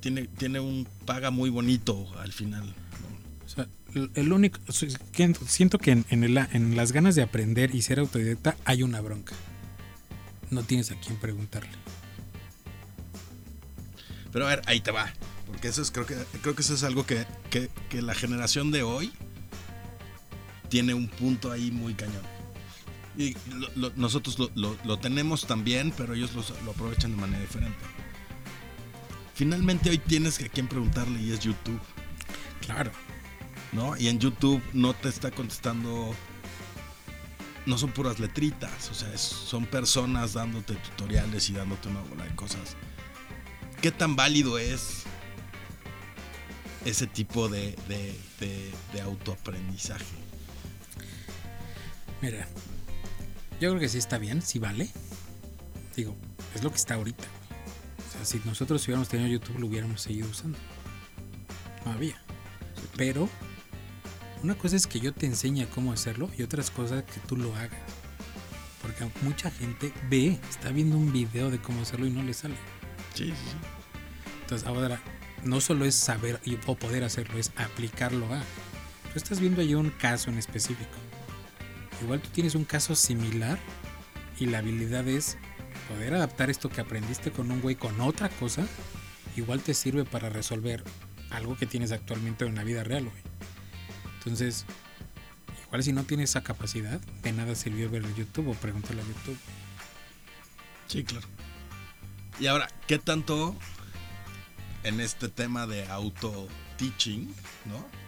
tiene, 0.01 0.27
tiene 0.27 0.59
un 0.59 0.87
paga 1.05 1.31
muy 1.31 1.49
bonito 1.49 2.11
al 2.19 2.33
final. 2.33 2.75
O 3.45 3.49
sea, 3.49 3.67
el 4.15 4.33
único. 4.33 4.59
Siento 5.47 5.77
que 5.77 5.91
en, 5.91 6.05
en, 6.09 6.75
las 6.75 6.91
ganas 6.91 7.15
de 7.15 7.21
aprender 7.21 7.73
y 7.75 7.81
ser 7.81 7.99
autodidacta 7.99 8.57
hay 8.65 8.83
una 8.83 8.99
bronca. 8.99 9.35
No 10.49 10.63
tienes 10.63 10.91
a 10.91 10.95
quién 10.99 11.17
preguntarle. 11.17 11.71
Pero 14.33 14.45
a 14.45 14.49
ver, 14.49 14.61
ahí 14.65 14.81
te 14.81 14.91
va. 14.91 15.11
Porque 15.45 15.67
eso 15.67 15.81
es, 15.81 15.91
creo 15.91 16.05
que, 16.05 16.15
creo 16.41 16.55
que 16.55 16.61
eso 16.61 16.73
es 16.73 16.83
algo 16.83 17.05
que, 17.05 17.25
la 17.93 18.13
generación 18.15 18.71
de 18.71 18.83
hoy 18.83 19.11
tiene 20.69 20.93
un 20.93 21.07
punto 21.07 21.51
ahí 21.51 21.71
muy 21.71 21.93
cañón. 21.93 22.23
Y 23.17 23.35
nosotros 23.95 24.51
lo, 24.55 24.99
tenemos 24.99 25.45
también, 25.45 25.93
pero 25.95 26.13
ellos 26.13 26.31
lo 26.63 26.71
aprovechan 26.71 27.11
de 27.11 27.17
manera 27.17 27.41
diferente 27.41 27.77
finalmente 29.41 29.89
hoy 29.89 29.97
tienes 29.97 30.37
que 30.37 30.45
a 30.45 30.49
quién 30.49 30.67
preguntarle 30.67 31.19
y 31.19 31.31
es 31.31 31.39
YouTube. 31.39 31.81
Claro. 32.59 32.91
¿No? 33.71 33.97
Y 33.97 34.07
en 34.07 34.19
YouTube 34.19 34.61
no 34.71 34.93
te 34.93 35.09
está 35.09 35.31
contestando. 35.31 36.13
No 37.65 37.75
son 37.79 37.91
puras 37.91 38.19
letritas, 38.19 38.91
o 38.91 38.93
sea, 38.93 39.17
son 39.17 39.65
personas 39.65 40.33
dándote 40.33 40.75
tutoriales 40.75 41.49
y 41.49 41.53
dándote 41.53 41.89
una 41.89 42.01
bola 42.01 42.23
de 42.25 42.35
cosas. 42.35 42.75
¿Qué 43.81 43.89
tan 43.89 44.15
válido 44.15 44.59
es 44.59 45.05
ese 46.85 47.07
tipo 47.07 47.49
de, 47.49 47.75
de, 47.87 48.71
de 48.93 49.01
autoaprendizaje? 49.01 50.05
Mira, 52.21 52.47
yo 53.61 53.69
creo 53.69 53.79
que 53.79 53.87
sí 53.87 53.97
está 53.97 54.17
bien, 54.17 54.41
sí 54.41 54.59
vale. 54.59 54.89
Digo, 55.95 56.13
es 56.53 56.63
lo 56.63 56.69
que 56.69 56.77
está 56.77 56.95
ahorita 56.95 57.23
si 58.25 58.41
nosotros 58.45 58.83
hubiéramos 58.85 59.09
tenido 59.09 59.29
YouTube 59.29 59.59
lo 59.59 59.67
hubiéramos 59.67 60.01
seguido 60.01 60.29
usando. 60.29 60.57
No 61.85 61.91
había. 61.91 62.15
Pero 62.95 63.29
una 64.43 64.55
cosa 64.55 64.75
es 64.75 64.87
que 64.87 64.99
yo 64.99 65.13
te 65.13 65.25
enseñe 65.25 65.65
cómo 65.73 65.91
hacerlo 65.93 66.29
y 66.37 66.43
otra 66.43 66.63
cosa 66.63 67.05
que 67.05 67.19
tú 67.27 67.37
lo 67.37 67.55
hagas. 67.55 67.79
Porque 68.81 69.07
mucha 69.21 69.51
gente 69.51 69.93
ve, 70.09 70.39
está 70.49 70.69
viendo 70.69 70.97
un 70.97 71.11
video 71.11 71.51
de 71.51 71.61
cómo 71.61 71.81
hacerlo 71.81 72.07
y 72.07 72.09
no 72.09 72.23
le 72.23 72.33
sale. 72.33 72.55
Sí, 73.13 73.27
sí, 73.27 73.33
Entonces 74.41 74.67
ahora 74.67 75.01
no 75.43 75.61
solo 75.61 75.85
es 75.85 75.95
saber 75.95 76.39
o 76.65 76.75
poder 76.75 77.03
hacerlo, 77.03 77.37
es 77.37 77.51
aplicarlo 77.55 78.25
a. 78.33 78.39
Tú 79.11 79.17
estás 79.17 79.39
viendo 79.39 79.61
ahí 79.61 79.75
un 79.75 79.89
caso 79.89 80.29
en 80.29 80.37
específico. 80.37 81.10
Igual 82.01 82.21
tú 82.21 82.29
tienes 82.29 82.55
un 82.55 82.65
caso 82.65 82.95
similar 82.95 83.59
y 84.39 84.47
la 84.47 84.59
habilidad 84.59 85.07
es 85.07 85.37
poder 85.87 86.13
adaptar 86.13 86.49
esto 86.49 86.69
que 86.69 86.81
aprendiste 86.81 87.31
con 87.31 87.51
un 87.51 87.61
güey 87.61 87.75
con 87.75 87.99
otra 88.01 88.29
cosa, 88.29 88.65
igual 89.35 89.61
te 89.61 89.73
sirve 89.73 90.05
para 90.05 90.29
resolver 90.29 90.83
algo 91.29 91.57
que 91.57 91.65
tienes 91.65 91.91
actualmente 91.91 92.45
en 92.45 92.55
la 92.55 92.63
vida 92.63 92.83
real, 92.83 93.05
güey. 93.05 93.23
Entonces, 94.17 94.65
igual 95.65 95.83
si 95.83 95.93
no 95.93 96.03
tienes 96.03 96.31
esa 96.31 96.43
capacidad, 96.43 96.99
de 96.99 97.31
nada 97.33 97.55
sirvió 97.55 97.89
ver 97.89 98.03
el 98.03 98.15
YouTube 98.15 98.49
o 98.49 98.53
preguntarle 98.53 99.01
a 99.01 99.05
YouTube. 99.05 99.37
Sí, 100.87 101.03
claro. 101.03 101.27
Y 102.39 102.47
ahora, 102.47 102.67
¿qué 102.87 102.97
tanto 102.97 103.55
en 104.83 104.99
este 104.99 105.29
tema 105.29 105.67
de 105.67 105.87
auto-teaching, 105.87 107.33
¿no? 107.65 108.00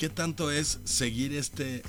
¿Qué 0.00 0.08
tanto 0.08 0.50
es 0.50 0.78
seguir 0.84 1.34
este 1.34 1.82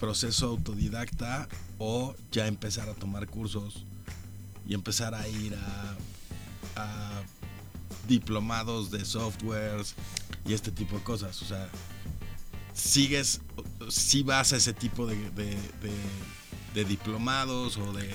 proceso 0.00 0.46
autodidacta 0.46 1.46
o 1.76 2.14
ya 2.30 2.46
empezar 2.46 2.88
a 2.88 2.94
tomar 2.94 3.26
cursos 3.26 3.84
y 4.66 4.72
empezar 4.72 5.14
a 5.14 5.28
ir 5.28 5.54
a, 6.74 7.22
diplomados 8.08 8.90
de 8.90 9.04
softwares 9.04 9.94
y 10.46 10.54
este 10.54 10.70
tipo 10.70 10.96
de 10.96 11.04
cosas. 11.04 11.42
O 11.42 11.44
sea, 11.44 11.68
sigues, 12.72 13.42
si 13.90 14.22
vas 14.22 14.54
a 14.54 14.56
ese 14.56 14.72
tipo 14.72 15.06
de, 15.06 15.18
de, 16.72 16.84
diplomados 16.86 17.76
o 17.76 17.92
de 17.92 18.08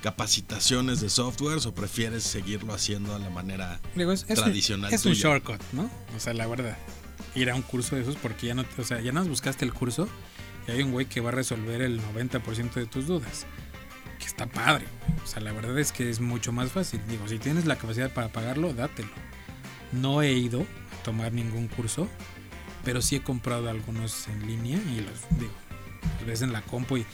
capacitaciones 0.00 1.00
de 1.00 1.10
softwares 1.10 1.66
o 1.66 1.74
prefieres 1.74 2.22
seguirlo 2.22 2.72
haciendo 2.72 3.16
a 3.16 3.18
la 3.18 3.30
manera 3.30 3.80
tradicional. 4.28 4.94
Es, 4.94 5.04
un 5.06 5.14
shortcut, 5.14 5.60
¿no? 5.72 5.90
O 6.16 6.20
sea, 6.20 6.34
la 6.34 6.46
verdad, 6.46 6.78
ir 7.34 7.50
a 7.50 7.54
un 7.54 7.62
curso 7.62 7.96
de 7.96 8.02
esos 8.02 8.16
porque 8.16 8.48
ya 8.48 8.54
no, 8.54 8.64
o 8.78 8.84
sea, 8.84 9.00
ya 9.00 9.12
no 9.12 9.24
buscaste 9.24 9.64
el 9.64 9.72
curso 9.72 10.08
y 10.66 10.70
hay 10.70 10.82
un 10.82 10.92
güey 10.92 11.06
que 11.06 11.20
va 11.20 11.30
a 11.30 11.32
resolver 11.32 11.82
el 11.82 12.00
90% 12.00 12.74
de 12.74 12.86
tus 12.86 13.06
dudas. 13.06 13.46
que 14.18 14.26
está 14.26 14.46
padre. 14.46 14.86
O 15.24 15.26
sea, 15.26 15.42
la 15.42 15.52
verdad 15.52 15.78
es 15.78 15.90
que 15.90 16.08
es 16.08 16.20
mucho 16.20 16.52
más 16.52 16.70
fácil. 16.70 17.00
Digo, 17.08 17.26
si 17.26 17.38
tienes 17.38 17.64
la 17.66 17.76
capacidad 17.76 18.12
para 18.12 18.28
pagarlo, 18.28 18.72
dátelo. 18.72 19.10
No 19.90 20.22
he 20.22 20.32
ido 20.32 20.60
a 20.60 21.02
tomar 21.02 21.32
ningún 21.32 21.66
curso, 21.68 22.08
pero 22.84 23.02
sí 23.02 23.16
he 23.16 23.22
comprado 23.22 23.68
algunos 23.68 24.28
en 24.28 24.46
línea 24.46 24.78
y 24.78 25.00
los 25.00 25.38
digo, 25.38 25.52
los 26.18 26.26
ves 26.26 26.42
en 26.42 26.52
la 26.52 26.62
compu 26.62 26.98
y 26.98 27.06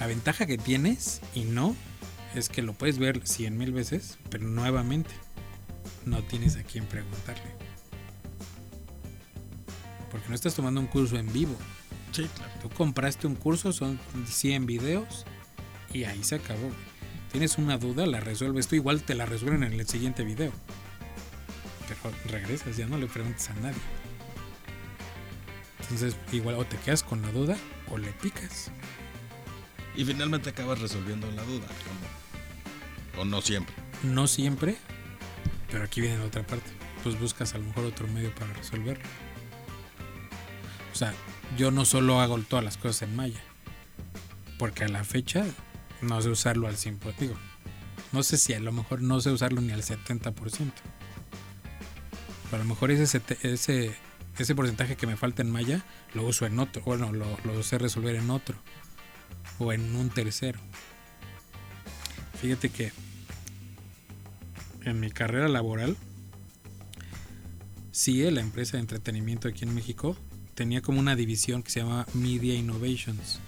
la 0.00 0.06
ventaja 0.06 0.46
que 0.46 0.58
tienes 0.58 1.20
y 1.34 1.44
no 1.44 1.76
es 2.34 2.48
que 2.48 2.62
lo 2.62 2.72
puedes 2.72 2.98
ver 2.98 3.20
cien 3.26 3.58
mil 3.58 3.72
veces, 3.72 4.18
pero 4.30 4.46
nuevamente 4.46 5.10
no 6.04 6.22
tienes 6.22 6.56
a 6.56 6.62
quien 6.62 6.86
preguntarle. 6.86 7.73
Porque 10.14 10.28
no 10.28 10.36
estás 10.36 10.54
tomando 10.54 10.80
un 10.80 10.86
curso 10.86 11.16
en 11.16 11.32
vivo. 11.32 11.56
Sí, 12.12 12.30
claro. 12.36 12.52
Tú 12.62 12.68
compraste 12.70 13.26
un 13.26 13.34
curso, 13.34 13.72
son 13.72 13.98
100 14.28 14.64
videos 14.64 15.24
y 15.92 16.04
ahí 16.04 16.22
se 16.22 16.36
acabó. 16.36 16.70
Tienes 17.32 17.58
una 17.58 17.78
duda, 17.78 18.06
la 18.06 18.20
resuelves 18.20 18.68
tú, 18.68 18.76
igual 18.76 19.02
te 19.02 19.16
la 19.16 19.26
resuelven 19.26 19.64
en 19.64 19.72
el 19.72 19.88
siguiente 19.88 20.22
video. 20.22 20.52
Pero 21.88 22.14
regresas, 22.26 22.76
ya 22.76 22.86
no 22.86 22.96
le 22.96 23.08
preguntas 23.08 23.50
a 23.50 23.54
nadie. 23.54 23.80
Entonces, 25.80 26.16
igual 26.30 26.54
o 26.60 26.64
te 26.64 26.76
quedas 26.76 27.02
con 27.02 27.20
la 27.20 27.32
duda 27.32 27.56
o 27.90 27.98
le 27.98 28.12
picas. 28.12 28.70
Y 29.96 30.04
finalmente 30.04 30.50
acabas 30.50 30.80
resolviendo 30.80 31.28
la 31.32 31.42
duda. 31.42 31.66
¿o 33.16 33.16
no? 33.16 33.22
O 33.22 33.24
no 33.24 33.40
siempre. 33.40 33.74
No 34.04 34.28
siempre, 34.28 34.76
pero 35.72 35.82
aquí 35.82 36.00
viene 36.00 36.18
la 36.18 36.26
otra 36.26 36.46
parte. 36.46 36.70
Pues 37.02 37.18
buscas 37.18 37.52
a 37.56 37.58
lo 37.58 37.64
mejor 37.64 37.86
otro 37.86 38.06
medio 38.06 38.32
para 38.32 38.52
resolverlo. 38.52 39.02
O 40.94 40.96
sea, 40.96 41.12
yo 41.58 41.72
no 41.72 41.84
solo 41.84 42.20
hago 42.20 42.38
todas 42.38 42.64
las 42.64 42.76
cosas 42.76 43.02
en 43.02 43.16
Maya. 43.16 43.42
Porque 44.60 44.84
a 44.84 44.88
la 44.88 45.02
fecha 45.02 45.44
no 46.02 46.22
sé 46.22 46.28
usarlo 46.28 46.68
al 46.68 46.76
100%. 46.76 47.16
Digo, 47.18 47.34
no 48.12 48.22
sé 48.22 48.38
si 48.38 48.54
a 48.54 48.60
lo 48.60 48.70
mejor 48.70 49.02
no 49.02 49.20
sé 49.20 49.30
usarlo 49.30 49.60
ni 49.60 49.72
al 49.72 49.82
70%. 49.82 50.32
Pero 52.44 52.56
a 52.56 52.58
lo 52.58 52.64
mejor 52.64 52.92
ese, 52.92 53.20
ese, 53.42 53.96
ese 54.38 54.54
porcentaje 54.54 54.94
que 54.94 55.08
me 55.08 55.16
falta 55.16 55.42
en 55.42 55.50
Maya 55.50 55.84
lo 56.14 56.24
uso 56.24 56.46
en 56.46 56.60
otro. 56.60 56.80
Bueno, 56.82 57.12
lo, 57.12 57.26
lo 57.42 57.60
sé 57.64 57.78
resolver 57.78 58.14
en 58.14 58.30
otro. 58.30 58.56
O 59.58 59.72
en 59.72 59.96
un 59.96 60.10
tercero. 60.10 60.60
Fíjate 62.40 62.68
que 62.68 62.92
en 64.82 65.00
mi 65.00 65.10
carrera 65.10 65.48
laboral, 65.48 65.96
CIE, 67.92 68.30
la 68.30 68.42
empresa 68.42 68.76
de 68.76 68.82
entretenimiento 68.82 69.48
aquí 69.48 69.64
en 69.64 69.74
México, 69.74 70.16
tenía 70.54 70.80
como 70.82 71.00
una 71.00 71.16
división 71.16 71.62
que 71.62 71.70
se 71.70 71.80
llama 71.80 72.06
Media 72.14 72.54
Innovations. 72.54 73.40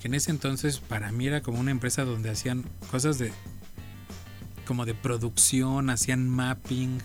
Que 0.00 0.08
en 0.08 0.14
ese 0.14 0.30
entonces 0.30 0.78
para 0.80 1.12
mí 1.12 1.26
era 1.26 1.42
como 1.42 1.60
una 1.60 1.70
empresa 1.70 2.04
donde 2.04 2.30
hacían 2.30 2.64
cosas 2.90 3.18
de 3.18 3.32
como 4.66 4.84
de 4.86 4.94
producción, 4.94 5.90
hacían 5.90 6.28
mapping, 6.28 6.98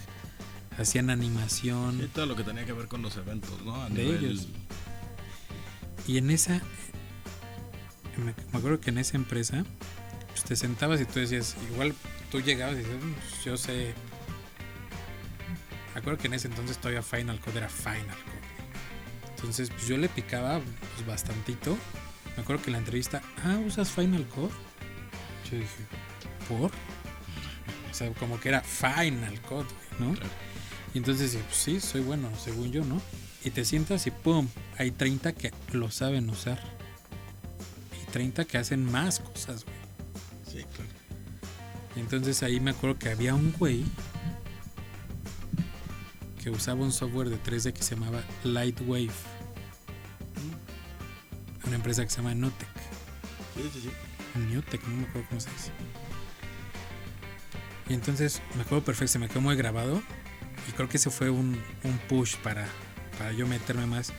hacían 0.79 1.09
animación. 1.09 2.01
Y 2.03 2.07
todo 2.07 2.25
lo 2.25 2.35
que 2.35 2.43
tenía 2.43 2.65
que 2.65 2.73
ver 2.73 2.87
con 2.87 3.01
los 3.01 3.15
eventos, 3.17 3.61
¿no? 3.63 3.75
A 3.81 3.89
De 3.89 4.03
nivel- 4.03 4.23
ellos. 4.25 4.47
Y 6.07 6.17
en 6.17 6.29
esa, 6.31 6.61
me, 8.17 8.33
me 8.51 8.57
acuerdo 8.57 8.79
que 8.79 8.89
en 8.91 8.97
esa 8.99 9.17
empresa, 9.17 9.65
pues 10.29 10.43
te 10.43 10.55
sentabas 10.55 11.01
y 11.01 11.05
tú 11.05 11.19
decías, 11.19 11.55
igual 11.71 11.93
tú 12.31 12.39
llegabas 12.41 12.75
y 12.75 12.79
decías, 12.79 13.03
"Mm, 13.03 13.11
pues 13.13 13.43
yo 13.43 13.57
sé. 13.57 13.93
Me 15.93 15.99
acuerdo 15.99 16.19
que 16.19 16.27
en 16.27 16.35
ese 16.35 16.47
entonces 16.47 16.77
todavía 16.77 17.01
Final 17.01 17.39
Code 17.39 17.57
era 17.57 17.69
Final 17.69 18.05
Code. 18.05 18.36
Entonces, 19.37 19.69
pues 19.69 19.87
yo 19.87 19.97
le 19.97 20.09
picaba 20.09 20.59
pues, 20.59 21.07
bastantito. 21.07 21.77
Me 22.35 22.41
acuerdo 22.43 22.63
que 22.63 22.69
en 22.69 22.73
la 22.73 22.79
entrevista, 22.79 23.21
ah, 23.43 23.59
¿usas 23.65 23.91
Final 23.91 24.27
Code? 24.27 24.51
Yo 25.49 25.57
dije, 25.57 25.85
¿por? 26.49 26.71
O 26.71 27.93
sea, 27.93 28.11
como 28.13 28.39
que 28.39 28.49
era 28.49 28.61
Final 28.61 29.39
Code, 29.41 29.67
güey, 29.99 30.09
¿no? 30.09 30.15
Claro. 30.15 30.29
Y 30.93 30.97
entonces, 30.97 31.31
sí, 31.31 31.39
pues 31.45 31.55
sí, 31.55 31.79
soy 31.79 32.01
bueno, 32.01 32.29
según 32.43 32.71
yo, 32.71 32.83
¿no? 32.83 33.01
Y 33.43 33.51
te 33.51 33.63
sientas 33.63 34.07
y 34.07 34.11
¡pum! 34.11 34.47
Hay 34.77 34.91
30 34.91 35.33
que 35.33 35.51
lo 35.71 35.91
saben 35.91 36.29
usar. 36.29 36.59
Y 38.01 38.11
30 38.11 38.45
que 38.45 38.57
hacen 38.57 38.83
más 38.83 39.19
cosas, 39.19 39.63
güey. 39.63 39.77
Sí, 40.45 40.65
claro. 40.75 40.91
Y 41.95 41.99
entonces 41.99 42.43
ahí 42.43 42.59
me 42.59 42.71
acuerdo 42.71 42.97
que 42.99 43.09
había 43.09 43.33
un 43.33 43.53
güey 43.53 43.83
que 46.47 46.51
usaba 46.51 46.81
un 46.81 46.93
software 46.93 47.29
de 47.29 47.37
3D 47.43 47.73
que 47.73 47.83
se 47.83 47.95
llamaba 47.95 48.23
Lightwave. 48.45 49.11
Una 51.65 51.75
empresa 51.75 52.03
que 52.05 52.09
se 52.09 52.17
llama 52.17 52.33
Nutec. 52.35 52.69
Sí, 53.53 53.69
sí, 53.73 53.81
sí. 53.81 54.39
Newtek, 54.49 54.81
no 54.87 54.95
me 54.95 55.03
acuerdo 55.07 55.27
cómo 55.27 55.41
se 55.41 55.49
dice. 55.49 55.71
Y 57.89 57.93
entonces 57.95 58.41
me 58.55 58.61
acuerdo 58.61 58.85
perfecto, 58.85 59.11
se 59.11 59.19
me 59.19 59.27
quedó 59.27 59.41
muy 59.41 59.57
grabado. 59.57 60.01
Y 60.69 60.71
creo 60.71 60.87
que 60.87 60.95
ese 60.95 61.09
fue 61.09 61.29
un, 61.29 61.61
un 61.83 61.97
push 62.07 62.37
para, 62.37 62.65
para 63.17 63.33
yo 63.33 63.45
meterme 63.45 63.85
más. 63.85 64.13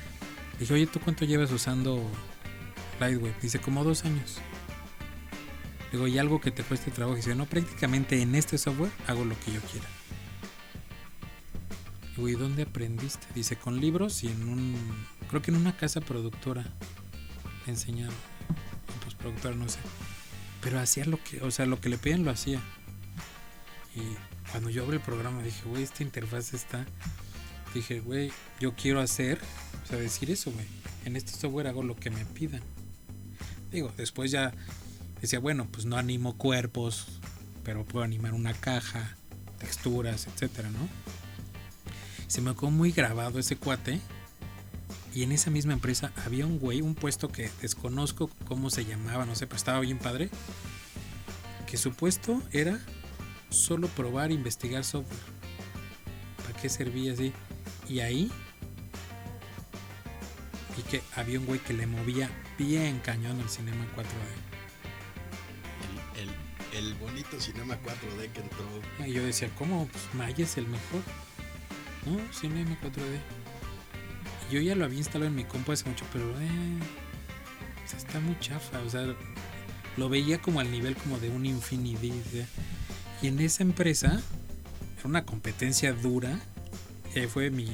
Dije, 0.58 0.74
oye, 0.74 0.86
¿tú 0.86 1.00
cuánto 1.00 1.24
llevas 1.24 1.50
usando 1.50 2.02
Lightwave? 3.00 3.36
Dice, 3.40 3.58
como 3.58 3.84
dos 3.84 4.04
años. 4.04 4.36
Digo, 5.92 6.06
¿y 6.06 6.18
algo 6.18 6.42
que 6.42 6.50
te 6.50 6.62
cueste 6.62 6.90
trabajo? 6.90 7.16
Dice, 7.16 7.34
no, 7.34 7.46
prácticamente 7.46 8.20
en 8.20 8.34
este 8.34 8.58
software 8.58 8.90
hago 9.06 9.24
lo 9.24 9.38
que 9.40 9.52
yo 9.52 9.60
quiera. 9.62 9.86
Digo, 12.18 12.28
¿y 12.28 12.34
dónde 12.34 12.62
aprendiste? 12.64 13.28
Dice, 13.32 13.54
con 13.54 13.80
libros 13.80 14.24
y 14.24 14.26
en 14.26 14.48
un. 14.48 14.76
Creo 15.28 15.40
que 15.40 15.52
en 15.52 15.56
una 15.56 15.76
casa 15.76 16.00
productora 16.00 16.64
le 17.64 17.72
enseñaron. 17.72 18.14
O 18.88 19.04
postproductora, 19.04 19.54
no 19.54 19.68
sé. 19.68 19.78
Pero 20.60 20.80
hacía 20.80 21.04
lo 21.04 21.22
que, 21.22 21.40
o 21.42 21.52
sea, 21.52 21.64
lo 21.66 21.80
que 21.80 21.88
le 21.88 21.96
pedían 21.96 22.24
lo 22.24 22.32
hacía. 22.32 22.60
Y 23.94 24.00
cuando 24.50 24.68
yo 24.68 24.82
abrí 24.82 24.96
el 24.96 25.02
programa 25.02 25.44
dije, 25.44 25.62
güey, 25.68 25.84
esta 25.84 26.02
interfaz 26.02 26.54
está. 26.54 26.86
Dije, 27.72 28.00
güey, 28.00 28.32
yo 28.58 28.74
quiero 28.74 29.00
hacer, 29.00 29.38
o 29.84 29.86
sea, 29.86 29.98
decir 29.98 30.28
eso, 30.32 30.50
güey. 30.50 30.66
En 31.04 31.14
este 31.14 31.30
software 31.30 31.68
hago 31.68 31.84
lo 31.84 31.94
que 31.94 32.10
me 32.10 32.24
pidan. 32.24 32.62
Digo, 33.70 33.92
después 33.96 34.32
ya 34.32 34.52
decía, 35.20 35.38
bueno, 35.38 35.68
pues 35.70 35.86
no 35.86 35.96
animo 35.96 36.36
cuerpos, 36.36 37.20
pero 37.62 37.84
puedo 37.84 38.04
animar 38.04 38.34
una 38.34 38.54
caja, 38.54 39.16
texturas, 39.58 40.26
etcétera, 40.26 40.68
¿no? 40.70 40.88
Se 42.28 42.42
me 42.42 42.54
quedó 42.54 42.70
muy 42.70 42.92
grabado 42.92 43.38
ese 43.38 43.56
cuate. 43.56 44.00
Y 45.14 45.22
en 45.22 45.32
esa 45.32 45.50
misma 45.50 45.72
empresa 45.72 46.12
había 46.24 46.46
un 46.46 46.58
güey, 46.58 46.82
un 46.82 46.94
puesto 46.94 47.28
que 47.28 47.50
desconozco 47.62 48.30
cómo 48.46 48.70
se 48.70 48.84
llamaba, 48.84 49.24
no 49.24 49.34
sé, 49.34 49.46
pero 49.46 49.56
estaba 49.56 49.80
bien 49.80 49.98
padre. 49.98 50.28
Que 51.66 51.76
su 51.76 51.92
puesto 51.92 52.42
era 52.52 52.78
solo 53.48 53.88
probar, 53.88 54.30
investigar 54.30 54.84
software. 54.84 55.18
¿Para 56.36 56.60
qué 56.60 56.68
servía 56.68 57.14
así? 57.14 57.32
Y 57.88 58.00
ahí 58.00 58.30
vi 60.76 60.82
que 60.82 61.02
había 61.16 61.40
un 61.40 61.46
güey 61.46 61.58
que 61.58 61.72
le 61.72 61.86
movía 61.86 62.30
bien 62.58 63.00
cañón 63.00 63.40
el 63.40 63.48
cinema 63.48 63.86
4D. 63.96 64.04
El, 66.20 66.28
el, 66.28 66.88
el 66.90 66.94
bonito 66.96 67.40
Cinema 67.40 67.78
4D 67.82 68.30
que 68.30 68.40
entró. 68.40 69.06
Y 69.06 69.12
yo 69.12 69.24
decía, 69.24 69.50
¿cómo? 69.56 69.88
Pues 69.88 70.14
Maya 70.14 70.44
es 70.44 70.58
el 70.58 70.66
mejor. 70.66 71.02
No, 72.06 72.18
Cinema 72.32 72.76
4D. 72.82 73.18
Y 74.50 74.54
yo 74.54 74.60
ya 74.60 74.74
lo 74.74 74.84
había 74.84 74.98
instalado 74.98 75.28
en 75.30 75.36
mi 75.36 75.44
compu 75.44 75.72
hace 75.72 75.88
mucho, 75.88 76.04
pero 76.12 76.24
eh, 76.40 76.78
o 77.84 77.88
sea, 77.88 77.98
está 77.98 78.20
muy 78.20 78.38
chafa. 78.40 78.78
O 78.80 78.90
sea, 78.90 79.14
lo 79.96 80.08
veía 80.08 80.40
como 80.40 80.60
al 80.60 80.70
nivel 80.70 80.96
como 80.96 81.18
de 81.18 81.28
un 81.30 81.44
Infinity. 81.46 82.12
Y 83.20 83.26
en 83.28 83.40
esa 83.40 83.62
empresa, 83.62 84.20
era 84.98 85.08
una 85.08 85.24
competencia 85.24 85.92
dura. 85.92 86.38
eh, 87.14 87.26
fue 87.28 87.50
mi, 87.50 87.64
mi, 87.64 87.72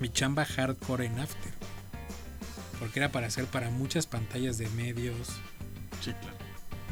mi 0.00 0.08
chamba 0.08 0.44
hardcore 0.44 1.06
en 1.06 1.18
After. 1.20 1.52
Porque 2.80 2.98
era 2.98 3.12
para 3.12 3.28
hacer 3.28 3.46
para 3.46 3.70
muchas 3.70 4.06
pantallas 4.06 4.58
de 4.58 4.68
medios, 4.70 5.28
Sí, 6.02 6.12
claro. 6.20 6.36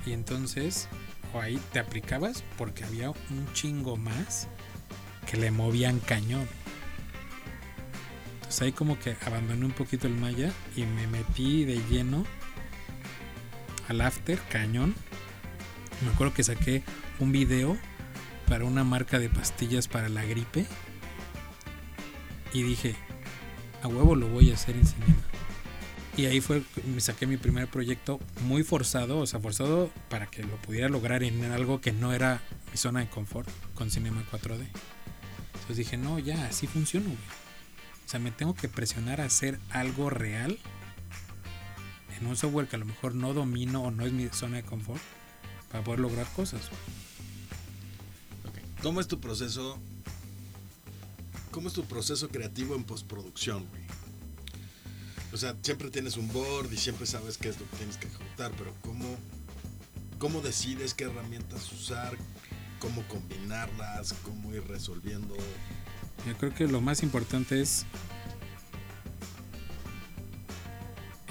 y 0.07 0.13
entonces, 0.13 0.89
o 1.35 1.41
ahí 1.41 1.61
te 1.73 1.81
aplicabas 1.81 2.45
porque 2.57 2.85
había 2.85 3.11
un 3.11 3.53
chingo 3.53 3.97
más 3.97 4.47
que 5.33 5.39
le 5.39 5.51
movían 5.51 5.99
cañón. 5.99 6.47
Entonces 8.35 8.61
ahí 8.61 8.73
como 8.73 8.99
que 8.99 9.17
abandoné 9.25 9.65
un 9.65 9.73
poquito 9.73 10.07
el 10.07 10.13
Maya 10.13 10.53
y 10.77 10.83
me 10.83 11.07
metí 11.07 11.65
de 11.65 11.81
lleno 11.89 12.27
al 13.89 14.03
after 14.03 14.39
cañón. 14.51 14.95
Me 16.05 16.13
acuerdo 16.13 16.35
que 16.35 16.45
saqué 16.45 16.83
un 17.19 17.33
video 17.33 17.79
para 18.47 18.67
una 18.67 18.85
marca 18.85 19.19
de 19.19 19.31
pastillas 19.31 19.89
para 19.89 20.11
la 20.11 20.23
gripe. 20.23 20.67
Y 22.53 22.63
dije, 22.63 22.95
a 23.83 23.89
huevo 23.89 24.15
lo 24.15 24.29
voy 24.29 24.51
a 24.51 24.55
hacer 24.55 24.77
en 24.77 24.87
cinema. 24.87 25.23
Y 26.15 26.27
ahí 26.27 26.43
fue, 26.43 26.63
me 26.85 27.01
saqué 27.01 27.27
mi 27.27 27.39
primer 27.39 27.69
proyecto 27.69 28.21
muy 28.43 28.65
forzado, 28.65 29.21
o 29.21 29.27
sea, 29.27 29.41
forzado 29.41 29.91
para 30.11 30.27
que 30.27 30.43
lo 30.43 30.57
pudiera 30.57 30.91
lograr 30.91 31.23
en 31.23 31.43
algo 31.53 31.81
que 31.81 31.91
no 31.91 32.13
era 32.13 32.43
mi 32.71 32.77
zona 32.77 33.01
de 33.01 33.09
confort 33.09 33.49
con 33.75 33.91
Cinema 33.91 34.23
4D. 34.31 34.67
Entonces 35.63 35.77
dije, 35.77 35.97
no, 35.97 36.19
ya, 36.19 36.47
así 36.47 36.67
funciona, 36.67 37.07
güey. 37.07 37.19
O 38.05 38.09
sea, 38.09 38.19
me 38.19 38.33
tengo 38.33 38.55
que 38.55 38.69
presionar 38.69 39.21
a 39.21 39.27
hacer 39.27 39.59
algo 39.71 40.11
real 40.11 40.59
en 42.19 42.27
un 42.27 42.37
software 42.37 42.67
que 42.67 42.77
a 42.77 42.79
lo 42.81 42.85
mejor 42.85 43.15
no 43.15 43.33
domino 43.33 43.83
o 43.85 43.91
no 43.91 44.05
es 44.05 44.13
mi 44.13 44.29
zona 44.29 44.57
de 44.57 44.65
confort 44.65 45.01
para 45.71 45.85
poder 45.85 46.01
lograr 46.01 46.27
cosas. 46.35 46.63
¿Cómo 48.83 49.01
es 49.01 49.07
tu 49.07 49.21
proceso? 49.21 49.79
¿Cómo 51.53 51.69
es 51.69 51.75
tu 51.75 51.85
proceso 51.85 52.29
creativo 52.29 52.75
en 52.75 52.83
postproducción, 52.83 53.65
güey? 53.69 53.83
O 55.33 55.37
sea, 55.37 55.57
siempre 55.63 55.91
tienes 55.91 56.17
un 56.17 56.31
board 56.33 56.73
y 56.73 56.77
siempre 56.77 57.07
sabes 57.07 57.39
qué 57.39 57.49
es 57.49 57.61
lo 57.61 57.71
que 57.71 57.77
tienes 57.77 57.97
que 57.97 58.09
ejecutar, 58.09 58.53
pero 58.59 58.75
¿cómo, 58.83 59.17
cómo 60.19 60.41
decides 60.41 60.93
qué 60.93 61.05
herramientas 61.05 61.73
usar? 61.73 62.19
¿Cómo 62.83 63.07
combinarlas? 63.07 64.13
¿Cómo 64.25 64.53
ir 64.53 64.67
resolviendo? 64.67 65.37
Yo 66.27 66.37
creo 66.37 66.53
que 66.53 66.67
lo 66.67 66.81
más 66.81 67.05
importante 67.05 67.61
es 67.61 67.87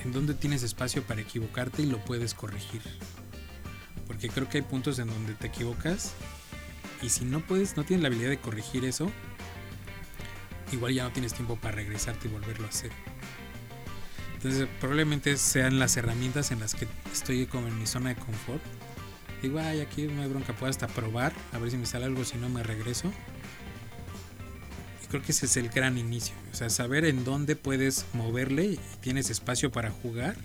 en 0.02 0.14
dónde 0.14 0.34
tienes 0.34 0.64
espacio 0.64 1.04
para 1.04 1.20
equivocarte 1.20 1.82
y 1.82 1.88
lo 1.88 2.04
puedes 2.06 2.34
corregir. 2.34 2.82
Porque 4.08 4.30
creo 4.30 4.48
que 4.48 4.60
hay 4.60 4.64
puntos 4.64 4.98
en 5.00 5.10
donde 5.10 5.34
te 5.34 5.48
equivocas 5.48 6.14
y 7.02 7.10
si 7.10 7.26
no 7.26 7.46
puedes, 7.46 7.76
no 7.76 7.84
tienes 7.84 8.02
la 8.02 8.08
habilidad 8.08 8.30
de 8.30 8.40
corregir 8.40 8.86
eso, 8.86 9.12
igual 10.72 10.94
ya 10.94 11.04
no 11.04 11.12
tienes 11.12 11.34
tiempo 11.34 11.58
para 11.58 11.76
regresarte 11.76 12.30
y 12.30 12.32
volverlo 12.32 12.66
a 12.66 12.70
hacer. 12.70 12.92
Entonces 14.36 14.70
probablemente 14.80 15.36
sean 15.36 15.80
las 15.80 15.98
herramientas 15.98 16.52
en 16.52 16.62
las 16.62 16.76
que 16.76 16.88
estoy 17.12 17.46
como 17.46 17.68
en 17.68 17.78
mi 17.78 17.88
zona 17.88 18.10
de 18.10 18.16
confort. 18.16 18.64
Digo, 19.42 19.60
ay, 19.60 19.80
aquí 19.80 20.04
no 20.04 20.22
hay 20.22 20.30
bronca, 20.30 20.54
puedo 20.54 20.70
hasta 20.70 20.88
probar, 20.88 21.34
a 21.52 21.58
ver 21.58 21.72
si 21.72 21.78
me 21.78 21.86
sale 21.86 22.06
algo, 22.06 22.24
si 22.24 22.38
no 22.38 22.48
me 22.50 22.62
regreso. 22.62 23.12
Y 25.04 25.08
creo 25.08 25.22
que 25.22 25.32
ese 25.32 25.48
es 25.48 25.58
el 25.58 25.70
gran 25.70 25.98
inicio. 25.98 26.36
O 26.52 26.56
sea, 26.56 26.70
saber 26.70 27.06
en 27.06 27.24
dónde 27.24 27.56
puedes 27.56 28.06
moverle 28.14 28.66
y 28.66 28.80
tienes 29.02 29.30
espacio 29.30 29.72
para 29.72 29.90
jugar. 29.90 30.36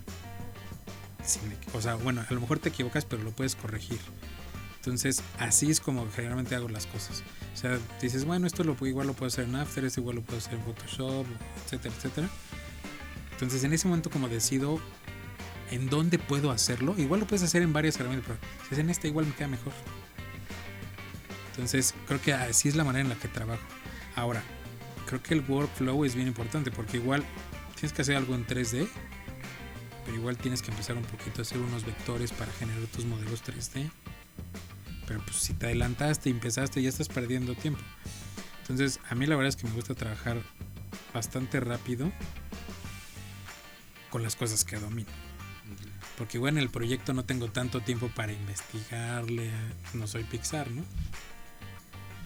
O 1.75 1.83
sea, 1.83 1.97
bueno, 1.97 2.25
a 2.27 2.33
lo 2.33 2.41
mejor 2.41 2.59
te 2.59 2.71
equivocas, 2.71 3.05
pero 3.05 3.23
lo 3.23 3.33
puedes 3.33 3.55
corregir. 3.55 3.99
Entonces, 4.77 5.23
así 5.39 5.71
es 5.71 5.81
como 5.81 6.07
generalmente 6.15 6.55
hago 6.55 6.69
las 6.69 6.87
cosas. 6.87 7.25
O 7.53 7.57
sea, 7.57 7.79
dices, 8.01 8.25
bueno, 8.25 8.47
esto 8.47 8.63
lo, 8.63 8.77
igual 8.87 9.09
lo 9.09 9.15
puedo 9.15 9.27
hacer 9.27 9.45
en 9.45 9.57
After, 9.57 9.85
esto 9.85 10.01
igual 10.01 10.17
lo 10.17 10.23
puedo 10.23 10.39
hacer 10.39 10.55
en 10.55 10.63
Photoshop, 10.63 11.27
etcétera, 11.65 11.95
etcétera. 11.97 12.29
Entonces, 13.33 13.65
en 13.65 13.73
ese 13.73 13.89
momento, 13.89 14.11
como 14.11 14.29
decido 14.29 14.81
en 15.71 15.89
dónde 15.89 16.19
puedo 16.19 16.51
hacerlo, 16.51 16.95
igual 16.99 17.21
lo 17.21 17.27
puedes 17.27 17.43
hacer 17.43 17.63
en 17.63 17.73
varias 17.73 17.99
herramientas, 17.99 18.37
pero 18.39 18.53
si 18.69 18.75
es 18.75 18.81
en 18.81 18.91
esta, 18.91 19.07
igual 19.07 19.27
me 19.27 19.35
queda 19.35 19.49
mejor. 19.49 19.73
Entonces, 21.51 21.95
creo 22.07 22.21
que 22.21 22.33
así 22.33 22.69
es 22.69 22.77
la 22.77 22.85
manera 22.85 23.03
en 23.03 23.09
la 23.09 23.17
que 23.17 23.29
trabajo. 23.29 23.63
Ahora, 24.15 24.43
creo 25.07 25.23
que 25.23 25.35
el 25.35 25.41
workflow 25.41 26.05
es 26.05 26.15
bien 26.15 26.29
importante 26.29 26.71
porque 26.71 26.99
igual 26.99 27.25
tienes 27.75 27.93
que 27.93 28.03
hacer 28.03 28.17
algo 28.17 28.35
en 28.35 28.47
3D, 28.47 28.89
pero 30.05 30.17
igual 30.17 30.37
tienes 30.37 30.63
que 30.63 30.71
empezar 30.71 30.97
un 30.97 31.05
poquito 31.05 31.41
a 31.41 31.43
hacer 31.43 31.59
unos 31.59 31.85
vectores 31.85 32.33
para 32.33 32.53
generar 32.53 32.85
tus 32.87 33.05
modelos 33.05 33.43
3D 33.43 33.91
pero 35.07 35.21
pues 35.21 35.37
si 35.37 35.55
te 35.55 35.67
adelantaste 35.67 36.29
y 36.29 36.33
empezaste 36.33 36.83
ya 36.83 36.89
estás 36.89 37.09
perdiendo 37.09 37.55
tiempo. 37.55 37.81
Entonces 38.63 39.01
a 39.09 39.15
mí 39.15 39.27
la 39.27 39.37
verdad 39.37 39.49
es 39.49 39.57
que 39.57 39.67
me 39.67 39.75
gusta 39.75 39.95
trabajar 39.95 40.43
bastante 41.15 41.61
rápido 41.61 42.13
con 44.11 44.23
las 44.23 44.37
cosas 44.37 44.65
que 44.65 44.77
domino. 44.77 45.26
Porque 46.17 46.39
igual 46.39 46.57
en 46.57 46.63
el 46.63 46.71
proyecto 46.71 47.13
no 47.13 47.25
tengo 47.25 47.51
tanto 47.51 47.81
tiempo 47.81 48.09
para 48.15 48.33
investigarle, 48.33 49.51
no 49.95 50.07
soy 50.07 50.25
Pixar, 50.25 50.71
¿no? 50.71 50.83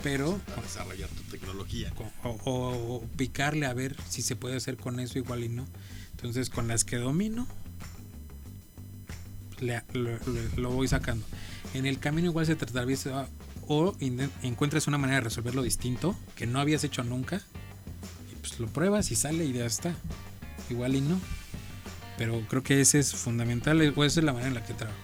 Pero... 0.02 0.38
Para 0.46 0.62
desarrollar 0.62 1.08
tu 1.10 1.22
tecnología. 1.24 1.92
O, 2.22 3.04
picarle 3.16 3.66
a 3.66 3.74
ver 3.74 3.96
si 4.08 4.22
se 4.22 4.36
puede 4.36 4.56
hacer 4.56 4.76
con 4.76 5.00
eso 5.00 5.18
igual 5.18 5.44
y 5.44 5.48
no. 5.48 5.66
Entonces 6.12 6.50
con 6.50 6.68
las 6.68 6.84
que 6.84 6.96
domino, 6.96 7.46
lo 10.56 10.70
voy 10.70 10.88
sacando 10.88 11.26
en 11.74 11.86
el 11.86 11.98
camino 11.98 12.28
igual 12.28 12.46
se 12.46 12.56
te 12.56 12.66
o 13.66 13.96
encuentras 14.42 14.88
una 14.88 14.98
manera 14.98 15.18
de 15.18 15.24
resolverlo 15.24 15.62
distinto 15.62 16.16
que 16.34 16.46
no 16.46 16.60
habías 16.60 16.82
hecho 16.82 17.04
nunca 17.04 17.40
y 18.32 18.34
pues 18.36 18.58
lo 18.58 18.66
pruebas 18.66 19.10
y 19.12 19.14
sale 19.14 19.44
y 19.44 19.52
ya 19.52 19.66
está. 19.66 19.94
Igual 20.68 20.96
y 20.96 21.00
no. 21.00 21.20
Pero 22.20 22.38
creo 22.50 22.62
que 22.62 22.82
ese 22.82 22.98
es 22.98 23.14
fundamental, 23.14 23.94
o 23.96 24.04
esa 24.04 24.20
es 24.20 24.24
la 24.24 24.34
manera 24.34 24.48
en 24.48 24.54
la 24.54 24.62
que 24.62 24.74
trabajo. 24.74 24.98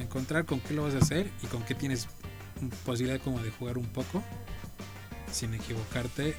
encontrar 0.00 0.44
con 0.44 0.60
qué 0.60 0.74
lo 0.74 0.82
vas 0.82 0.94
a 0.96 0.98
hacer 0.98 1.30
y 1.42 1.46
con 1.46 1.62
qué 1.62 1.74
tienes 1.74 2.08
posibilidad 2.84 3.18
como 3.22 3.40
de 3.40 3.50
jugar 3.50 3.78
un 3.78 3.86
poco 3.86 4.22
sin 5.32 5.54
equivocarte 5.54 6.36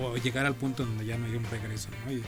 o 0.00 0.16
llegar 0.18 0.46
al 0.46 0.54
punto 0.54 0.86
donde 0.86 1.04
ya 1.04 1.18
no 1.18 1.26
hay 1.26 1.34
un 1.34 1.42
regreso, 1.50 1.88
¿no? 2.06 2.12
Y, 2.12 2.22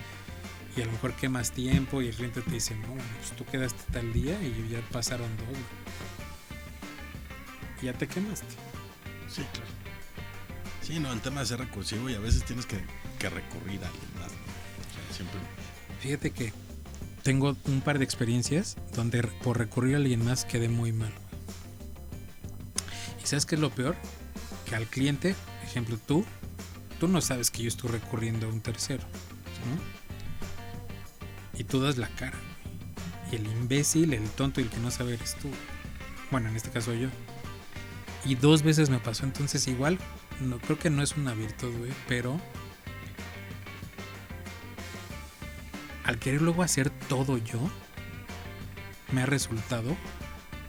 y 0.77 0.83
a 0.83 0.87
lo 0.87 0.91
mejor 0.91 1.15
quemas 1.15 1.53
tiempo 1.53 2.03
y 2.03 2.09
el 2.09 2.15
cliente 2.17 2.43
te 2.43 2.51
dice, 2.51 2.75
no, 2.75 2.89
pues 2.89 3.31
tú 3.37 3.45
quedaste 3.45 3.93
tal 3.93 4.13
día 4.13 4.37
y 4.43 4.69
ya 4.69 4.81
pasaron 4.91 5.29
dos. 5.37 5.47
Y 7.83 7.87
ya 7.87 7.93
te 7.93 8.09
quemaste. 8.09 8.57
Sí, 9.29 9.43
claro. 9.53 9.71
Sí, 10.83 10.99
no, 10.99 11.13
el 11.13 11.21
tema 11.21 11.43
de 11.43 11.47
ser 11.47 11.61
recursivo 11.61 12.11
y 12.11 12.15
a 12.15 12.19
veces 12.19 12.45
tienes 12.45 12.67
que, 12.67 12.79
recurrir 13.21 13.85
a 13.85 13.87
alguien 13.87 14.11
más. 14.19 14.33
siempre. 15.13 15.39
Fíjate 16.01 16.33
que 16.33 16.64
tengo 17.25 17.57
un 17.65 17.81
par 17.81 17.99
de 17.99 18.05
experiencias 18.05 18.77
donde 18.95 19.23
por 19.43 19.59
recurrir 19.59 19.95
a 19.95 19.99
alguien 19.99 20.25
más 20.25 20.45
quedé 20.45 20.69
muy 20.69 20.93
mal. 20.93 21.13
¿Y 23.23 23.27
sabes 23.27 23.47
qué 23.47 23.57
es 23.57 23.61
lo 23.61 23.71
peor? 23.71 23.97
Que 24.69 24.77
al 24.77 24.87
cliente, 24.87 25.35
ejemplo 25.65 25.99
tú, 26.07 26.25
tú 27.01 27.09
no 27.09 27.21
sabes 27.21 27.51
que 27.51 27.63
yo 27.63 27.69
estoy 27.69 27.91
recurriendo 27.91 28.47
a 28.47 28.51
un 28.51 28.61
tercero. 28.61 29.03
¿no? 29.03 30.05
y 31.59 31.65
tú 31.65 31.81
das 31.81 31.99
la 31.99 32.09
cara. 32.09 32.39
Y 33.31 33.37
el 33.37 33.47
imbécil, 33.47 34.13
el 34.13 34.29
tonto 34.31 34.61
y 34.61 34.65
el 34.65 34.71
que 34.71 34.79
no 34.79 34.91
sabe 34.91 35.15
eres 35.15 35.37
tú. 35.37 35.49
Bueno, 36.31 36.49
en 36.49 36.57
este 36.57 36.71
caso 36.71 36.93
yo. 36.93 37.09
Y 38.25 38.35
dos 38.37 38.63
veces 38.63 38.91
me 38.91 38.99
pasó, 38.99 39.25
entonces 39.25 39.67
igual, 39.69 39.99
no 40.41 40.59
creo 40.59 40.79
que 40.79 40.91
no 40.91 41.03
es 41.03 41.17
una 41.17 41.35
virtud, 41.35 41.73
pero 42.09 42.41
al 46.15 46.21
querer 46.21 46.43
luego 46.43 46.63
hacer 46.63 46.91
todo 47.09 47.39
yo, 47.39 47.59
me 49.11 49.23
ha 49.23 49.27
resultado 49.27 49.97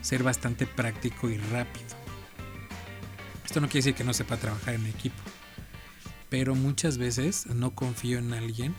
ser 0.02 0.24
bastante 0.24 0.66
práctico 0.66 1.30
y 1.30 1.38
rápido. 1.38 1.86
Esto 3.46 3.62
no 3.62 3.68
quiere 3.68 3.86
decir 3.86 3.94
que 3.96 4.04
no 4.04 4.14
sepa 4.14 4.38
trabajar 4.38 4.74
en 4.74 4.88
equipo, 4.88 5.22
pero 6.30 6.56
muchas 6.56 6.98
veces 6.98 7.46
no 7.46 7.76
confío 7.76 8.18
en 8.18 8.34
alguien 8.34 8.74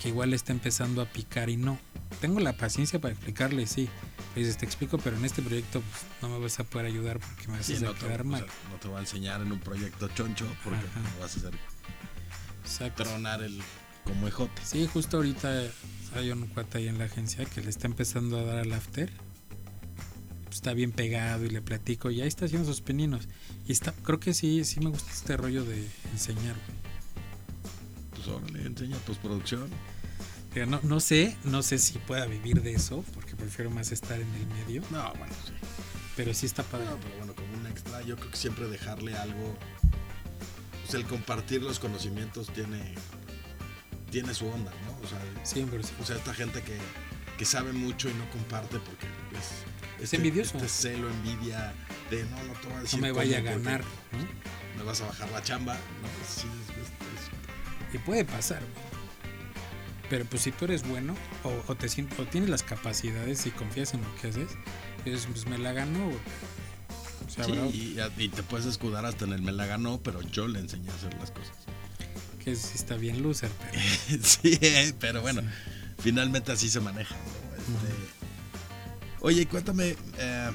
que 0.00 0.08
igual 0.08 0.32
está 0.32 0.52
empezando 0.52 1.02
a 1.02 1.04
picar 1.04 1.50
y 1.50 1.58
no. 1.58 1.78
Tengo 2.22 2.40
la 2.40 2.54
paciencia 2.56 2.98
para 2.98 3.12
explicarle, 3.12 3.66
sí. 3.66 3.90
Pues 4.32 4.56
te 4.56 4.64
explico, 4.64 4.96
pero 4.96 5.16
en 5.18 5.26
este 5.26 5.42
proyecto 5.42 5.82
pues, 5.82 6.04
no 6.22 6.30
me 6.30 6.42
vas 6.42 6.58
a 6.58 6.64
poder 6.64 6.86
ayudar 6.86 7.18
porque 7.18 7.48
me 7.48 7.58
vas 7.58 7.68
a 7.68 7.72
hacer 7.74 7.92
quedar 7.96 8.24
mal. 8.24 8.46
no 8.70 8.76
te 8.78 8.88
voy 8.88 8.96
a 8.96 9.00
enseñar 9.00 9.42
en 9.42 9.52
un 9.52 9.60
proyecto 9.60 10.08
choncho 10.08 10.46
porque 10.64 10.80
me 10.80 11.20
vas 11.20 11.36
a 11.36 11.38
hacer 11.38 11.52
Exacto. 12.64 13.02
tronar 13.04 13.42
el 13.42 13.60
como 14.04 14.28
ejote. 14.28 14.62
Sí, 14.64 14.86
justo 14.86 15.18
ahorita 15.18 15.64
hay 16.14 16.30
un 16.30 16.46
cuate 16.48 16.78
ahí 16.78 16.88
en 16.88 16.98
la 16.98 17.04
agencia 17.04 17.44
que 17.44 17.60
le 17.60 17.70
está 17.70 17.86
empezando 17.86 18.38
a 18.38 18.42
dar 18.42 18.58
al 18.58 18.72
after. 18.72 19.10
Está 20.50 20.74
bien 20.74 20.92
pegado 20.92 21.44
y 21.46 21.50
le 21.50 21.62
platico 21.62 22.10
y 22.10 22.20
ahí 22.20 22.28
está 22.28 22.44
haciendo 22.44 22.68
sus 22.68 22.82
peninos. 22.82 23.28
Y 23.66 23.72
está, 23.72 23.92
creo 23.92 24.20
que 24.20 24.34
sí, 24.34 24.64
sí 24.64 24.80
me 24.80 24.90
gusta 24.90 25.10
este 25.10 25.36
rollo 25.36 25.64
de 25.64 25.88
enseñar. 26.12 26.56
Pues 28.14 28.28
órale, 28.28 28.66
enseña 28.66 28.96
postproducción. 28.98 29.70
No, 30.68 30.80
no 30.82 31.00
sé, 31.00 31.36
no 31.44 31.62
sé 31.62 31.78
si 31.78 31.98
pueda 31.98 32.26
vivir 32.26 32.62
de 32.62 32.74
eso, 32.74 33.02
porque 33.14 33.34
prefiero 33.34 33.70
más 33.70 33.90
estar 33.90 34.20
en 34.20 34.28
el 34.34 34.46
medio. 34.48 34.82
No, 34.90 35.10
bueno, 35.14 35.34
sí. 35.46 35.52
Pero 36.14 36.34
sí 36.34 36.44
está 36.44 36.62
padre. 36.62 36.84
No, 36.84 36.98
pero 36.98 37.16
bueno, 37.16 37.34
como 37.34 37.54
un 37.54 37.66
extra, 37.66 38.02
yo 38.02 38.16
creo 38.16 38.30
que 38.30 38.36
siempre 38.36 38.68
dejarle 38.68 39.16
algo. 39.16 39.56
Pues 40.82 40.92
el 40.92 41.06
compartir 41.06 41.62
los 41.62 41.78
conocimientos 41.78 42.52
tiene. 42.52 42.94
Tiene 44.12 44.32
su 44.34 44.46
onda, 44.46 44.70
¿no? 44.86 45.04
O 45.04 45.08
sea, 45.08 45.18
Siempre, 45.42 45.80
o 45.80 46.04
sea 46.04 46.16
esta 46.16 46.32
gente 46.32 46.62
que, 46.62 46.78
que 47.36 47.44
sabe 47.44 47.72
mucho 47.72 48.08
y 48.08 48.14
no 48.14 48.30
comparte 48.30 48.78
porque 48.78 49.06
es, 49.36 50.04
es 50.04 50.14
envidioso. 50.14 50.56
Este 50.58 50.68
celo, 50.68 51.10
envidia 51.10 51.72
de 52.10 52.22
no, 52.24 52.42
no 52.44 52.52
te 52.52 52.68
voy 52.68 52.76
a 52.76 52.80
decir. 52.82 53.00
No 53.00 53.06
me 53.06 53.12
vaya 53.12 53.38
a 53.38 53.40
ganar, 53.40 53.80
¿no? 54.12 54.78
Me 54.78 54.84
vas 54.84 55.00
a 55.00 55.06
bajar 55.06 55.30
la 55.30 55.42
chamba, 55.42 55.74
¿no? 55.74 56.08
Sí, 56.28 56.46
es, 56.80 57.94
y 57.94 57.98
puede 57.98 58.24
pasar, 58.24 58.60
güey. 58.60 58.92
Pero 60.08 60.26
pues 60.26 60.42
si 60.42 60.52
tú 60.52 60.66
eres 60.66 60.86
bueno 60.86 61.16
o, 61.42 61.74
te 61.74 61.88
sientes, 61.88 62.18
o 62.18 62.26
tienes 62.26 62.50
las 62.50 62.62
capacidades 62.62 63.46
y 63.46 63.50
confías 63.50 63.94
en 63.94 64.02
lo 64.02 64.14
que 64.16 64.28
haces, 64.28 64.50
pues 65.04 65.46
me 65.46 65.56
la 65.56 65.72
ganó. 65.72 66.10
sí, 67.28 67.96
y, 68.18 68.28
te 68.28 68.42
puedes 68.42 68.66
escudar 68.66 69.06
hasta 69.06 69.24
en 69.24 69.32
el 69.32 69.40
me 69.40 69.52
la 69.52 69.64
ganó, 69.64 70.00
pero 70.02 70.20
yo 70.20 70.48
le 70.48 70.58
enseñé 70.58 70.90
a 70.90 70.94
hacer 70.94 71.14
las 71.14 71.30
cosas. 71.30 71.56
Que 72.44 72.56
sí 72.56 72.72
está 72.74 72.96
bien 72.96 73.22
loser, 73.22 73.50
pero... 73.60 74.24
sí, 74.24 74.58
pero 74.98 75.20
bueno, 75.22 75.42
finalmente 75.98 76.50
así 76.50 76.68
se 76.68 76.80
maneja. 76.80 77.14
Este, 77.56 77.94
oye, 79.20 79.46
cuéntame, 79.46 79.96
eh, 80.18 80.50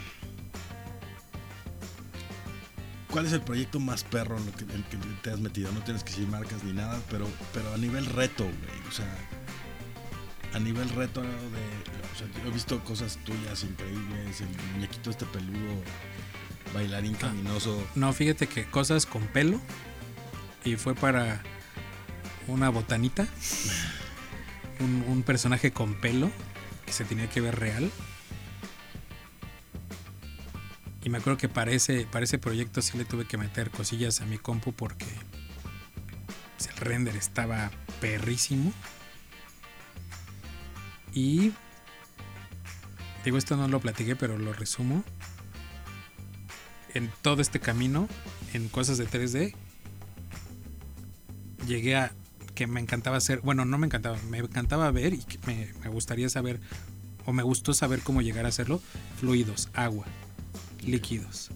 ¿cuál 3.10 3.26
es 3.26 3.32
el 3.32 3.42
proyecto 3.42 3.80
más 3.80 4.04
perro 4.04 4.38
en, 4.38 4.48
el 4.48 4.84
que, 4.86 4.98
te 5.22 5.32
has 5.32 5.40
metido? 5.40 5.72
No 5.72 5.82
tienes 5.82 6.04
que 6.04 6.12
decir 6.12 6.28
marcas 6.28 6.64
ni 6.64 6.74
nada, 6.74 7.00
pero, 7.10 7.28
pero 7.54 7.74
a 7.74 7.78
nivel 7.78 8.06
reto, 8.06 8.44
güey. 8.44 8.88
O 8.90 8.92
sea, 8.92 9.08
a 10.54 10.60
nivel 10.60 10.90
reto 10.90 11.22
de. 11.22 11.28
O 11.28 12.18
sea, 12.18 12.28
yo 12.44 12.50
he 12.50 12.54
visto 12.54 12.84
cosas 12.84 13.18
tuyas 13.24 13.64
increíbles. 13.64 14.42
El 14.42 14.50
muñequito 14.74 15.10
este 15.10 15.26
peludo, 15.26 15.82
bailarín 16.74 17.16
Ah. 17.16 17.20
caminoso. 17.22 17.88
No, 17.96 18.12
fíjate 18.12 18.48
que 18.48 18.70
cosas 18.70 19.06
con 19.06 19.26
pelo. 19.28 19.62
Y 20.66 20.76
fue 20.76 20.96
para 20.96 21.42
una 22.48 22.70
botanita. 22.70 23.28
Un, 24.80 25.24
personaje 25.24 25.72
con 25.72 25.96
pelo 25.96 26.32
que 26.86 26.94
se 26.94 27.04
tenía 27.04 27.30
que 27.30 27.42
ver 27.42 27.60
real. 27.60 27.92
Y 31.04 31.10
me 31.10 31.18
acuerdo 31.18 31.38
que 31.38 31.50
para 31.50 31.72
ese, 31.72 32.06
para 32.06 32.26
ese 32.26 32.38
proyecto 32.38 32.82
sí 32.82 32.98
le 32.98 33.06
tuve 33.06 33.26
que 33.26 33.38
meter 33.38 33.72
cosillas 33.72 34.22
a 34.22 34.26
mi 34.26 34.38
compu 34.38 34.74
porque 34.74 35.06
pues, 36.58 36.70
el 36.70 36.78
render 36.78 37.16
estaba 37.16 37.72
perrísimo. 38.00 38.72
Y 41.14 41.54
digo, 43.26 43.38
esto 43.38 43.58
no 43.58 43.68
lo 43.68 43.80
platiqué, 43.80 44.16
pero 44.16 44.38
lo 44.38 44.54
resumo. 44.54 45.04
En 46.94 47.12
todo 47.22 47.42
este 47.42 47.60
camino, 47.60 48.08
en 48.54 48.70
cosas 48.70 48.98
de 48.98 49.08
3D, 49.08 49.56
llegué 51.66 51.96
a 51.96 52.12
que 52.58 52.66
me 52.66 52.82
encantaba 52.82 53.18
hacer, 53.18 53.42
bueno, 53.42 53.66
no 53.66 53.78
me 53.78 53.86
encantaba, 53.86 54.18
me 54.32 54.40
encantaba 54.40 54.90
ver 54.90 55.14
y 55.14 55.20
que 55.20 55.38
me, 55.46 55.72
me 55.84 55.90
gustaría 55.92 56.28
saber, 56.28 56.60
o 57.28 57.32
me 57.32 57.44
gustó 57.44 57.72
saber 57.76 58.00
cómo 58.00 58.24
llegar 58.24 58.46
a 58.46 58.50
hacerlo, 58.50 58.82
fluidos, 59.20 59.70
agua, 59.76 60.08
líquidos, 60.84 61.52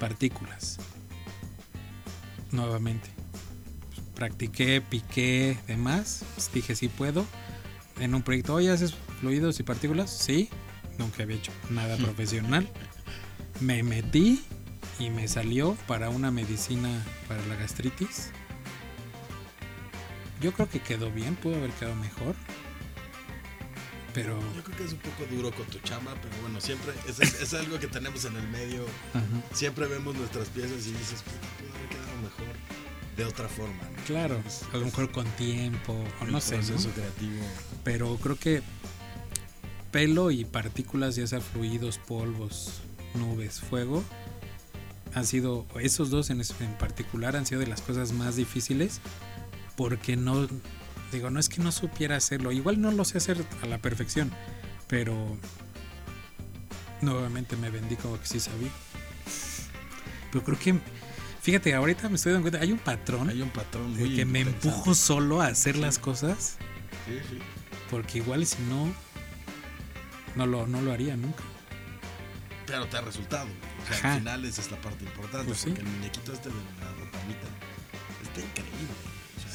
partículas. 0.00 0.78
Nuevamente. 2.50 3.08
Practiqué, 4.16 4.80
piqué, 4.80 5.58
demás. 5.68 6.24
Pues 6.34 6.50
dije, 6.52 6.74
sí 6.74 6.88
puedo. 6.88 7.24
En 8.00 8.12
un 8.16 8.22
proyecto, 8.22 8.54
oye, 8.54 8.72
¿haces 8.72 8.96
fluidos 9.20 9.60
y 9.60 9.62
partículas? 9.62 10.10
Sí. 10.10 10.48
Nunca 10.98 11.22
había 11.22 11.36
hecho 11.36 11.52
nada 11.70 11.96
profesional. 12.04 12.68
Me 13.60 13.84
metí 13.84 14.44
y 14.98 15.10
me 15.10 15.28
salió 15.28 15.76
para 15.86 16.10
una 16.10 16.32
medicina 16.32 16.90
para 17.28 17.46
la 17.46 17.54
gastritis. 17.54 18.32
Yo 20.40 20.52
creo 20.52 20.68
que 20.68 20.80
quedó 20.80 21.10
bien, 21.10 21.34
pudo 21.36 21.56
haber 21.56 21.70
quedado 21.70 21.96
mejor. 21.96 22.34
Pero... 24.14 24.38
Yo 24.54 24.62
creo 24.64 24.76
que 24.78 24.84
es 24.84 24.92
un 24.92 24.98
poco 24.98 25.24
duro 25.30 25.50
con 25.52 25.66
tu 25.66 25.78
chama, 25.80 26.14
pero 26.22 26.34
bueno, 26.40 26.60
siempre 26.60 26.92
es, 27.06 27.20
es 27.20 27.54
algo 27.54 27.78
que 27.78 27.86
tenemos 27.86 28.24
en 28.24 28.36
el 28.36 28.48
medio. 28.48 28.84
ajá. 29.12 29.24
Siempre 29.54 29.86
vemos 29.86 30.14
nuestras 30.14 30.48
piezas 30.48 30.86
y 30.86 30.92
dices, 30.92 31.22
puta, 31.22 31.46
pudo 31.58 31.74
haber 31.76 31.88
quedado 31.90 32.16
mejor 32.22 32.46
de 33.16 33.24
otra 33.24 33.48
forma. 33.48 33.74
¿no? 33.82 34.02
Claro, 34.06 34.42
Es- 34.46 34.62
a 34.72 34.76
lo 34.78 34.86
mejor 34.86 35.10
con 35.12 35.26
tiempo, 35.32 35.92
o 36.20 36.24
no 36.26 36.40
sé, 36.40 36.56
¿no? 36.58 36.66
proceso 36.66 36.90
creativo. 36.90 37.44
Pero 37.84 38.16
creo 38.16 38.36
que 38.38 38.62
pelo 39.90 40.30
y 40.30 40.44
partículas, 40.46 41.16
ya 41.16 41.26
sea 41.26 41.40
fluidos, 41.42 41.98
polvos, 41.98 42.80
nubes, 43.14 43.60
fuego, 43.60 44.02
han 45.14 45.26
sido, 45.26 45.66
esos 45.80 46.08
dos 46.10 46.30
en, 46.30 46.40
en 46.40 46.78
particular 46.78 47.36
han 47.36 47.44
sido 47.46 47.60
de 47.60 47.66
las 47.66 47.80
cosas 47.82 48.12
más 48.12 48.36
difíciles 48.36 49.00
porque 49.76 50.16
no, 50.16 50.48
digo, 51.12 51.30
no 51.30 51.38
es 51.38 51.48
que 51.48 51.62
no 51.62 51.70
supiera 51.70 52.16
hacerlo, 52.16 52.52
igual 52.52 52.80
no 52.80 52.90
lo 52.90 53.04
sé 53.04 53.18
hacer 53.18 53.44
a 53.62 53.66
la 53.66 53.78
perfección, 53.78 54.32
pero 54.88 55.36
nuevamente 57.02 57.56
me 57.56 57.70
vendí 57.70 57.96
como 57.96 58.18
que 58.18 58.26
sí 58.26 58.40
sabía. 58.40 58.70
Pero 60.32 60.44
creo 60.44 60.58
que, 60.58 60.80
fíjate, 61.42 61.74
ahorita 61.74 62.08
me 62.08 62.16
estoy 62.16 62.32
dando 62.32 62.50
cuenta, 62.50 62.64
hay 62.64 62.72
un 62.72 62.78
patrón 62.78 63.28
Hay 63.30 63.40
un 63.40 63.50
patrón 63.50 63.96
de 63.96 64.14
que 64.14 64.24
me 64.24 64.40
empujo 64.40 64.94
solo 64.94 65.40
a 65.40 65.46
hacer 65.46 65.76
las 65.76 65.98
cosas. 65.98 66.56
Sí, 67.06 67.18
sí. 67.30 67.38
Porque 67.90 68.18
igual 68.18 68.44
si 68.46 68.60
no, 68.64 68.92
no 70.34 70.46
lo, 70.46 70.66
no 70.66 70.80
lo 70.82 70.92
haría 70.92 71.16
nunca. 71.16 71.42
Pero 72.66 72.86
te 72.86 72.96
ha 72.96 73.00
resultado. 73.00 73.46
O 73.46 73.94
sea, 73.94 74.14
al 74.14 74.18
final 74.18 74.44
esa 74.44 74.60
es 74.60 74.70
la 74.72 74.80
parte 74.80 75.04
importante. 75.04 75.46
Pues 75.46 75.64
porque 75.64 75.80
el 75.80 75.86
muñequito 75.86 76.32
este 76.32 76.48
de 76.48 76.54
la 76.54 76.90
botanita 76.92 77.46
está 78.24 78.40
increíble. 78.40 78.94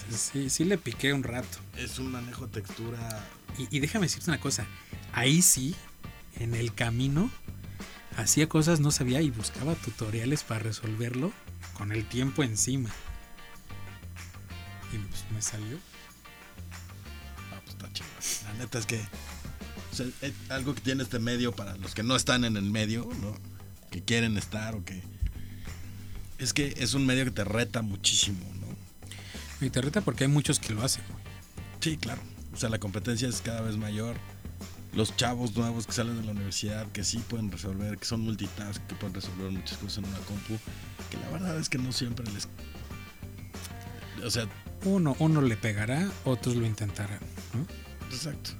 Sí, 0.09 0.49
sí 0.49 0.63
le 0.63 0.77
piqué 0.77 1.13
un 1.13 1.23
rato. 1.23 1.57
es 1.77 1.99
un 1.99 2.11
manejo 2.11 2.47
textura. 2.47 3.27
Y, 3.57 3.75
y 3.75 3.79
déjame 3.79 4.05
decirte 4.05 4.29
una 4.29 4.39
cosa. 4.39 4.65
Ahí 5.13 5.41
sí, 5.41 5.75
en 6.39 6.55
el 6.55 6.73
camino, 6.73 7.29
hacía 8.17 8.47
cosas, 8.47 8.79
no 8.79 8.91
sabía 8.91 9.21
y 9.21 9.29
buscaba 9.29 9.75
tutoriales 9.75 10.43
para 10.43 10.61
resolverlo 10.61 11.31
con 11.73 11.91
el 11.91 12.05
tiempo 12.05 12.43
encima. 12.43 12.89
Y 14.93 14.97
pues 14.97 15.25
me 15.33 15.41
salió. 15.41 15.77
Ah, 17.51 17.61
pues 17.63 17.75
está 17.75 17.93
chido. 17.93 18.07
La 18.51 18.59
neta 18.59 18.79
es 18.79 18.85
que. 18.85 18.99
o 19.91 19.95
sea, 19.95 20.05
es 20.21 20.33
algo 20.49 20.75
que 20.75 20.81
tiene 20.81 21.03
este 21.03 21.19
medio 21.19 21.53
para 21.53 21.75
los 21.77 21.93
que 21.93 22.03
no 22.03 22.15
están 22.15 22.43
en 22.43 22.57
el 22.57 22.63
medio, 22.63 23.09
¿no? 23.21 23.35
Que 23.89 24.03
quieren 24.03 24.37
estar 24.37 24.75
o 24.75 24.83
que. 24.83 25.01
Es 26.37 26.53
que 26.53 26.73
es 26.77 26.93
un 26.93 27.05
medio 27.05 27.23
que 27.25 27.31
te 27.31 27.43
reta 27.43 27.81
muchísimo, 27.81 28.45
¿no? 28.59 28.60
Y 29.61 29.69
te 29.69 29.81
reta 29.81 30.01
porque 30.01 30.23
hay 30.25 30.29
muchos 30.29 30.59
que 30.59 30.73
lo 30.73 30.83
hacen. 30.83 31.03
Sí, 31.79 31.97
claro. 31.97 32.21
O 32.53 32.57
sea, 32.57 32.69
la 32.69 32.79
competencia 32.79 33.27
es 33.29 33.41
cada 33.41 33.61
vez 33.61 33.77
mayor. 33.77 34.15
Los 34.93 35.15
chavos 35.15 35.55
nuevos 35.55 35.87
que 35.87 35.93
salen 35.93 36.17
de 36.19 36.25
la 36.25 36.31
universidad, 36.31 36.85
que 36.91 37.03
sí 37.03 37.23
pueden 37.29 37.49
resolver, 37.51 37.97
que 37.97 38.05
son 38.05 38.21
multitask, 38.21 38.85
que 38.87 38.95
pueden 38.95 39.13
resolver 39.13 39.51
muchas 39.51 39.77
cosas 39.77 39.99
en 39.99 40.05
una 40.05 40.17
compu, 40.19 40.57
que 41.09 41.17
la 41.17 41.29
verdad 41.29 41.57
es 41.57 41.69
que 41.69 41.77
no 41.77 41.93
siempre 41.93 42.25
les... 42.33 42.49
O 44.25 44.29
sea, 44.29 44.47
Uno, 44.83 45.15
uno 45.19 45.41
le 45.41 45.55
pegará, 45.55 46.09
otros 46.25 46.55
lo 46.55 46.65
intentarán. 46.65 47.19
¿no? 47.53 47.65
exacto. 48.13 48.51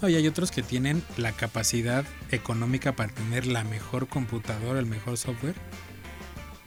Oye, 0.00 0.16
hay 0.16 0.26
otros 0.26 0.50
que 0.50 0.62
tienen 0.62 1.02
la 1.18 1.32
capacidad 1.32 2.06
económica 2.30 2.96
para 2.96 3.12
tener 3.12 3.46
la 3.46 3.64
mejor 3.64 4.08
computadora, 4.08 4.78
el 4.78 4.86
mejor 4.86 5.18
software, 5.18 5.56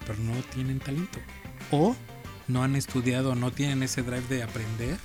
pero 0.05 0.20
no 0.20 0.34
tienen 0.53 0.80
talento. 0.80 1.18
O 1.72 1.95
no 2.48 2.64
han 2.64 2.76
estudiado, 2.76 3.36
no 3.36 3.52
tienen 3.52 3.84
ese 3.84 4.02
drive 4.04 4.28
de 4.28 4.44
aprender. 4.44 4.98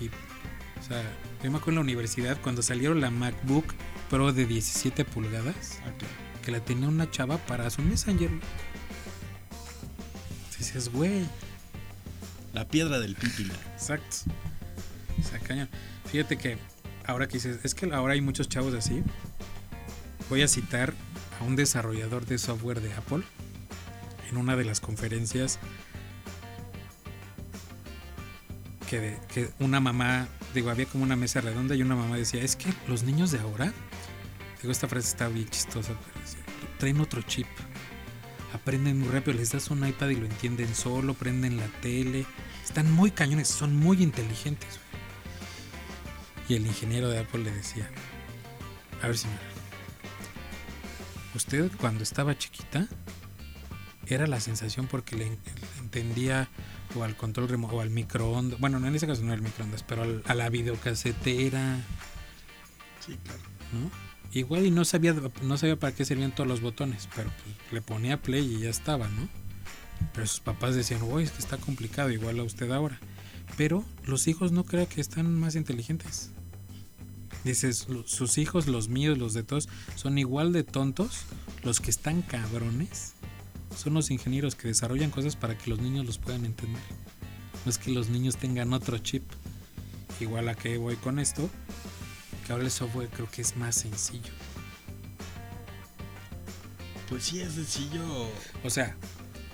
Y, 0.00 0.08
o 0.08 0.82
sea, 0.86 1.02
yo 1.42 1.50
me 1.50 1.58
acuerdo 1.58 1.72
en 1.72 1.76
la 1.76 1.80
universidad 1.82 2.40
cuando 2.40 2.62
salieron 2.62 3.00
la 3.00 3.10
MacBook 3.10 3.74
Pro 4.10 4.32
de 4.32 4.46
17 4.46 5.04
pulgadas, 5.04 5.78
que 6.44 6.50
la 6.50 6.60
tenía 6.60 6.88
una 6.88 7.10
chava 7.10 7.38
para 7.38 7.68
su 7.70 7.82
Messenger. 7.82 8.30
Dices, 10.58 10.90
güey, 10.92 11.26
La 12.52 12.66
piedra 12.68 13.00
del 13.00 13.16
pípila. 13.16 13.54
Exacto. 13.72 14.16
O 15.18 15.22
sea, 15.22 15.38
cañón. 15.40 15.68
Fíjate 16.06 16.36
que 16.36 16.56
ahora 17.06 17.26
que 17.26 17.34
dices, 17.34 17.58
es 17.64 17.74
que 17.74 17.92
ahora 17.92 18.14
hay 18.14 18.20
muchos 18.20 18.48
chavos 18.48 18.74
así. 18.74 19.02
Voy 20.30 20.42
a 20.42 20.48
citar 20.48 20.94
a 21.40 21.44
un 21.44 21.56
desarrollador 21.56 22.26
de 22.26 22.38
software 22.38 22.80
de 22.80 22.92
Apple 22.94 23.24
en 24.30 24.36
una 24.36 24.56
de 24.56 24.64
las 24.64 24.80
conferencias 24.80 25.58
que, 28.84 29.50
una 29.58 29.80
mamá, 29.80 30.28
digo, 30.54 30.70
había 30.70 30.86
como 30.86 31.04
una 31.04 31.16
mesa 31.16 31.40
redonda 31.40 31.74
y 31.74 31.82
una 31.82 31.96
mamá 31.96 32.16
decía, 32.16 32.42
es 32.42 32.56
que 32.56 32.72
los 32.86 33.02
niños 33.02 33.30
de 33.30 33.40
ahora, 33.40 33.72
digo, 34.60 34.72
esta 34.72 34.88
frase 34.88 35.08
está 35.08 35.28
bien 35.28 35.48
chistosa, 35.48 35.92
pero 35.98 36.20
decía, 36.24 36.40
traen 36.78 37.00
otro 37.00 37.22
chip. 37.22 37.46
Aprenden 38.52 39.00
muy 39.00 39.08
rápido, 39.08 39.36
les 39.36 39.50
das 39.50 39.68
un 39.70 39.86
iPad 39.86 40.10
y 40.10 40.16
lo 40.16 40.26
entienden 40.26 40.74
solo, 40.74 41.14
prenden 41.14 41.56
la 41.56 41.66
tele, 41.80 42.24
están 42.64 42.90
muy 42.90 43.10
cañones, 43.10 43.48
son 43.48 43.74
muy 43.74 44.02
inteligentes. 44.02 44.78
Y 46.48 46.54
el 46.54 46.66
ingeniero 46.66 47.08
de 47.08 47.18
Apple 47.18 47.42
le 47.42 47.50
decía, 47.50 47.90
a 49.02 49.06
ver 49.08 49.18
señora, 49.18 49.40
usted 51.34 51.70
cuando 51.80 52.02
estaba 52.02 52.38
chiquita 52.38 52.86
era 54.06 54.26
la 54.26 54.40
sensación 54.40 54.86
porque 54.86 55.16
le 55.16 55.38
entendía 55.80 56.48
o 56.96 57.04
al 57.04 57.16
control 57.16 57.48
remoto 57.48 57.76
o 57.76 57.80
al 57.80 57.90
microondas, 57.90 58.58
bueno, 58.60 58.78
no 58.80 58.86
en 58.88 58.94
ese 58.94 59.06
caso 59.06 59.22
no 59.22 59.28
era 59.28 59.36
el 59.36 59.42
microondas, 59.42 59.82
pero 59.82 60.02
al- 60.02 60.22
a 60.26 60.34
la 60.34 60.48
videocasetera, 60.50 61.78
Sí, 63.06 63.18
claro. 63.22 63.40
¿no? 63.72 63.90
Igual 64.32 64.66
y 64.66 64.70
no 64.70 64.84
sabía, 64.84 65.14
no 65.42 65.56
sabía 65.58 65.76
para 65.78 65.94
qué 65.94 66.04
servían 66.04 66.34
todos 66.34 66.48
los 66.48 66.60
botones, 66.60 67.08
pero 67.14 67.30
pues, 67.44 67.72
le 67.72 67.80
ponía 67.82 68.20
play 68.20 68.56
y 68.56 68.60
ya 68.60 68.70
estaba, 68.70 69.08
¿no? 69.08 69.28
Pero 70.12 70.26
sus 70.26 70.40
papás 70.40 70.74
decían, 70.74 71.02
uy, 71.02 71.22
es 71.24 71.30
que 71.30 71.38
está 71.38 71.56
complicado, 71.56 72.10
igual 72.10 72.40
a 72.40 72.42
usted 72.42 72.70
ahora. 72.72 72.98
Pero 73.56 73.84
los 74.04 74.26
hijos 74.26 74.50
no 74.52 74.64
creo 74.64 74.88
que 74.88 75.00
están 75.00 75.38
más 75.38 75.54
inteligentes. 75.54 76.30
Dices, 77.44 77.86
sus 78.06 78.38
hijos, 78.38 78.66
los 78.66 78.88
míos, 78.88 79.18
los 79.18 79.34
de 79.34 79.42
todos, 79.42 79.68
son 79.96 80.18
igual 80.18 80.52
de 80.52 80.64
tontos. 80.64 81.22
Los 81.62 81.80
que 81.80 81.90
están 81.90 82.22
cabrones 82.22 83.13
son 83.76 83.94
los 83.94 84.10
ingenieros 84.10 84.54
que 84.54 84.68
desarrollan 84.68 85.10
cosas 85.10 85.36
para 85.36 85.56
que 85.56 85.70
los 85.70 85.80
niños 85.80 86.06
los 86.06 86.18
puedan 86.18 86.44
entender. 86.44 86.82
No 87.64 87.70
es 87.70 87.78
que 87.78 87.90
los 87.90 88.08
niños 88.08 88.36
tengan 88.36 88.72
otro 88.72 88.98
chip. 88.98 89.24
Igual 90.20 90.48
a 90.48 90.54
que 90.54 90.78
voy 90.78 90.96
con 90.96 91.18
esto, 91.18 91.50
que 92.46 92.52
ahora 92.52 92.64
el 92.64 92.70
software 92.70 93.08
creo 93.08 93.28
que 93.30 93.42
es 93.42 93.56
más 93.56 93.74
sencillo. 93.74 94.32
Pues 97.08 97.24
sí, 97.24 97.40
es 97.40 97.54
sencillo. 97.54 98.28
O 98.62 98.70
sea, 98.70 98.96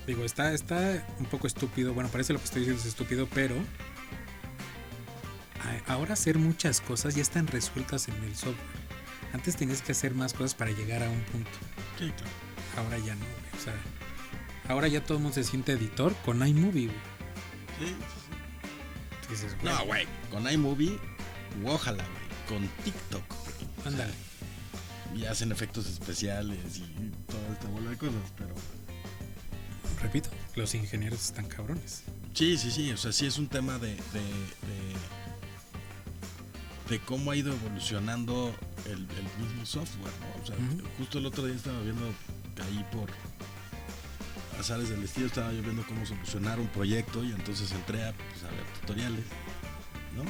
digo, 0.06 0.24
está, 0.24 0.52
está 0.52 1.06
un 1.18 1.26
poco 1.26 1.46
estúpido. 1.46 1.94
Bueno, 1.94 2.10
parece 2.10 2.32
lo 2.32 2.38
que 2.38 2.44
estoy 2.44 2.60
diciendo 2.60 2.82
es 2.82 2.88
estúpido, 2.88 3.26
pero 3.32 3.56
ahora 5.86 6.14
hacer 6.14 6.38
muchas 6.38 6.80
cosas 6.80 7.14
ya 7.14 7.22
están 7.22 7.46
resueltas 7.46 8.08
en 8.08 8.14
el 8.22 8.34
software. 8.34 8.80
Antes 9.32 9.56
tenías 9.56 9.82
que 9.82 9.92
hacer 9.92 10.14
más 10.14 10.32
cosas 10.32 10.54
para 10.54 10.70
llegar 10.72 11.02
a 11.02 11.10
un 11.10 11.20
punto. 11.24 11.50
Sí, 11.98 12.10
claro. 12.10 12.32
Ahora 12.76 12.98
ya 12.98 13.14
no. 13.14 13.24
O 13.56 13.62
sea, 13.62 13.74
ahora 14.70 14.88
ya 14.88 15.02
todo 15.04 15.18
el 15.18 15.22
mundo 15.22 15.34
se 15.34 15.44
siente 15.44 15.72
editor 15.72 16.14
con 16.24 16.46
iMovie, 16.46 16.86
güey. 16.86 16.98
Sí, 17.78 19.36
sí, 19.36 19.46
sí. 19.48 19.56
No, 19.62 19.84
güey. 19.86 20.06
Con 20.30 20.50
iMovie, 20.50 20.98
ojalá, 21.66 22.04
güey. 22.04 22.60
Con 22.60 22.68
TikTok. 22.84 23.22
ándale. 23.84 24.12
Y 25.14 25.24
hacen 25.24 25.50
efectos 25.50 25.88
especiales 25.88 26.78
y 26.78 27.10
toda 27.26 27.52
esta 27.52 27.68
bola 27.68 27.90
de 27.90 27.96
cosas, 27.96 28.14
pero. 28.38 28.54
Repito, 30.00 30.30
los 30.54 30.74
ingenieros 30.74 31.20
están 31.20 31.46
cabrones. 31.46 32.04
Sí, 32.32 32.56
sí, 32.56 32.70
sí. 32.70 32.90
O 32.92 32.96
sea, 32.96 33.12
sí 33.12 33.26
es 33.26 33.38
un 33.38 33.48
tema 33.48 33.78
de. 33.78 33.88
de, 33.88 33.96
de, 33.96 34.94
de 36.88 36.98
cómo 37.00 37.30
ha 37.32 37.36
ido 37.36 37.52
evolucionando 37.52 38.54
el, 38.86 38.92
el 38.92 39.44
mismo 39.44 39.66
software, 39.66 40.12
¿no? 40.20 40.42
O 40.42 40.46
sea, 40.46 40.56
justo 40.98 41.18
el 41.18 41.26
otro 41.26 41.44
día 41.44 41.54
estaba 41.54 41.80
viendo 41.82 42.04
ahí 42.64 42.84
por 42.92 43.08
azares 44.60 44.88
del 44.90 45.02
estilo, 45.02 45.26
estaba 45.26 45.52
yo 45.52 45.62
viendo 45.62 45.84
cómo 45.86 46.04
solucionar 46.06 46.60
un 46.60 46.68
proyecto 46.68 47.24
y 47.24 47.32
entonces 47.32 47.72
entré 47.72 48.04
a, 48.06 48.12
pues, 48.12 48.44
a 48.44 48.50
ver 48.50 48.64
tutoriales, 48.80 49.24
¿no? 50.16 50.22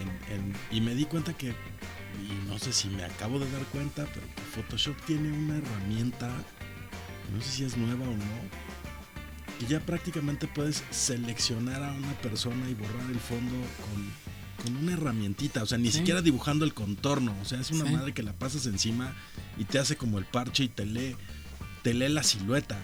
En- 0.00 0.34
en- 0.34 0.56
y 0.70 0.80
me 0.80 0.94
di 0.94 1.04
cuenta 1.04 1.32
que, 1.34 1.48
y 1.50 2.48
no 2.48 2.58
sé 2.58 2.72
si 2.72 2.88
me 2.88 3.04
acabo 3.04 3.38
de 3.38 3.50
dar 3.50 3.62
cuenta, 3.66 4.06
pero 4.14 4.26
Photoshop 4.54 4.96
tiene 5.06 5.30
una 5.30 5.58
herramienta, 5.58 6.28
no 7.34 7.40
sé 7.42 7.50
si 7.50 7.64
es 7.64 7.76
nueva 7.76 8.04
o 8.04 8.12
no, 8.16 8.40
que 9.58 9.66
ya 9.66 9.80
prácticamente 9.80 10.46
puedes 10.46 10.82
seleccionar 10.90 11.82
a 11.82 11.92
una 11.92 12.12
persona 12.20 12.68
y 12.70 12.74
borrar 12.74 13.10
el 13.10 13.20
fondo 13.20 13.54
con, 13.84 14.64
con 14.64 14.76
una 14.82 14.92
herramientita, 14.94 15.62
o 15.62 15.66
sea, 15.66 15.76
ni 15.78 15.90
Sí. 15.90 15.98
siquiera 15.98 16.22
dibujando 16.22 16.64
el 16.64 16.72
contorno, 16.72 17.34
o 17.42 17.44
sea, 17.44 17.60
es 17.60 17.70
una 17.70 17.84
Sí. 17.86 17.92
madre 17.92 18.12
que 18.14 18.22
la 18.22 18.32
pasas 18.32 18.64
encima 18.66 19.12
y 19.58 19.64
te 19.64 19.78
hace 19.78 19.96
como 19.96 20.18
el 20.18 20.24
parche 20.24 20.64
y 20.64 20.68
te 20.68 20.86
lee, 20.86 21.14
te 21.82 21.92
lee 21.94 22.08
la 22.08 22.22
silueta. 22.22 22.78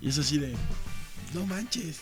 Y 0.00 0.08
es 0.08 0.18
así 0.18 0.38
de, 0.38 0.54
no 1.34 1.46
manches. 1.46 2.00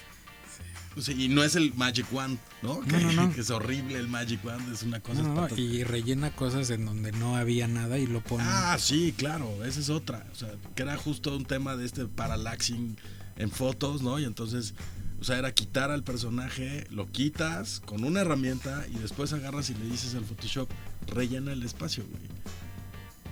O 0.97 1.01
sea, 1.01 1.15
y 1.15 1.29
no 1.29 1.45
es 1.45 1.55
el 1.55 1.73
Magic 1.75 2.13
Wand, 2.13 2.39
¿no? 2.63 2.81
Que, 2.81 2.99
no, 2.99 3.13
no. 3.13 3.33
que 3.35 3.41
es 3.41 3.51
horrible 3.51 3.99
el 3.99 4.09
Magic 4.09 4.45
Wand, 4.45 4.73
es 4.73 4.83
una 4.83 5.01
cosa 5.01 5.21
espantosa. 5.21 5.61
y 5.61 5.85
rellena 5.85 6.35
cosas 6.35 6.71
en 6.71 6.87
donde 6.87 7.13
no 7.13 7.37
había 7.37 7.69
nada 7.69 7.99
y 7.99 8.07
lo 8.07 8.21
pone. 8.21 8.43
Ah, 8.47 8.77
sí, 8.81 9.15
claro, 9.17 9.65
esa 9.65 9.79
es 9.79 9.91
otra. 9.91 10.27
O 10.33 10.35
sea, 10.35 10.51
que 10.75 10.83
era 10.83 10.97
justo 10.97 11.37
un 11.37 11.45
tema 11.45 11.77
de 11.77 11.87
este 11.87 12.07
parallaxing 12.07 12.97
en 13.37 13.51
fotos, 13.51 14.03
¿no? 14.03 14.19
Y 14.19 14.25
entonces, 14.25 14.75
o 15.21 15.25
sea, 15.25 15.39
era 15.39 15.53
quitar 15.53 15.93
al 15.93 16.03
personaje, 16.03 16.85
lo 16.91 17.07
quitas 17.11 17.81
con 17.81 18.03
una 18.03 18.23
herramienta 18.23 18.85
y 18.93 18.99
después 18.99 19.33
agarras 19.33 19.71
y 19.71 19.75
le 19.75 19.85
dices 19.85 20.17
al 20.17 20.25
Photoshop, 20.25 20.69
rellena 21.07 21.53
el 21.53 21.63
espacio, 21.63 22.05
güey. 22.11 22.23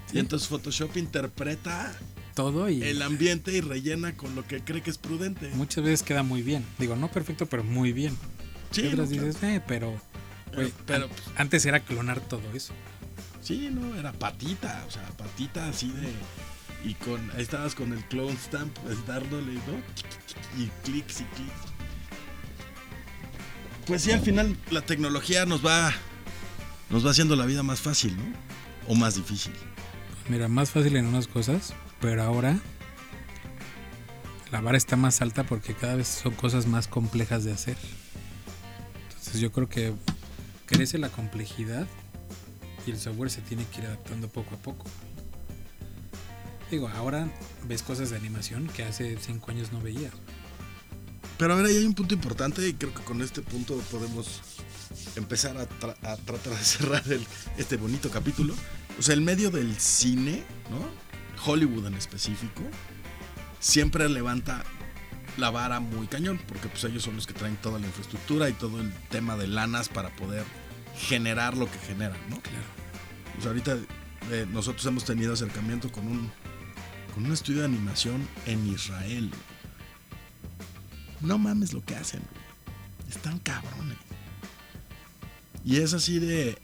Sí. 0.07 0.19
Y 0.19 0.21
entonces 0.21 0.47
Photoshop 0.47 0.97
interpreta 0.97 1.93
todo 2.37 2.69
y 2.69 2.83
el 2.83 3.01
ambiente 3.01 3.51
y 3.51 3.63
rellena 3.63 4.15
con 4.15 4.37
lo 4.37 4.47
que 4.47 4.61
cree 4.61 4.83
que 4.83 4.91
es 4.91 4.99
prudente. 4.99 5.51
muchas 5.55 5.83
veces 5.83 6.03
queda 6.05 6.23
muy 6.23 6.43
bien. 6.43 6.65
Digo, 6.79 6.95
no 6.95 7.11
perfecto, 7.11 7.47
pero 7.47 7.65
muy 7.65 7.93
bien. 7.93 8.17
Sí, 8.71 8.83
y 8.83 8.89
otras 8.89 9.09
no, 9.09 9.15
claro. 9.15 9.27
dices, 9.29 9.43
eh, 9.43 9.63
pero. 9.67 10.01
Eh, 10.53 10.71
pero, 10.87 11.09
pues, 11.09 11.23
antes 11.37 11.65
era 11.65 11.81
clonar 11.81 12.21
todo 12.21 12.43
eso. 12.55 12.75
Sí, 13.43 13.71
no, 13.73 13.97
era 13.97 14.13
patita, 14.13 14.85
o 14.87 14.91
sea, 14.91 15.03
patita 15.17 15.67
así 15.69 15.91
de. 15.91 16.89
Y 16.89 16.95
con. 16.95 17.31
Ahí 17.33 17.43
estabas 17.43 17.75
con 17.75 17.93
el 17.93 18.05
clone 18.05 18.37
stamp, 18.37 18.77
pues 18.81 19.05
dándole, 19.07 19.55
¿no? 19.55 20.63
Y 20.63 20.69
clics 20.85 21.23
y 21.23 21.25
clics. 21.25 21.53
Pues 23.87 24.03
sí, 24.03 24.13
al 24.13 24.21
final 24.21 24.57
la 24.71 24.83
tecnología 24.83 25.47
nos 25.47 25.65
va. 25.65 25.93
Nos 26.91 27.05
va 27.05 27.13
haciendo 27.13 27.35
la 27.35 27.47
vida 27.47 27.63
más 27.63 27.81
fácil, 27.81 28.15
¿no? 28.17 28.25
O 28.89 28.95
más 28.95 29.15
difícil. 29.17 29.53
Mira, 30.29 30.49
más 30.49 30.71
fácil 30.71 30.97
en 30.97 31.07
unas 31.07 31.29
cosas, 31.29 31.73
pero 32.01 32.23
ahora 32.23 32.59
la 34.53 34.61
vara 34.61 34.77
está 34.79 34.97
más 34.97 35.21
alta 35.23 35.45
porque 35.45 35.75
cada 35.75 35.97
vez 35.97 36.07
son 36.09 36.35
cosas 36.35 36.67
más 36.67 36.87
complejas 36.89 37.45
de 37.45 37.53
hacer. 37.53 37.77
Entonces 39.11 39.41
yo 39.41 39.51
creo 39.53 39.69
que 39.69 39.93
crece 40.67 40.99
la 40.99 41.09
complejidad 41.09 41.87
y 42.87 42.91
el 42.93 42.99
software 42.99 43.31
se 43.31 43.41
tiene 43.43 43.65
que 43.67 43.81
ir 43.81 43.87
adaptando 43.87 44.29
poco 44.29 44.55
a 44.55 44.59
poco. 44.59 44.85
Digo, 46.71 46.89
ahora 46.89 47.29
ves 47.69 47.83
cosas 47.83 48.11
de 48.11 48.17
animación 48.17 48.69
que 48.69 48.85
hace 48.85 49.17
cinco 49.21 49.51
años 49.51 49.73
no 49.73 49.81
veías. 49.81 50.13
Pero 51.39 51.53
a 51.53 51.57
ver, 51.57 51.67
ahí 51.67 51.77
hay 51.77 51.85
un 51.85 51.95
punto 51.95 52.15
importante 52.15 52.67
y 52.67 52.73
creo 52.75 52.95
que 52.95 53.03
con 53.03 53.21
este 53.23 53.43
punto 53.43 53.77
podemos 53.91 54.41
empezar 55.17 55.57
a, 55.59 55.69
tra- 55.69 55.97
a 56.03 56.17
tratar 56.17 56.55
de 56.57 56.65
cerrar 56.65 57.03
este 57.59 57.77
bonito 57.77 58.11
capítulo. 58.11 58.55
O 58.99 59.03
sea, 59.03 59.15
el 59.15 59.21
medio 59.21 59.51
del 59.51 59.79
cine, 59.79 60.43
¿no? 60.71 61.06
Hollywood 61.45 61.87
en 61.87 61.95
específico, 61.95 62.63
siempre 63.61 64.09
levanta 64.09 64.65
la 65.37 65.51
vara 65.51 65.81
muy 65.81 66.07
cañón, 66.07 66.41
porque 66.49 66.69
pues 66.69 66.85
ellos 66.85 67.03
son 67.03 67.17
los 67.17 67.27
que 67.27 67.35
traen 67.35 67.57
toda 67.57 67.79
la 67.79 67.87
infraestructura 67.87 68.49
y 68.49 68.53
todo 68.53 68.81
el 68.81 68.93
tema 69.11 69.37
de 69.37 69.47
lanas 69.47 69.89
para 69.89 70.15
poder 70.17 70.45
generar 70.99 71.57
lo 71.57 71.71
que 71.71 71.79
generan, 71.79 72.19
¿no? 72.31 72.41
Claro. 72.41 72.65
Sea, 73.41 73.51
ahorita 73.51 73.77
eh, 74.31 74.47
nosotros 74.51 74.85
hemos 74.87 75.05
tenido 75.05 75.35
acercamiento 75.35 75.93
con 75.93 76.07
un, 76.07 76.31
con 77.15 77.27
un 77.27 77.33
estudio 77.33 77.61
de 77.61 77.67
animación 77.67 78.27
en 78.47 78.67
Israel. 78.67 79.31
No 81.21 81.39
mames 81.39 81.73
lo 81.73 81.85
que 81.85 81.97
hacen. 81.97 82.23
Están 83.09 83.39
cabrones. 83.39 83.99
Y 85.65 85.77
es 85.79 85.93
así 85.93 86.19
de... 86.19 86.59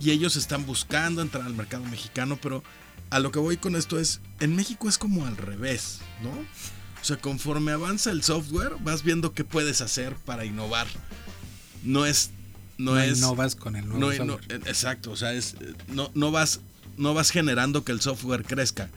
Y 0.00 0.10
ellos 0.12 0.36
están 0.36 0.64
buscando 0.64 1.20
entrar 1.20 1.44
al 1.44 1.54
mercado 1.54 1.84
mexicano, 1.84 2.38
pero 2.40 2.62
a 3.10 3.18
lo 3.20 3.30
que 3.32 3.38
voy 3.38 3.56
con 3.56 3.76
esto 3.76 3.98
es, 3.98 4.20
en 4.40 4.54
México 4.56 4.88
es 4.88 4.98
como 4.98 5.26
al 5.26 5.36
revés, 5.36 6.00
¿no? 6.22 6.30
O 6.30 7.04
sea, 7.04 7.16
conforme 7.16 7.72
avanza 7.72 8.10
el 8.10 8.22
software, 8.22 8.72
vas 8.80 9.02
viendo 9.02 9.32
qué 9.32 9.44
puedes 9.44 9.80
hacer 9.80 10.14
para 10.16 10.44
innovar. 10.44 10.86
No 11.82 12.06
es... 12.06 12.30
No, 12.76 12.92
No, 12.92 12.98
es 12.98 13.18
innovas 13.18 13.56
con 13.56 13.74
el 13.74 13.88
nuevo 13.88 14.24
no, 14.24 14.34
software. 14.34 14.60
eh, 14.60 14.60
exacto, 14.66 15.10
o 15.10 15.16
sea, 15.16 15.32
es, 15.32 15.54
eh, 15.54 15.74
no, 15.88 16.12
no, 16.14 16.30
vas, 16.30 16.60
no 16.96 17.12
vas 17.12 17.30
generando 17.30 17.82
que 17.84 17.90
el 17.90 18.00
software 18.00 18.44
crezca, 18.44 18.88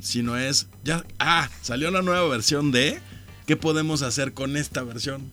sino 0.00 0.36
es, 0.36 0.66
ya, 0.82 1.04
ah, 1.20 1.48
salió 1.62 1.92
la 1.92 2.02
nueva 2.02 2.26
versión 2.28 2.72
de, 2.72 3.00
¿qué 3.46 3.56
podemos 3.56 4.02
hacer 4.02 4.32
con 4.32 4.56
esta 4.56 4.82
versión? 4.82 5.30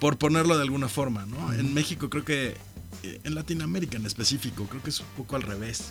Por 0.00 0.16
ponerlo 0.16 0.56
de 0.56 0.62
alguna 0.62 0.88
forma, 0.88 1.26
¿no? 1.26 1.52
En 1.52 1.74
México 1.74 2.08
creo 2.08 2.24
que, 2.24 2.56
eh, 3.02 3.20
en 3.24 3.34
Latinoamérica 3.34 3.98
en 3.98 4.06
específico, 4.06 4.66
creo 4.66 4.82
que 4.82 4.90
es 4.90 5.00
un 5.00 5.06
poco 5.16 5.36
al 5.36 5.42
revés. 5.42 5.84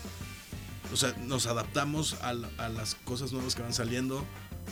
O 0.93 0.95
sea, 0.95 1.13
nos 1.25 1.47
adaptamos 1.47 2.13
a, 2.21 2.29
a 2.29 2.69
las 2.69 2.95
cosas 3.03 3.33
nuevas 3.33 3.55
que 3.55 3.63
van 3.63 3.73
saliendo, 3.73 4.23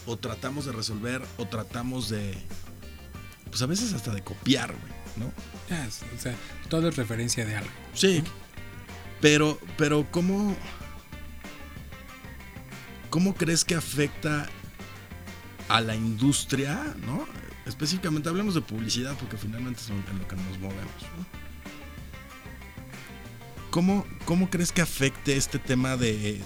o 0.06 0.18
tratamos 0.18 0.66
de 0.66 0.72
resolver, 0.72 1.22
o 1.38 1.46
tratamos 1.46 2.10
de, 2.10 2.38
pues 3.50 3.62
a 3.62 3.66
veces 3.66 3.94
hasta 3.94 4.14
de 4.14 4.24
copiar, 4.24 4.72
güey, 4.72 4.94
¿no? 5.18 5.34
Ya, 5.70 5.88
o 5.88 6.22
sea, 6.22 6.36
todo 6.70 6.88
es 6.88 6.96
referencia 6.96 7.46
de 7.46 7.56
algo. 7.56 7.72
Sí. 7.94 8.24
Pero, 9.20 9.60
pero 9.78 10.08
¿cómo, 10.10 10.56
¿cómo 13.10 13.36
crees 13.36 13.66
que 13.66 13.76
afecta 13.76 14.50
a 15.68 15.82
la 15.82 15.96
industria, 15.96 16.96
¿no? 17.06 17.28
Específicamente 17.66 18.30
hablemos 18.30 18.56
de 18.56 18.62
publicidad 18.62 19.16
porque 19.20 19.38
finalmente 19.38 19.82
es 19.82 19.90
en 19.90 19.98
lo 19.98 20.28
que 20.28 20.36
nos 20.36 20.60
movemos. 20.60 21.02
¿no? 21.18 21.51
¿Cómo, 23.72 24.06
¿Cómo 24.26 24.50
crees 24.50 24.72
que 24.72 24.82
afecte 24.82 25.38
este 25.38 25.58
tema 25.60 25.96
de, 25.98 26.42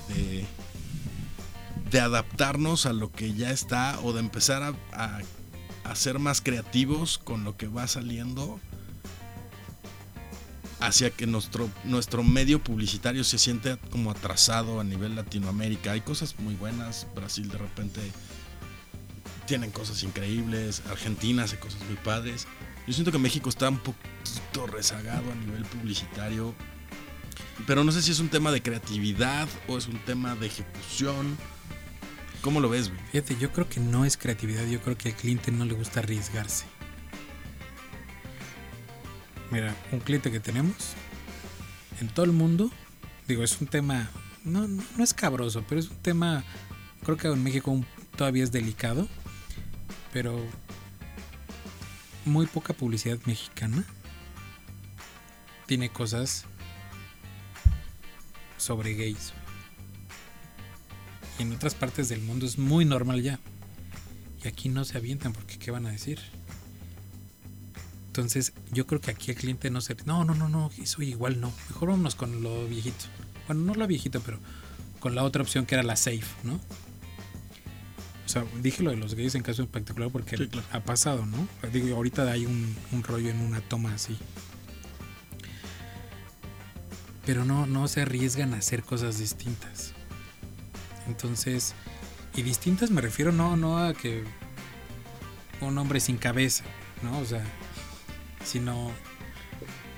de, 1.91 1.99
adaptarnos 1.99 2.85
a 2.85 2.93
lo 2.93 3.11
que 3.11 3.33
ya 3.33 3.51
está 3.51 3.99
o 4.03 4.11
de 4.13 4.19
empezar 4.19 4.61
a, 4.63 4.73
a- 4.91 5.21
a 5.85 5.95
ser 5.95 6.19
más 6.19 6.41
creativos 6.41 7.17
con 7.17 7.43
lo 7.43 7.57
que 7.57 7.67
va 7.67 7.87
saliendo? 7.87 8.59
hacia 10.81 11.09
que 11.09 11.25
nuestro, 11.25 11.69
nuestro 11.85 12.21
medio 12.21 12.61
publicitario 12.61 13.23
se 13.23 13.39
siente 13.39 13.77
como 13.91 14.11
atrasado 14.11 14.79
a 14.79 14.83
nivel 14.83 15.15
Latinoamérica. 15.15 15.93
Hay 15.93 16.01
cosas 16.01 16.37
muy 16.37 16.53
buenas, 16.53 17.07
Brasil 17.15 17.49
de 17.49 17.57
repente 17.57 18.01
tienen 19.47 19.71
cosas 19.71 20.03
increíbles, 20.03 20.83
Argentina 20.91 21.43
hace 21.45 21.57
cosas 21.57 21.79
muy 21.87 21.95
padres. 21.95 22.45
Yo 22.85 22.93
siento 22.93 23.11
que 23.11 23.17
México 23.17 23.49
está 23.49 23.69
un 23.69 23.79
poquito 23.79 24.67
rezagado 24.67 25.31
a 25.31 25.35
nivel 25.35 25.63
publicitario, 25.65 26.53
pero 27.67 27.83
no 27.83 27.91
sé 27.91 28.01
si 28.01 28.11
es 28.11 28.19
un 28.19 28.29
tema 28.29 28.51
de 28.51 28.61
creatividad 28.61 29.47
o 29.67 29.77
es 29.77 29.87
un 29.87 29.97
tema 29.99 30.35
de 30.35 30.47
ejecución. 30.47 31.37
¿Cómo 32.41 32.59
lo 32.59 32.69
ves, 32.69 32.89
güey? 32.89 33.01
Fíjate, 33.11 33.37
yo 33.37 33.51
creo 33.51 33.67
que 33.67 33.79
no 33.79 34.05
es 34.05 34.17
creatividad, 34.17 34.65
yo 34.67 34.81
creo 34.81 34.97
que 34.97 35.09
al 35.09 35.15
cliente 35.15 35.51
no 35.51 35.65
le 35.65 35.73
gusta 35.73 36.01
arriesgarse. 36.01 36.65
Mira, 39.51 39.75
un 39.91 39.99
cliente 39.99 40.31
que 40.31 40.39
tenemos 40.39 40.93
en 42.01 42.07
todo 42.09 42.25
el 42.25 42.31
mundo, 42.31 42.69
digo, 43.27 43.43
es 43.43 43.59
un 43.61 43.67
tema, 43.67 44.09
no, 44.43 44.67
no, 44.67 45.03
es 45.03 45.13
cabroso, 45.13 45.63
pero 45.67 45.79
es 45.79 45.89
un 45.89 45.97
tema, 45.97 46.43
creo 47.03 47.17
que 47.17 47.27
en 47.27 47.43
México 47.43 47.83
todavía 48.15 48.43
es 48.43 48.51
delicado, 48.51 49.07
pero 50.11 50.39
muy 52.25 52.47
poca 52.47 52.73
publicidad 52.73 53.19
mexicana 53.25 53.85
tiene 55.67 55.89
cosas 55.89 56.45
sobre 58.65 58.95
gays. 58.95 59.33
Y 61.37 61.43
en 61.43 61.53
otras 61.53 61.75
partes 61.75 62.09
del 62.09 62.21
mundo 62.21 62.45
es 62.45 62.57
muy 62.57 62.83
normal 62.85 63.21
ya. 63.21 63.39
Y 64.43 64.47
aquí 64.47 64.69
no 64.69 64.83
se 64.85 64.97
avientan 64.97 65.33
porque 65.33 65.57
¿qué 65.57 65.71
van 65.71 65.85
a 65.85 65.91
decir? 65.91 66.19
Entonces 68.07 68.53
yo 68.71 68.87
creo 68.87 69.01
que 69.01 69.11
aquí 69.11 69.31
el 69.31 69.37
cliente 69.37 69.69
no 69.69 69.81
se... 69.81 69.95
No, 70.05 70.23
no, 70.23 70.33
no, 70.35 70.47
no, 70.49 70.71
eso 70.81 71.01
igual 71.01 71.41
no. 71.41 71.51
Mejor 71.69 71.89
vámonos 71.89 72.15
con 72.15 72.41
lo 72.41 72.65
viejito. 72.67 73.05
Bueno, 73.47 73.63
no 73.63 73.75
lo 73.75 73.85
viejito, 73.87 74.21
pero 74.21 74.39
con 74.99 75.13
la 75.15 75.23
otra 75.23 75.41
opción 75.41 75.65
que 75.65 75.75
era 75.75 75.83
la 75.83 75.95
safe, 75.95 76.25
¿no? 76.43 76.53
O 78.25 78.27
sea, 78.29 78.43
dije 78.61 78.81
lo 78.81 78.89
de 78.89 78.97
los 78.97 79.13
gays 79.13 79.35
en 79.35 79.43
caso 79.43 79.61
en 79.61 79.67
particular 79.67 80.09
porque 80.11 80.37
Sí, 80.37 80.47
claro. 80.47 80.65
ha 80.71 80.79
pasado, 80.79 81.25
¿no? 81.25 81.47
Digo, 81.71 81.95
ahorita 81.95 82.31
hay 82.31 82.45
un, 82.45 82.75
un 82.91 83.03
rollo 83.03 83.29
en 83.29 83.39
una 83.39 83.61
toma 83.61 83.93
así. 83.93 84.17
Pero 87.25 87.43
no, 87.45 87.65
no 87.65 87.87
se 87.87 88.01
arriesgan 88.01 88.53
a 88.53 88.57
hacer 88.57 88.83
cosas 88.83 89.17
distintas. 89.17 89.93
Entonces, 91.07 91.73
y 92.35 92.41
distintas 92.43 92.91
me 92.91 93.01
refiero 93.01 93.31
no, 93.31 93.55
no 93.57 93.77
a 93.79 93.93
que 93.93 94.23
un 95.61 95.77
hombre 95.77 95.99
sin 95.99 96.17
cabeza, 96.17 96.63
¿no? 97.01 97.17
O 97.19 97.25
sea, 97.25 97.43
sino 98.43 98.91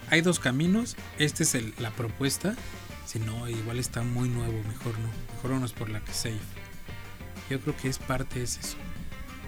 hay 0.09 0.21
dos 0.21 0.39
caminos, 0.39 0.95
esta 1.17 1.43
es 1.43 1.55
el- 1.55 1.73
la 1.79 1.91
propuesta, 1.91 2.55
si 3.05 3.19
no, 3.19 3.47
igual 3.49 3.79
está 3.79 4.03
muy 4.03 4.29
nuevo, 4.29 4.61
mejor 4.67 4.97
no, 4.99 5.09
mejor 5.33 5.51
vámonos 5.51 5.73
por 5.73 5.89
la 5.89 5.99
que 6.01 6.13
safe. 6.13 6.37
Yo 7.49 7.59
creo 7.61 7.75
que 7.77 7.87
es 7.89 7.97
parte 7.97 8.43
es 8.43 8.57
eso. 8.57 8.77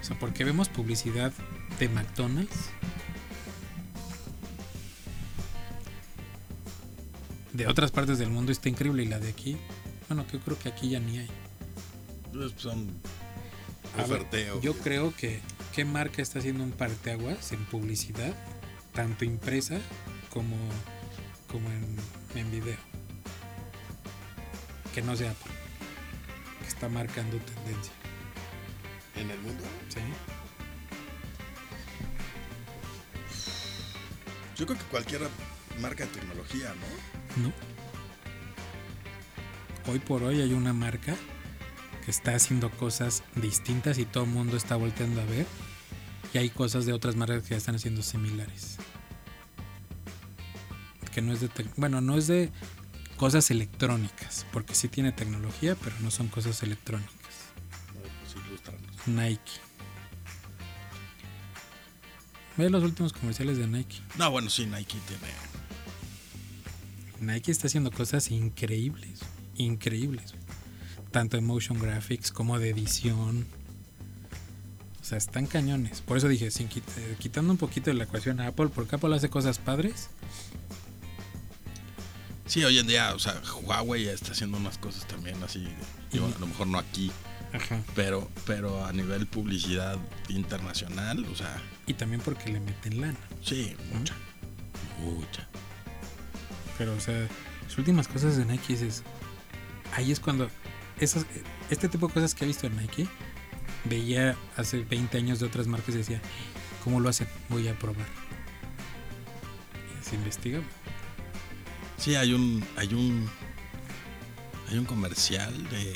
O 0.02 0.04
sea, 0.04 0.18
porque 0.18 0.44
vemos 0.46 0.70
publicidad 0.70 1.34
de 1.80 1.90
McDonald's. 1.90 2.70
De 7.60 7.68
otras 7.68 7.92
partes 7.92 8.18
del 8.20 8.30
mundo 8.30 8.54
está 8.54 8.70
increíble 8.70 9.04
y 9.04 9.08
la 9.08 9.20
de 9.20 9.28
aquí, 9.28 9.58
bueno, 10.08 10.26
que 10.26 10.38
yo 10.38 10.40
creo 10.46 10.58
que 10.58 10.70
aquí 10.70 10.92
ya 10.92 11.02
ni 11.02 11.18
hay. 11.18 11.30
Pues 12.32 12.54
son 12.56 12.88
ver, 13.98 14.06
oferteo. 14.06 14.62
yo 14.62 14.78
creo 14.78 15.14
que 15.14 15.42
qué 15.76 15.84
marca 15.84 16.22
está 16.22 16.40
haciendo 16.40 16.64
un 16.64 16.72
parteaguas 16.72 17.52
en 17.52 17.66
publicidad, 17.66 18.34
tanto 18.94 19.26
impresa 19.26 19.78
como, 20.30 20.56
como 21.52 21.70
en, 21.70 21.98
en 22.36 22.50
video. 22.50 22.78
Que 24.96 25.02
no 25.02 25.18
sea 25.18 25.32
Apple, 25.32 25.52
que 26.62 26.68
está 26.70 26.88
marcando 26.88 27.36
tendencia. 27.40 27.92
en 29.18 29.32
el 29.32 29.40
mundo. 29.42 29.66
¿sí? 29.90 30.00
Yo 34.56 34.66
creo 34.66 34.80
que 34.80 34.86
cualquier 34.86 35.24
marca 35.82 36.06
de 36.06 36.12
tecnología, 36.12 36.70
¿no? 36.70 37.20
Hoy 39.88 40.00
por 40.00 40.24
hoy 40.24 40.42
hay 40.42 40.54
una 40.54 40.74
marca 40.74 41.16
que 42.06 42.12
está 42.12 42.36
haciendo 42.36 42.70
cosas 42.72 43.24
distintas 43.36 43.98
y 43.98 44.06
todo 44.06 44.26
el 44.26 44.30
mundo 44.30 44.58
está 44.58 44.76
volteando 44.76 45.22
a 45.22 45.26
ver. 45.26 45.46
Y 46.34 46.38
hay 46.38 46.50
cosas 46.50 46.86
de 46.86 46.94
otras 46.94 47.16
marcas 47.16 47.44
que 47.44 47.50
ya 47.50 47.58
están 47.58 47.76
haciendo 47.76 48.04
similares. 48.04 48.78
Que 51.14 51.22
no 51.22 51.34
es 51.34 51.42
de 51.42 51.50
bueno, 51.76 52.02
no 52.02 52.18
es 52.18 52.28
de 52.28 52.52
cosas 53.18 53.50
electrónicas, 53.52 54.46
porque 54.54 54.76
sí 54.76 54.88
tiene 54.88 55.12
tecnología, 55.12 55.76
pero 55.84 55.96
no 56.02 56.12
son 56.12 56.28
cosas 56.28 56.62
electrónicas. 56.64 57.16
Nike. 59.08 59.52
Ve 62.58 62.70
los 62.70 62.84
últimos 62.84 63.14
comerciales 63.14 63.58
de 63.58 63.68
Nike. 63.68 64.02
No, 64.18 64.30
bueno, 64.32 64.50
sí, 64.50 64.66
Nike 64.66 64.98
tiene. 65.08 65.49
Nike 67.22 67.52
está 67.52 67.68
haciendo 67.68 67.92
cosas 67.92 68.32
increíbles, 68.32 69.20
increíbles. 69.56 70.34
Tanto 71.12 71.38
de 71.38 71.42
motion 71.42 71.80
graphics 71.80 72.32
como 72.32 72.60
de 72.60 72.70
edición. 72.70 73.46
O 75.02 75.04
sea, 75.04 75.18
están 75.18 75.48
cañones. 75.48 76.02
Por 76.02 76.18
eso 76.18 76.28
dije, 76.28 76.52
sin 76.52 76.70
quit- 76.70 76.84
eh, 76.98 77.16
quitando 77.20 77.52
un 77.52 77.58
poquito 77.58 77.90
de 77.90 77.96
la 77.96 78.04
ecuación 78.04 78.40
a 78.42 78.48
Apple, 78.48 78.68
porque 78.74 78.96
Apple 78.96 79.16
hace 79.16 79.30
cosas 79.30 79.58
padres. 79.58 80.10
Sí, 82.46 82.64
hoy 82.64 82.80
en 82.80 82.88
día, 82.88 83.14
o 83.16 83.20
sea, 83.20 83.40
Huawei 83.64 84.08
está 84.08 84.32
haciendo 84.32 84.58
unas 84.58 84.78
cosas 84.78 85.08
también 85.08 85.42
así. 85.44 85.68
digo, 86.12 86.28
Y- 86.30 86.34
a 86.34 86.40
lo 86.40 86.48
mejor 86.48 86.68
no 86.68 86.80
aquí, 86.80 87.12
Ajá. 87.54 87.82
pero, 87.96 88.30
pero 88.46 88.86
a 88.86 88.92
nivel 88.92 89.28
publicidad 89.28 89.98
internacional, 90.30 91.24
o 91.26 91.36
sea, 91.36 91.62
Y 91.86 91.94
también 91.94 92.22
porque 92.22 92.52
le 92.52 92.60
meten 92.60 93.02
lana. 93.02 93.18
sí, 93.44 93.76
mucha. 93.94 94.16
Mucha. 95.04 95.48
Pero, 96.80 96.96
o 96.96 97.00
sea, 97.00 97.28
las 97.66 97.78
últimas 97.78 98.08
cosas 98.08 98.38
de 98.38 98.46
Nike 98.46 98.74
es. 98.74 99.04
Ahí 99.94 100.12
es 100.12 100.20
cuando. 100.20 100.50
Esas, 101.00 101.26
este 101.70 101.88
tipo 101.90 102.08
de 102.08 102.14
cosas 102.14 102.34
que 102.34 102.46
he 102.46 102.48
visto 102.48 102.66
en 102.68 102.76
Nike, 102.78 103.06
veía 103.84 104.36
hace 104.58 104.80
20 104.80 105.18
años 105.18 105.40
de 105.40 105.46
otras 105.46 105.68
marcas 105.68 105.94
y 105.96 106.00
decía, 106.00 106.22
¿cómo 106.84 107.00
lo 107.00 107.10
hacen? 107.10 107.28
Voy 107.50 107.68
a 107.68 107.78
probar. 107.78 108.08
Se 110.02 110.16
investiga. 110.16 110.62
Sí, 111.98 112.16
hay 112.16 112.34
un, 112.34 112.66
hay 112.78 112.94
un, 112.94 113.30
hay 114.70 114.78
un 114.78 114.86
comercial 114.86 115.54
de, 115.70 115.96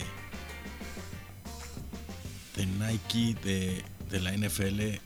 de 2.57 2.65
Nike 2.65 3.37
de, 3.41 3.85
de 4.09 4.19
la 4.19 4.33
NFL 4.33 4.99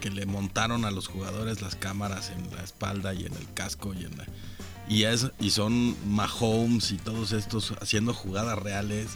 que 0.00 0.10
le 0.10 0.24
montaron 0.24 0.86
a 0.86 0.90
los 0.90 1.08
jugadores 1.08 1.60
las 1.60 1.74
cámaras 1.76 2.30
en 2.30 2.50
la 2.56 2.62
espalda 2.62 3.12
y 3.12 3.26
en 3.26 3.34
el 3.34 3.52
casco 3.52 3.92
y 3.92 4.04
en 4.04 4.16
la, 4.16 4.24
y 4.88 5.04
es 5.04 5.30
y 5.38 5.50
son 5.50 5.96
Mahomes 6.14 6.90
y 6.92 6.96
todos 6.96 7.32
estos 7.32 7.72
haciendo 7.80 8.14
jugadas 8.14 8.58
reales 8.58 9.08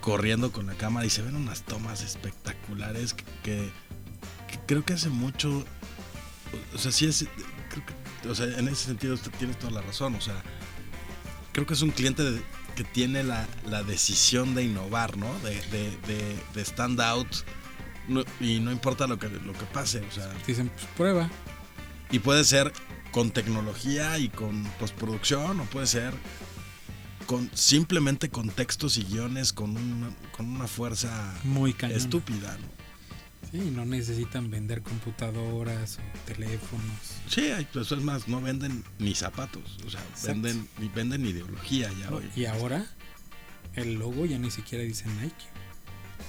corriendo 0.00 0.50
con 0.52 0.66
la 0.66 0.74
cámara 0.74 1.04
y 1.06 1.10
se 1.10 1.22
ven 1.22 1.36
unas 1.36 1.62
tomas 1.62 2.02
espectaculares 2.02 3.12
que, 3.14 3.24
que- 3.42 3.70
que 4.48 4.58
creo 4.66 4.84
que 4.84 4.94
hace 4.94 5.08
mucho 5.10 5.64
o 6.74 6.78
sea 6.78 6.90
sí 6.90 7.06
es 7.06 7.26
creo 7.68 7.84
que 7.86 8.28
o 8.28 8.34
sea, 8.34 8.46
en 8.58 8.68
ese 8.68 8.84
sentido 8.86 9.16
tienes 9.38 9.58
toda 9.58 9.72
la 9.72 9.80
razón. 9.80 10.14
O 10.14 10.20
sea, 10.20 10.34
creo 11.52 11.64
que 11.66 11.72
es 11.72 11.80
un 11.80 11.90
cliente 11.90 12.22
de- 12.22 12.42
que 12.76 12.84
tiene 12.84 13.22
la, 13.24 13.48
la 13.66 13.82
decisión 13.82 14.54
de 14.54 14.62
innovar, 14.64 15.16
¿no? 15.16 15.26
De, 15.38 15.54
de, 15.70 15.96
de, 16.06 16.36
de 16.54 16.60
stand 16.60 17.00
out 17.00 17.26
no- 18.08 18.22
y 18.38 18.60
no 18.60 18.72
importa 18.72 19.06
lo 19.06 19.18
que, 19.18 19.30
lo 19.30 19.54
que 19.54 19.64
pase. 19.72 20.00
O 20.06 20.12
sea, 20.12 20.30
Dicen, 20.46 20.68
pues 20.68 20.84
prueba. 20.98 21.30
y 22.10 22.18
puede 22.18 22.44
ser 22.44 22.74
con 23.12 23.30
tecnología 23.30 24.18
y 24.18 24.28
con 24.28 24.64
postproducción, 24.78 25.60
o 25.60 25.64
puede 25.64 25.86
ser 25.86 26.14
con 27.26 27.50
simplemente 27.54 28.28
con 28.28 28.48
textos 28.48 28.96
y 28.96 29.04
guiones 29.04 29.52
con 29.52 29.76
una, 29.76 30.10
con 30.36 30.46
una 30.46 30.66
fuerza 30.66 31.32
Muy 31.44 31.76
estúpida, 31.90 32.56
¿no? 32.60 32.80
Sí, 33.50 33.70
no 33.70 33.84
necesitan 33.84 34.50
vender 34.50 34.82
computadoras 34.82 35.98
o 35.98 36.26
teléfonos. 36.26 36.98
Sí, 37.28 37.50
pues 37.72 37.90
es 37.90 38.02
más, 38.02 38.28
no 38.28 38.40
venden 38.40 38.84
ni 38.98 39.14
zapatos, 39.14 39.78
o 39.86 39.90
sea, 39.90 40.00
Exacto. 40.10 40.42
venden, 40.42 40.68
venden 40.94 41.26
ideología 41.26 41.90
ya 42.00 42.10
¿no? 42.10 42.18
hoy. 42.18 42.30
Y 42.36 42.44
ahora 42.44 42.86
el 43.74 43.94
logo 43.94 44.26
ya 44.26 44.38
ni 44.38 44.50
siquiera 44.50 44.84
dice 44.84 45.06
Nike. 45.20 45.46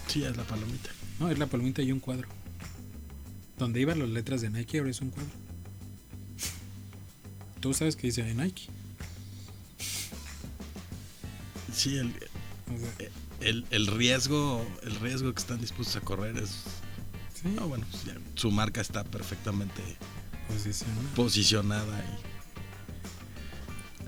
Sí, 0.07 0.23
es 0.23 0.35
la 0.35 0.43
palomita. 0.43 0.89
No, 1.19 1.29
es 1.29 1.37
la 1.37 1.45
palomita 1.45 1.81
y 1.81 1.91
un 1.91 1.99
cuadro. 1.99 2.27
Donde 3.57 3.81
iban 3.81 3.99
las 3.99 4.09
letras 4.09 4.41
de 4.41 4.49
Nike 4.49 4.79
ahora 4.79 4.89
es 4.89 5.01
un 5.01 5.11
cuadro. 5.11 5.31
Tú 7.61 7.73
sabes 7.73 7.95
que 7.95 8.07
dice 8.07 8.23
Nike. 8.33 8.63
Sí, 11.73 11.97
el, 11.97 12.13
sea, 12.79 13.09
el, 13.39 13.65
el 13.71 13.87
riesgo, 13.87 14.65
el 14.83 14.95
riesgo 14.99 15.33
que 15.33 15.39
están 15.39 15.61
dispuestos 15.61 15.95
a 15.95 16.01
correr 16.01 16.37
es. 16.37 16.49
sí, 17.33 17.47
No, 17.55 17.67
bueno, 17.67 17.85
pues 17.89 18.03
ya, 18.05 18.13
su 18.35 18.51
marca 18.51 18.81
está 18.81 19.03
perfectamente 19.03 19.81
posicionado. 20.47 21.07
posicionada 21.15 21.97
ahí. 21.97 22.17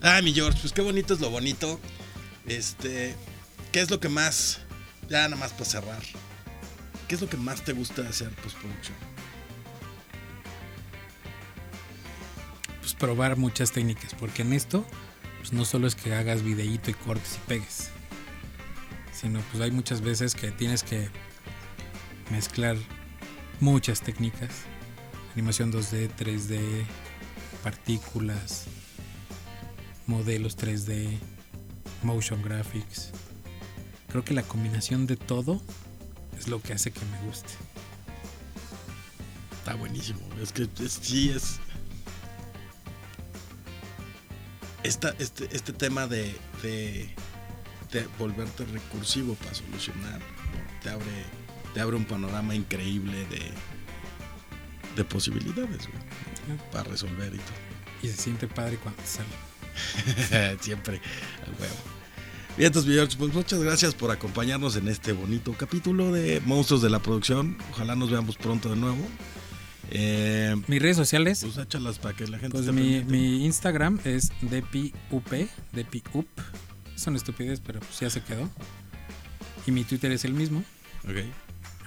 Ah, 0.01 0.21
mi 0.21 0.33
George, 0.33 0.59
pues 0.59 0.73
qué 0.73 0.81
bonito 0.81 1.13
es 1.13 1.21
lo 1.21 1.29
bonito. 1.29 1.79
Este, 2.45 3.15
¿qué 3.71 3.79
es 3.79 3.89
lo 3.89 3.99
que 4.01 4.09
más, 4.09 4.59
ya 5.09 5.21
nada 5.29 5.37
más 5.37 5.53
para 5.53 5.65
cerrar, 5.65 6.03
qué 7.07 7.15
es 7.15 7.21
lo 7.21 7.29
que 7.29 7.37
más 7.37 7.63
te 7.63 7.71
gusta 7.71 8.01
de 8.01 8.09
hacer 8.09 8.29
postproducción? 8.35 8.97
Pues 12.93 12.99
probar 12.99 13.37
muchas 13.37 13.71
técnicas, 13.71 14.13
porque 14.13 14.41
en 14.43 14.53
esto 14.53 14.85
pues 15.39 15.51
no 15.53 15.65
solo 15.65 15.87
es 15.87 15.95
que 15.95 16.13
hagas 16.13 16.41
videíto 16.43 16.89
y 16.91 16.93
cortes 16.93 17.35
y 17.43 17.47
pegues, 17.47 17.89
sino 19.11 19.39
pues 19.51 19.61
hay 19.63 19.71
muchas 19.71 20.01
veces 20.01 20.35
que 20.35 20.51
tienes 20.51 20.83
que 20.83 21.09
mezclar 22.31 22.77
muchas 23.59 24.01
técnicas, 24.01 24.51
animación 25.33 25.71
2D, 25.71 26.09
3D, 26.17 26.85
partículas, 27.63 28.65
modelos 30.07 30.55
3D, 30.57 31.17
motion 32.03 32.41
graphics. 32.41 33.11
Creo 34.09 34.23
que 34.23 34.33
la 34.33 34.43
combinación 34.43 35.07
de 35.07 35.17
todo 35.17 35.61
es 36.37 36.47
lo 36.47 36.61
que 36.61 36.73
hace 36.73 36.91
que 36.91 37.01
me 37.05 37.27
guste. 37.27 37.49
Está 39.57 39.75
buenísimo. 39.75 40.19
Es 40.41 40.51
que 40.51 40.67
es- 40.83 40.99
sí 41.01 41.29
es. 41.31 41.59
Esta, 44.83 45.15
este, 45.19 45.49
este 45.51 45.73
tema 45.73 46.07
de, 46.07 46.35
de, 46.61 47.09
de 47.91 48.07
volverte 48.19 48.65
recursivo 48.65 49.35
para 49.35 49.53
solucionar 49.53 50.19
te 50.83 50.89
abre, 50.89 51.05
te 51.73 51.79
abre 51.79 51.95
un 51.95 52.05
panorama 52.05 52.53
increíble 52.53 53.25
de, 53.29 53.51
de 54.95 55.03
posibilidades 55.05 55.87
güey, 55.87 56.59
para 56.71 56.83
resolver 56.83 57.33
y 57.33 57.37
todo. 57.37 57.63
Y 58.03 58.07
se 58.07 58.17
siente 58.17 58.47
padre 58.47 58.77
cuando 58.77 59.01
te 59.01 59.07
sale. 59.07 60.57
Siempre, 60.61 61.01
al 61.45 61.51
huevo. 61.59 61.75
Bien, 62.57 62.67
entonces, 62.67 62.93
George, 62.93 63.17
pues 63.17 63.33
muchas 63.33 63.59
gracias 63.63 63.95
por 63.95 64.11
acompañarnos 64.11 64.75
en 64.75 64.87
este 64.87 65.13
bonito 65.13 65.53
capítulo 65.53 66.11
de 66.11 66.39
Monstruos 66.45 66.83
de 66.83 66.89
la 66.89 66.99
Producción. 66.99 67.57
Ojalá 67.71 67.95
nos 67.95 68.11
veamos 68.11 68.35
pronto 68.35 68.69
de 68.69 68.75
nuevo. 68.75 69.07
Eh, 69.91 70.55
Mis 70.67 70.81
redes 70.81 70.97
sociales. 70.97 71.41
Pues 71.41 71.57
échalas 71.57 71.99
para 71.99 72.15
que 72.15 72.27
la 72.27 72.39
gente 72.39 72.57
Pues 72.57 72.71
mi, 72.73 73.03
mi, 73.03 73.45
Instagram 73.45 73.99
es 74.03 74.31
depiup, 74.41 75.31
depiup. 75.71 76.27
Es 76.95 77.07
una 77.07 77.17
estupidez, 77.17 77.59
pero 77.59 77.79
pues 77.79 77.99
ya 77.99 78.09
se 78.09 78.21
quedó. 78.21 78.49
Y 79.65 79.71
mi 79.71 79.83
Twitter 79.83 80.11
es 80.11 80.25
el 80.25 80.33
mismo. 80.33 80.63
Ok. 81.03 81.17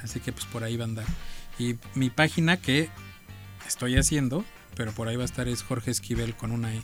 Así 0.03 0.21
que 0.21 0.33
pues 0.33 0.45
por 0.47 0.65
ahí 0.65 0.77
va 0.77 0.85
a 0.85 0.89
andar. 0.89 1.07
Y 1.59 1.77
mi 1.95 2.11
página 2.11 2.59
que 2.59 2.91
estoy 3.67 3.97
haciendo, 3.97 4.45
pero 4.77 4.93
por 4.93 5.09
ahí 5.09 5.17
va 5.17 5.23
a 5.23 5.27
estar 5.27 5.49
es 5.49 5.63
Jorge 5.63 5.91
Esquivel 5.91 6.37
con 6.37 6.53
una 6.53 6.75
E. 6.75 6.83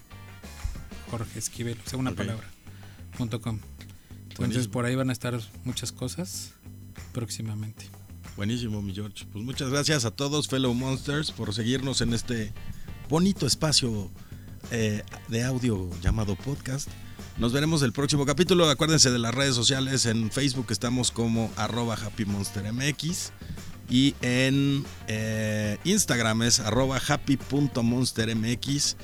Jorge 1.10 1.38
Esquivel, 1.38 1.78
o 1.84 1.88
sea, 1.88 1.98
una 1.98 2.12
palabra. 2.12 2.48
Punto 3.18 3.40
com. 3.40 3.58
Entonces 4.30 4.66
por 4.66 4.86
ahí 4.86 4.94
van 4.94 5.10
a 5.10 5.12
estar 5.12 5.38
muchas 5.64 5.92
cosas 5.92 6.54
próximamente. 7.12 7.84
Buenísimo, 8.36 8.80
mi 8.80 8.94
George. 8.94 9.26
Pues 9.30 9.44
muchas 9.44 9.68
gracias 9.70 10.04
a 10.04 10.10
todos, 10.10 10.48
fellow 10.48 10.72
monsters, 10.72 11.30
por 11.30 11.54
seguirnos 11.54 12.00
en 12.00 12.14
este 12.14 12.52
bonito 13.08 13.46
espacio 13.46 14.10
eh, 14.70 15.02
de 15.28 15.44
audio 15.44 15.90
llamado 16.00 16.34
podcast. 16.36 16.88
Nos 17.38 17.52
veremos 17.52 17.82
el 17.82 17.92
próximo 17.92 18.24
capítulo. 18.24 18.70
Acuérdense 18.70 19.10
de 19.10 19.18
las 19.18 19.34
redes 19.34 19.54
sociales. 19.54 20.06
En 20.06 20.30
Facebook 20.30 20.66
estamos 20.70 21.10
como 21.10 21.52
arroba 21.56 21.94
happymonstermx. 21.94 23.32
Y 23.90 24.14
en 24.22 24.84
eh, 25.08 25.78
Instagram 25.84 26.42
es 26.42 26.60
arroba 26.60 27.00
happy.monstermx. 27.06 28.96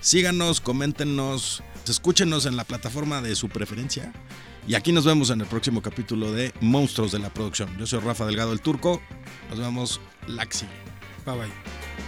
Síganos, 0.00 0.60
coméntenos, 0.60 1.62
escúchenos 1.88 2.44
en 2.44 2.56
la 2.56 2.64
plataforma 2.64 3.22
de 3.22 3.34
su 3.34 3.48
preferencia. 3.48 4.12
Y 4.66 4.74
aquí 4.74 4.92
nos 4.92 5.04
vemos 5.04 5.30
en 5.30 5.40
el 5.40 5.46
próximo 5.46 5.82
capítulo 5.82 6.32
de 6.32 6.52
Monstruos 6.60 7.12
de 7.12 7.18
la 7.18 7.28
Producción. 7.28 7.76
Yo 7.78 7.86
soy 7.86 8.00
Rafa 8.00 8.24
Delgado 8.24 8.52
el 8.52 8.60
Turco. 8.60 9.02
Nos 9.50 9.58
vemos 9.58 10.00
Laxi. 10.26 10.66
Bye 11.26 11.36
bye. 11.36 12.03